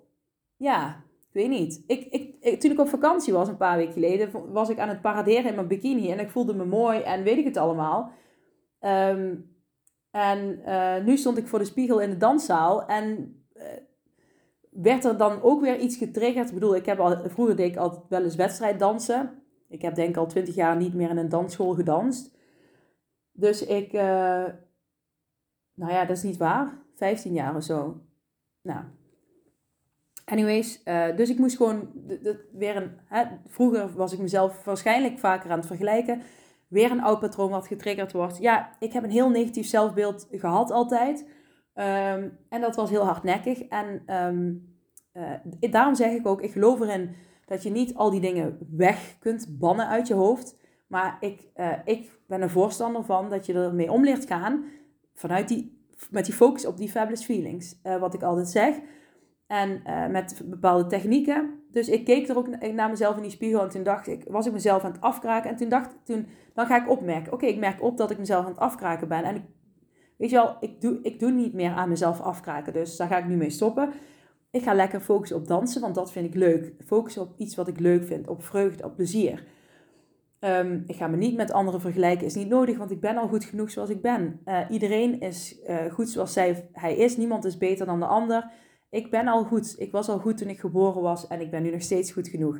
ja, 0.58 1.04
ik 1.20 1.30
weet 1.32 1.50
niet. 1.50 1.84
Ik, 1.88 2.06
ik, 2.40 2.60
toen 2.60 2.72
ik 2.72 2.80
op 2.80 2.88
vakantie 2.88 3.34
was, 3.34 3.48
een 3.48 3.58
paar 3.58 3.78
weken 3.78 3.94
geleden, 3.94 4.52
was 4.54 4.70
ik 4.70 4.80
aan 4.80 4.90
het 4.90 5.02
paraderen 5.02 5.50
in 5.50 5.56
mijn 5.56 5.68
bikini. 5.68 6.12
En 6.12 6.20
ik 6.20 6.30
voelde 6.30 6.54
me 6.54 6.66
mooi 6.66 7.00
en 7.00 7.24
weet 7.24 7.38
ik 7.38 7.46
het 7.46 7.58
allemaal. 7.58 8.12
Um, 8.82 9.55
en 10.16 10.60
uh, 10.68 11.04
nu 11.06 11.18
stond 11.18 11.38
ik 11.38 11.48
voor 11.48 11.60
de 11.60 11.66
spiegel 11.66 12.02
in 12.02 12.10
de 12.10 12.18
danszaal 12.18 12.88
en 12.88 13.36
uh, 13.58 13.64
werd 14.70 15.06
er 15.06 15.18
dan 15.18 15.42
ook 15.42 15.62
weer 15.62 15.80
iets 15.80 15.98
getriggerd. 15.98 16.48
Ik 16.48 16.54
bedoel, 16.54 16.76
ik 16.76 16.86
heb 16.86 17.00
al, 17.00 17.30
vroeger 17.30 17.56
deed 17.56 17.72
ik 17.72 17.78
altijd 17.78 18.04
wel 18.10 18.24
eens 18.24 18.36
wedstrijddansen. 18.36 19.44
Ik 19.68 19.82
heb 19.82 19.96
denk 19.96 20.10
ik 20.10 20.18
al 20.18 20.28
twintig 20.28 20.56
jaar 20.56 20.76
niet 20.76 20.94
meer 20.94 21.10
in 21.10 21.18
een 21.18 21.30
dansschool 21.30 21.74
gedanst. 21.74 22.38
Dus 23.32 23.66
ik, 23.66 23.94
uh, 23.94 24.02
nou 25.74 25.92
ja, 25.92 26.06
dat 26.06 26.18
is 26.18 26.24
niet 26.24 26.38
waar. 26.38 26.84
15 26.96 27.34
jaar 27.34 27.56
of 27.56 27.64
zo. 27.64 28.02
Nou, 28.62 28.84
anyways, 30.26 30.84
dus 31.16 31.30
ik 31.30 31.38
moest 31.38 31.58
gewoon 31.58 31.92
weer 32.52 32.76
een. 32.76 32.92
Hè, 33.06 33.24
vroeger 33.48 33.94
was 33.94 34.14
ik 34.14 34.20
mezelf 34.20 34.64
waarschijnlijk 34.64 35.20
vaker 35.20 35.52
aan 35.52 35.58
het 35.58 35.68
vergelijken 35.68 36.22
weer 36.76 36.92
een 36.92 37.02
oud 37.02 37.20
patroon 37.20 37.50
wat 37.50 37.68
getriggerd 37.68 38.12
wordt. 38.12 38.38
Ja, 38.38 38.76
ik 38.80 38.94
heb 38.94 39.04
een 39.04 39.10
heel 39.10 39.30
negatief 39.30 39.68
zelfbeeld 39.68 40.28
gehad 40.32 40.72
altijd. 40.72 41.26
Ehm, 41.74 42.30
en 42.50 42.62
dat 42.62 42.76
was 42.76 42.90
heel 42.90 43.06
hardnekkig. 43.06 43.62
En 43.62 44.04
ehm, 44.06 44.54
eh, 45.12 45.72
daarom 45.72 45.96
zeg 45.96 46.12
ik 46.12 46.28
ook, 46.28 46.42
ik 46.42 46.52
geloof 46.52 46.80
erin 46.80 47.16
dat 47.46 47.64
je 47.64 47.70
niet 47.70 47.96
al 47.96 48.10
die 48.10 48.22
dingen 48.22 48.58
weg 48.70 49.16
kunt 49.20 49.58
bannen 49.60 49.88
uit 49.88 50.08
je 50.08 50.14
hoofd. 50.14 50.58
Maar 50.88 51.18
ik, 51.20 51.48
uh, 51.56 51.72
ik 51.86 52.20
ben 52.28 52.42
een 52.42 52.50
voorstander 52.50 53.04
van 53.04 53.30
dat 53.30 53.46
je 53.46 53.54
ermee 53.54 53.92
om 53.92 54.04
leert 54.04 54.26
gaan. 54.26 54.66
Vanuit 55.14 55.48
die, 55.48 55.88
met 56.10 56.26
die 56.26 56.34
focus 56.34 56.66
op 56.66 56.78
die 56.78 56.90
fabulous 56.90 57.26
feelings. 57.26 57.80
Uh, 57.84 57.98
wat 57.98 58.14
ik 58.14 58.24
altijd 58.24 58.50
zeg. 58.50 58.76
En 59.48 59.82
met 60.12 60.42
bepaalde 60.46 60.88
technieken. 60.88 61.64
Dus 61.72 61.90
ik 61.90 62.06
keek 62.06 62.30
er 62.30 62.38
ook 62.38 62.72
naar 62.74 62.90
mezelf 62.90 63.16
in 63.16 63.22
die 63.22 63.32
spiegel 63.32 63.62
en 63.62 63.70
toen 63.70 63.84
dacht 63.84 64.08
ik, 64.08 64.24
was 64.28 64.46
ik 64.46 64.54
mezelf 64.54 64.84
aan 64.84 64.92
het 64.92 65.02
afkraken. 65.02 65.50
En 65.50 65.56
toen 65.56 65.70
dacht 65.70 65.96
toen, 66.04 66.28
dan 66.54 66.66
ga 66.66 66.82
ik 66.82 66.90
opmerken, 66.90 67.34
oké, 67.34 67.46
ik 67.46 67.58
merk 67.58 67.82
op 67.82 67.98
dat 67.98 68.12
ik 68.12 68.18
mezelf 68.18 68.46
aan 68.46 68.52
het 68.52 68.60
afkraken 68.60 69.08
ben. 69.08 69.24
En 69.24 69.36
ik, 69.36 69.42
weet 70.18 70.30
je 70.30 70.36
wel, 70.36 70.58
ik 70.60 70.82
doe, 70.82 71.00
ik 71.02 71.20
doe 71.20 71.32
niet 71.32 71.54
meer 71.54 71.72
aan 71.72 71.90
mezelf 71.90 72.22
afkraken, 72.22 72.74
dus 72.74 72.98
daar 72.98 73.08
ga 73.08 73.18
ik 73.18 73.28
nu 73.28 73.36
mee 73.36 73.50
stoppen. 73.50 73.90
Ik 74.52 74.64
ga 74.64 74.74
lekker 74.74 75.00
focussen 75.00 75.38
op 75.38 75.48
dansen, 75.48 75.82
want 75.82 75.96
dat 75.96 76.12
vind 76.12 76.26
ik 76.26 76.36
leuk. 76.36 76.74
Focussen 76.86 77.22
op 77.22 77.34
iets 77.38 77.56
wat 77.56 77.68
ik 77.68 77.80
leuk 77.80 78.06
vind, 78.06 78.28
op 78.28 78.44
vreugde, 78.44 78.84
op 78.86 78.96
plezier. 78.96 79.44
Um, 80.40 80.84
ik 80.88 80.96
ga 80.96 81.08
me 81.08 81.18
niet 81.18 81.36
met 81.36 81.52
anderen 81.52 81.82
vergelijken, 81.82 82.26
is 82.26 82.36
niet 82.36 82.50
nodig, 82.50 82.78
want 82.78 82.92
ik 82.92 83.00
ben 83.00 83.18
al 83.18 83.28
goed 83.28 83.44
genoeg 83.44 83.70
zoals 83.70 83.90
ik 83.90 84.02
ben. 84.02 84.40
Uh, 84.46 84.60
iedereen 84.70 85.20
is 85.20 85.60
uh, 85.68 85.76
goed 85.92 86.10
zoals 86.10 86.34
zij, 86.34 86.70
hij 86.72 86.96
is, 86.96 87.18
niemand 87.18 87.46
is 87.46 87.58
beter 87.58 87.86
dan 87.86 88.00
de 88.00 88.06
ander 88.06 88.52
ik 88.90 89.12
ben 89.12 89.28
al 89.28 89.44
goed. 89.44 89.76
Ik 89.78 89.92
was 89.92 90.10
al 90.10 90.20
goed 90.20 90.38
toen 90.38 90.50
ik 90.50 90.60
geboren 90.60 91.02
was 91.02 91.28
en 91.28 91.42
ik 91.42 91.52
ben 91.52 91.64
nu 91.64 91.72
nog 91.72 91.82
steeds 91.82 92.12
goed 92.12 92.28
genoeg. 92.28 92.60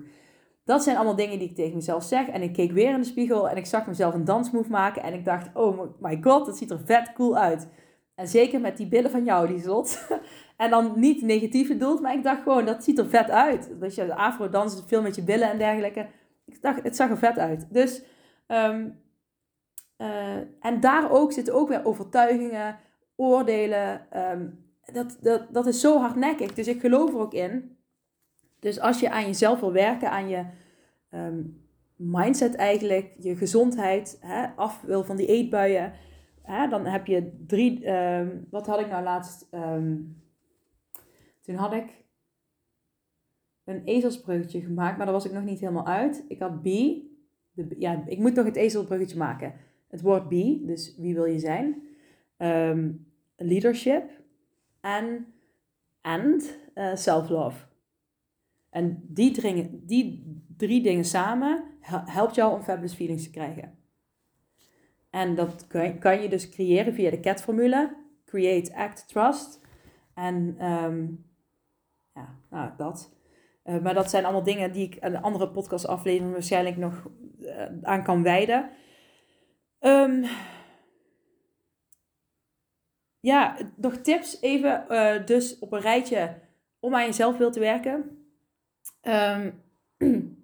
Dat 0.64 0.84
zijn 0.84 0.96
allemaal 0.96 1.16
dingen 1.16 1.40
die 1.40 1.50
ik 1.50 1.56
tegen 1.56 1.76
mezelf 1.76 2.04
zeg. 2.04 2.28
En 2.28 2.42
ik 2.42 2.54
keek 2.54 2.72
weer 2.72 2.94
in 2.94 3.00
de 3.00 3.06
spiegel 3.06 3.50
en 3.50 3.58
ik 3.58 3.66
zag 3.66 3.88
mezelf 3.88 4.14
een 4.14 4.26
dansmove 4.26 4.70
maken. 4.70 5.04
En 5.04 5.14
ik 5.14 5.26
dacht, 5.26 5.50
oh 5.54 5.82
my 6.00 6.18
god, 6.22 6.46
dat 6.46 6.58
ziet 6.58 6.72
er 6.72 6.82
vet 6.86 7.14
cool 7.14 7.38
uit. 7.38 7.68
En 8.16 8.28
zeker 8.28 8.62
met 8.62 8.78
die 8.78 8.88
billen 8.88 9.12
van 9.12 9.24
jou, 9.24 9.48
die 9.48 9.60
slot. 9.60 10.08
en 10.58 10.70
dan 10.70 10.94
niet 10.96 11.22
negatief 11.22 11.68
bedoeld, 11.68 12.02
maar 12.02 12.14
ik 12.14 12.24
dacht 12.24 12.42
gewoon, 12.42 12.66
dat 12.66 12.84
ziet 12.84 13.00
er 13.00 13.10
vet 13.10 13.30
uit. 13.30 13.72
Dat 13.80 13.96
je 13.96 14.16
afro 14.16 14.50
danst, 14.50 14.84
veel 14.88 15.02
met 15.02 15.16
je 15.16 15.24
billen 15.24 15.52
en 15.52 15.58
dergelijke. 15.58 16.08
Ik 16.46 16.62
dacht, 16.62 16.84
het 16.84 16.96
zag 16.96 17.10
er 17.10 17.18
vet 17.18 17.38
uit. 17.38 17.68
Dus, 17.70 18.02
um, 18.48 19.00
uh, 19.98 20.36
en 20.60 20.80
daar 20.80 21.12
ook 21.12 21.32
zitten 21.32 21.54
ook 21.54 21.68
weer 21.68 21.86
overtuigingen, 21.86 22.80
oordelen, 23.16 24.08
um, 24.32 24.65
dat, 24.94 25.18
dat, 25.22 25.54
dat 25.54 25.68
is 25.68 25.80
zo 25.80 26.00
hardnekkig. 26.00 26.54
Dus 26.54 26.68
ik 26.68 26.80
geloof 26.80 27.14
er 27.14 27.20
ook 27.20 27.34
in. 27.34 27.78
Dus 28.60 28.80
als 28.80 29.00
je 29.00 29.10
aan 29.10 29.26
jezelf 29.26 29.60
wil 29.60 29.72
werken, 29.72 30.12
aan 30.12 30.30
je 30.30 30.46
ehm, 31.10 31.42
mindset 31.96 32.56
eigenlijk, 32.56 33.16
je 33.20 33.36
gezondheid, 33.36 34.18
hè, 34.22 34.48
af 34.48 34.82
wil 34.82 35.04
van 35.04 35.16
die 35.16 35.28
eetbuien, 35.28 35.94
hè, 36.42 36.68
dan 36.68 36.86
heb 36.86 37.06
je 37.06 37.44
drie. 37.48 37.92
Um, 37.92 38.48
wat 38.50 38.68
had 38.68 38.80
ik 38.80 38.90
nou 38.90 39.04
laatst? 39.04 39.48
Um, 39.52 40.24
toen 41.42 41.56
had 41.56 41.74
ik 41.74 42.04
een 43.64 43.84
ezelsbruggetje 43.84 44.62
gemaakt, 44.62 44.98
maar 44.98 45.06
daar 45.06 45.16
was 45.16 45.26
ik 45.26 45.32
nog 45.32 45.44
niet 45.44 45.60
helemaal 45.60 45.88
uit. 45.88 46.26
Ik 46.28 46.40
had 46.40 46.62
B. 46.62 46.64
De, 46.64 47.76
ja, 47.78 48.04
ik 48.06 48.20
moet 48.20 48.34
nog 48.34 48.46
het 48.46 48.56
ezelsbruggetje 48.56 49.18
maken. 49.18 49.54
Het 49.88 50.02
woord 50.02 50.28
B, 50.28 50.32
dus 50.68 50.96
wie 50.98 51.14
wil 51.14 51.26
je 51.26 51.40
zijn? 51.40 51.84
leadership 53.38 54.10
en 54.86 55.34
and 56.02 56.58
uh, 56.76 56.96
self-love. 56.96 57.66
En 58.70 59.04
die, 59.08 59.32
dringen, 59.32 59.86
die 59.86 60.34
drie 60.58 60.82
dingen 60.82 61.06
samen 61.06 61.64
helpt 61.90 62.36
jou 62.36 62.54
om 62.54 62.64
fabulous 62.64 62.94
feelings 62.94 63.24
te 63.24 63.30
krijgen. 63.30 63.78
En 65.10 65.36
dat 65.36 65.68
kan, 66.00 66.22
je 66.22 66.30
dus 66.30 66.50
creëren 66.50 66.94
via 66.94 67.10
de 67.10 67.20
CAT-formule. 67.20 67.96
Create, 68.26 68.76
Act, 68.76 69.08
Trust. 69.08 69.62
En 70.14 70.66
um, 70.66 71.26
ja, 72.14 72.40
nou 72.50 72.72
dat. 72.78 73.14
Uh, 73.64 73.82
maar 73.82 73.94
dat 73.94 74.10
zijn 74.10 74.24
allemaal 74.24 74.44
dingen 74.44 74.72
die 74.72 74.86
ik 74.86 74.98
een 75.00 75.22
andere 75.22 75.50
podcastaflevering 75.50 76.32
waarschijnlijk 76.32 76.78
nog 76.78 77.10
uh, 77.40 77.66
aan 77.82 78.04
kan 78.04 78.24
wijden. 78.24 78.70
Um, 79.80 80.26
ja, 83.26 83.58
nog 83.76 83.96
tips 83.96 84.42
even 84.42 84.86
uh, 84.90 85.26
dus 85.26 85.60
op 85.60 85.72
een 85.72 85.80
rijtje 85.80 86.34
om 86.80 86.96
aan 86.96 87.06
jezelf 87.06 87.38
wil 87.38 87.52
te 87.52 87.60
werken. 87.60 88.28
Um, 89.02 89.64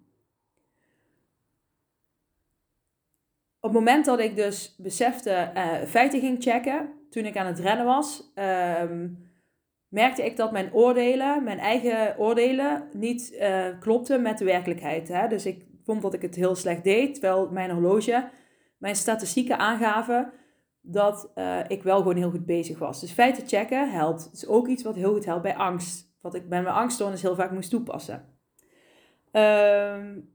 op 3.60 3.70
het 3.70 3.72
moment 3.72 4.06
dat 4.06 4.20
ik 4.20 4.36
dus 4.36 4.76
besefte 4.78 5.52
uh, 5.56 5.74
feiten 5.88 6.20
ging 6.20 6.44
checken, 6.44 6.90
toen 7.10 7.26
ik 7.26 7.38
aan 7.38 7.46
het 7.46 7.60
rennen 7.60 7.86
was, 7.86 8.32
um, 8.36 9.32
merkte 9.88 10.26
ik 10.26 10.38
dat 10.38 10.52
mijn 10.52 10.74
oordelen, 10.74 11.44
mijn 11.44 11.60
eigen 11.60 12.18
oordelen, 12.18 12.90
niet 12.94 13.32
uh, 13.34 13.66
klopten 13.80 14.22
met 14.22 14.38
de 14.38 14.46
werkelijkheid. 14.46 15.08
Hè? 15.08 15.28
Dus 15.28 15.46
ik 15.46 15.66
vond 15.84 16.02
dat 16.02 16.14
ik 16.14 16.22
het 16.22 16.36
heel 16.36 16.56
slecht 16.56 16.84
deed, 16.84 17.14
terwijl 17.14 17.50
mijn 17.52 17.72
horloge, 17.72 18.30
mijn 18.78 18.96
statistieken 18.96 19.58
aangaven 19.58 20.34
dat 20.82 21.32
uh, 21.36 21.60
ik 21.68 21.84
wel 21.84 21.98
gewoon 21.98 22.16
heel 22.16 22.32
goed 22.32 22.46
bezig 22.46 22.80
was. 22.80 23.00
Dus 23.00 23.12
feiten 23.12 23.48
checken 23.48 23.92
helpt. 23.92 24.24
Het 24.24 24.34
is 24.34 24.48
ook 24.48 24.68
iets 24.68 24.84
wat 24.84 24.96
heel 24.96 25.14
goed 25.14 25.26
helpt 25.26 25.42
bij 25.42 25.56
angst. 25.56 26.10
Wat 26.22 26.36
ik 26.36 26.50
bij 26.50 26.62
mijn 26.62 26.76
angststoornis 26.76 27.22
heel 27.22 27.36
vaak 27.36 27.52
moest 27.52 27.70
toepassen. 27.70 28.26
Um, 29.32 30.34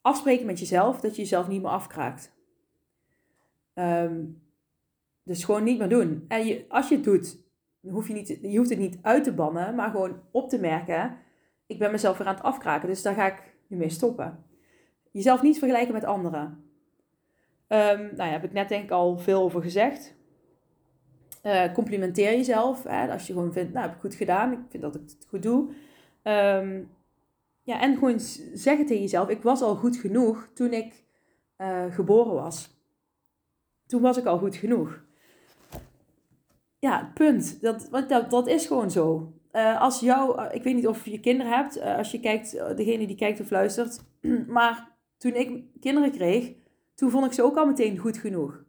afspreken 0.00 0.46
met 0.46 0.58
jezelf 0.58 1.00
dat 1.00 1.16
je 1.16 1.22
jezelf 1.22 1.48
niet 1.48 1.62
meer 1.62 1.70
afkraakt. 1.70 2.32
Um, 3.74 4.42
dus 5.22 5.44
gewoon 5.44 5.64
niet 5.64 5.78
meer 5.78 5.88
doen. 5.88 6.24
En 6.28 6.46
je, 6.46 6.64
als 6.68 6.88
je 6.88 6.94
het 6.94 7.04
doet, 7.04 7.44
hoef 7.80 8.08
je, 8.08 8.12
niet, 8.12 8.38
je 8.42 8.56
hoeft 8.56 8.70
het 8.70 8.78
niet 8.78 8.98
uit 9.02 9.24
te 9.24 9.34
bannen, 9.34 9.74
maar 9.74 9.90
gewoon 9.90 10.22
op 10.30 10.48
te 10.48 10.58
merken: 10.58 11.16
ik 11.66 11.78
ben 11.78 11.90
mezelf 11.90 12.18
weer 12.18 12.26
aan 12.26 12.34
het 12.34 12.42
afkraken, 12.42 12.88
dus 12.88 13.02
daar 13.02 13.14
ga 13.14 13.26
ik 13.26 13.56
nu 13.66 13.76
mee 13.76 13.88
stoppen. 13.88 14.44
Jezelf 15.10 15.42
niet 15.42 15.58
vergelijken 15.58 15.94
met 15.94 16.04
anderen. 16.04 16.69
Um, 17.72 18.00
nou 18.00 18.16
ja, 18.16 18.24
heb 18.24 18.44
ik 18.44 18.52
net 18.52 18.68
denk 18.68 18.84
ik 18.84 18.90
al 18.90 19.18
veel 19.18 19.42
over 19.42 19.62
gezegd. 19.62 20.14
Uh, 21.42 21.72
complimenteer 21.72 22.30
jezelf. 22.30 22.82
Hè, 22.82 23.12
als 23.12 23.26
je 23.26 23.32
gewoon 23.32 23.52
vindt, 23.52 23.72
nou 23.72 23.86
heb 23.86 23.94
ik 23.94 24.00
goed 24.00 24.14
gedaan, 24.14 24.52
ik 24.52 24.58
vind 24.68 24.82
dat 24.82 24.94
ik 24.94 25.00
het 25.00 25.26
goed 25.28 25.42
doe. 25.42 25.68
Um, 26.22 26.90
ja, 27.62 27.80
en 27.80 27.94
gewoon 27.94 28.20
zeggen 28.54 28.86
tegen 28.86 29.02
jezelf, 29.02 29.28
ik 29.28 29.42
was 29.42 29.62
al 29.62 29.74
goed 29.76 29.96
genoeg 29.96 30.48
toen 30.54 30.72
ik 30.72 31.04
uh, 31.58 31.94
geboren 31.94 32.34
was. 32.34 32.78
Toen 33.86 34.02
was 34.02 34.16
ik 34.16 34.24
al 34.24 34.38
goed 34.38 34.56
genoeg. 34.56 35.02
Ja, 36.78 37.10
punt. 37.14 37.60
Dat, 37.60 37.88
dat, 38.08 38.30
dat 38.30 38.46
is 38.46 38.66
gewoon 38.66 38.90
zo. 38.90 39.32
Uh, 39.52 39.80
als 39.80 40.00
jou, 40.00 40.42
ik 40.50 40.62
weet 40.62 40.74
niet 40.74 40.86
of 40.86 41.06
je 41.06 41.20
kinderen 41.20 41.52
hebt, 41.52 41.80
als 41.80 42.10
je 42.10 42.20
kijkt, 42.20 42.76
degene 42.76 43.06
die 43.06 43.16
kijkt 43.16 43.40
of 43.40 43.50
luistert. 43.50 44.04
maar 44.46 44.96
toen 45.16 45.34
ik 45.34 45.64
kinderen 45.80 46.10
kreeg, 46.10 46.52
toen 47.00 47.10
vond 47.10 47.26
ik 47.26 47.32
ze 47.32 47.42
ook 47.42 47.56
al 47.56 47.66
meteen 47.66 47.98
goed 47.98 48.18
genoeg. 48.18 48.64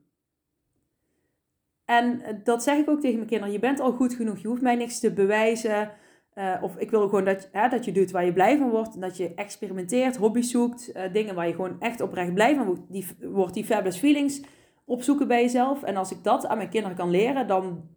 En 1.86 2.22
dat 2.44 2.64
zeg 2.64 2.78
ik 2.78 2.90
ook 2.90 3.00
tegen 3.00 3.16
mijn 3.16 3.30
kinderen. 3.30 3.54
Je 3.54 3.60
bent 3.60 3.80
al 3.80 3.92
goed 3.92 4.14
genoeg. 4.14 4.38
Je 4.38 4.48
hoeft 4.48 4.62
mij 4.62 4.76
niks 4.76 5.00
te 5.00 5.14
bewijzen. 5.14 5.92
Uh, 6.36 6.58
of 6.62 6.78
ik 6.78 6.90
wil 6.90 7.02
gewoon 7.02 7.24
dat, 7.24 7.50
hè, 7.52 7.70
dat 7.70 7.86
je 7.86 7.92
doet 7.92 8.12
waar 8.12 8.26
je 8.26 8.34
blij 8.34 8.58
van 8.58 8.70
wordt. 8.70 9.02
Dat 9.02 9.18
je 9.18 9.34
experimenteert, 9.34 10.16
hobby's 10.16 10.52
zoekt. 10.52 10.92
Uh, 10.96 11.14
dingen 11.14 11.36
waar 11.36 11.48
je 11.48 11.54
gewoon 11.54 11.80
echt 11.80 12.02
oprecht 12.02 12.34
blij 12.34 12.56
van 12.56 12.66
wordt. 12.66 12.82
Die, 12.90 13.06
wordt 13.22 13.54
die 13.54 13.66
fabulous 13.66 13.98
feelings 13.98 14.42
opzoeken 14.86 15.28
bij 15.28 15.42
jezelf. 15.42 15.84
En 15.84 15.96
als 15.96 16.12
ik 16.12 16.24
dat 16.24 16.46
aan 16.46 16.58
mijn 16.58 16.70
kinderen 16.70 16.98
kan 16.98 17.10
leren, 17.10 17.48
dan 17.48 17.90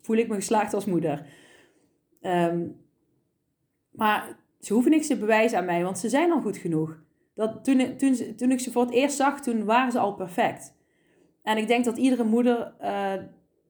voel 0.00 0.16
ik 0.16 0.28
me 0.28 0.34
geslaagd 0.34 0.74
als 0.74 0.84
moeder. 0.84 1.26
Um, 2.20 2.76
maar 3.90 4.36
ze 4.58 4.72
hoeven 4.72 4.90
niks 4.90 5.06
te 5.06 5.18
bewijzen 5.18 5.58
aan 5.58 5.64
mij, 5.64 5.82
want 5.82 5.98
ze 5.98 6.08
zijn 6.08 6.32
al 6.32 6.40
goed 6.40 6.56
genoeg. 6.56 7.08
Dat, 7.40 7.64
toen, 7.64 7.96
toen, 7.96 8.34
toen 8.36 8.50
ik 8.50 8.60
ze 8.60 8.72
voor 8.72 8.82
het 8.82 8.94
eerst 8.94 9.16
zag, 9.16 9.40
toen 9.40 9.64
waren 9.64 9.92
ze 9.92 9.98
al 9.98 10.14
perfect. 10.14 10.74
En 11.42 11.56
ik 11.56 11.66
denk 11.66 11.84
dat 11.84 11.96
iedere 11.96 12.24
moeder 12.24 12.74
uh, 12.82 13.12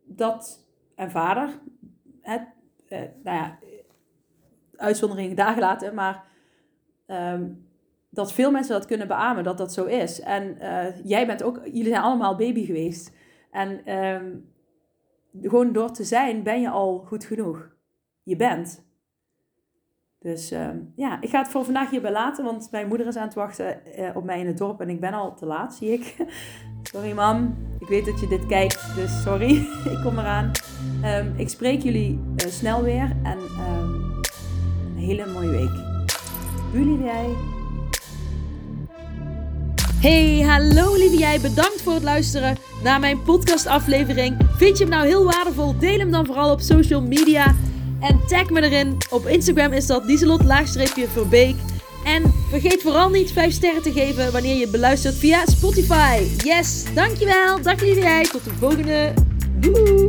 dat, 0.05 0.67
en 0.95 1.11
vader, 1.11 1.61
het, 2.21 2.43
nou 2.89 3.37
ja, 3.37 3.59
uitzonderingen 4.77 5.37
daar 5.37 5.53
gelaten, 5.53 5.95
maar 5.95 6.25
um, 7.07 7.69
dat 8.09 8.33
veel 8.33 8.51
mensen 8.51 8.73
dat 8.73 8.87
kunnen 8.87 9.09
beamen, 9.09 9.45
dat 9.45 9.59
dat 9.59 9.73
zo 9.73 9.85
is. 9.85 10.21
En 10.21 10.57
uh, 10.61 11.05
jij 11.05 11.27
bent 11.27 11.43
ook, 11.43 11.61
jullie 11.65 11.89
zijn 11.89 12.03
allemaal 12.03 12.37
baby 12.37 12.65
geweest. 12.65 13.13
En 13.51 13.99
um, 13.99 14.53
gewoon 15.43 15.73
door 15.73 15.93
te 15.93 16.05
zijn 16.05 16.43
ben 16.43 16.61
je 16.61 16.69
al 16.69 16.99
goed 16.99 17.25
genoeg. 17.25 17.69
Je 18.23 18.37
bent. 18.37 18.89
Dus 20.23 20.51
um, 20.51 20.93
ja, 20.97 21.21
ik 21.21 21.31
ga 21.31 21.39
het 21.39 21.49
voor 21.49 21.65
vandaag 21.65 21.91
hierbij 21.91 22.13
laten, 22.13 22.45
want 22.45 22.69
mijn 22.71 22.89
moeder 22.89 23.07
is 23.07 23.17
aan 23.17 23.27
het 23.27 23.35
wachten 23.35 23.81
uh, 23.99 24.17
op 24.17 24.25
mij 24.25 24.41
in 24.41 24.47
het 24.47 24.59
dorp 24.59 24.81
en 24.81 24.89
ik 24.89 25.01
ben 25.01 25.13
al 25.13 25.35
te 25.35 25.47
laat, 25.47 25.75
zie 25.75 25.93
ik. 25.93 26.17
sorry 26.93 27.13
mam, 27.13 27.57
ik 27.79 27.89
weet 27.89 28.05
dat 28.05 28.21
je 28.21 28.27
dit 28.29 28.47
kijkt, 28.47 28.95
dus 28.95 29.23
sorry, 29.23 29.51
ik 29.95 30.01
kom 30.03 30.19
eraan. 30.19 30.51
Um, 31.05 31.35
ik 31.37 31.49
spreek 31.49 31.83
jullie 31.83 32.13
uh, 32.13 32.51
snel 32.51 32.83
weer 32.83 33.17
en 33.23 33.39
um, 33.39 34.21
een 34.97 34.97
hele 34.97 35.27
mooie 35.27 35.51
week. 35.51 35.73
Lieve 36.73 37.03
jij. 37.03 37.29
Hey, 40.01 40.41
hallo 40.41 40.97
lieve 40.97 41.17
jij. 41.17 41.41
Bedankt 41.41 41.83
voor 41.83 41.95
het 41.95 42.03
luisteren 42.03 42.57
naar 42.83 43.01
mijn 43.01 43.23
podcastaflevering. 43.23 44.37
Vind 44.57 44.79
je 44.79 44.85
hem 44.85 44.93
nou 44.93 45.07
heel 45.07 45.25
waardevol? 45.25 45.79
Deel 45.79 45.99
hem 45.99 46.11
dan 46.11 46.27
vooral 46.27 46.53
op 46.53 46.61
social 46.61 47.03
media. 47.03 47.55
En 48.01 48.21
tag 48.27 48.51
me 48.51 48.63
erin. 48.63 48.97
Op 49.11 49.27
Instagram 49.27 49.73
is 49.73 49.87
dat 49.87 50.07
Dieselot-Verbeek. 50.07 51.57
En 52.05 52.35
vergeet 52.49 52.83
vooral 52.83 53.09
niet 53.09 53.33
5 53.33 53.53
sterren 53.53 53.83
te 53.83 53.93
geven 53.93 54.33
wanneer 54.33 54.57
je 54.57 54.69
beluistert 54.69 55.15
via 55.15 55.47
Spotify. 55.47 56.23
Yes, 56.37 56.85
dankjewel. 56.95 57.63
Dag 57.63 57.81
lieve 57.81 58.01
jij. 58.01 58.23
Tot 58.23 58.45
de 58.45 58.51
volgende. 58.59 59.13
Doei. 59.61 60.07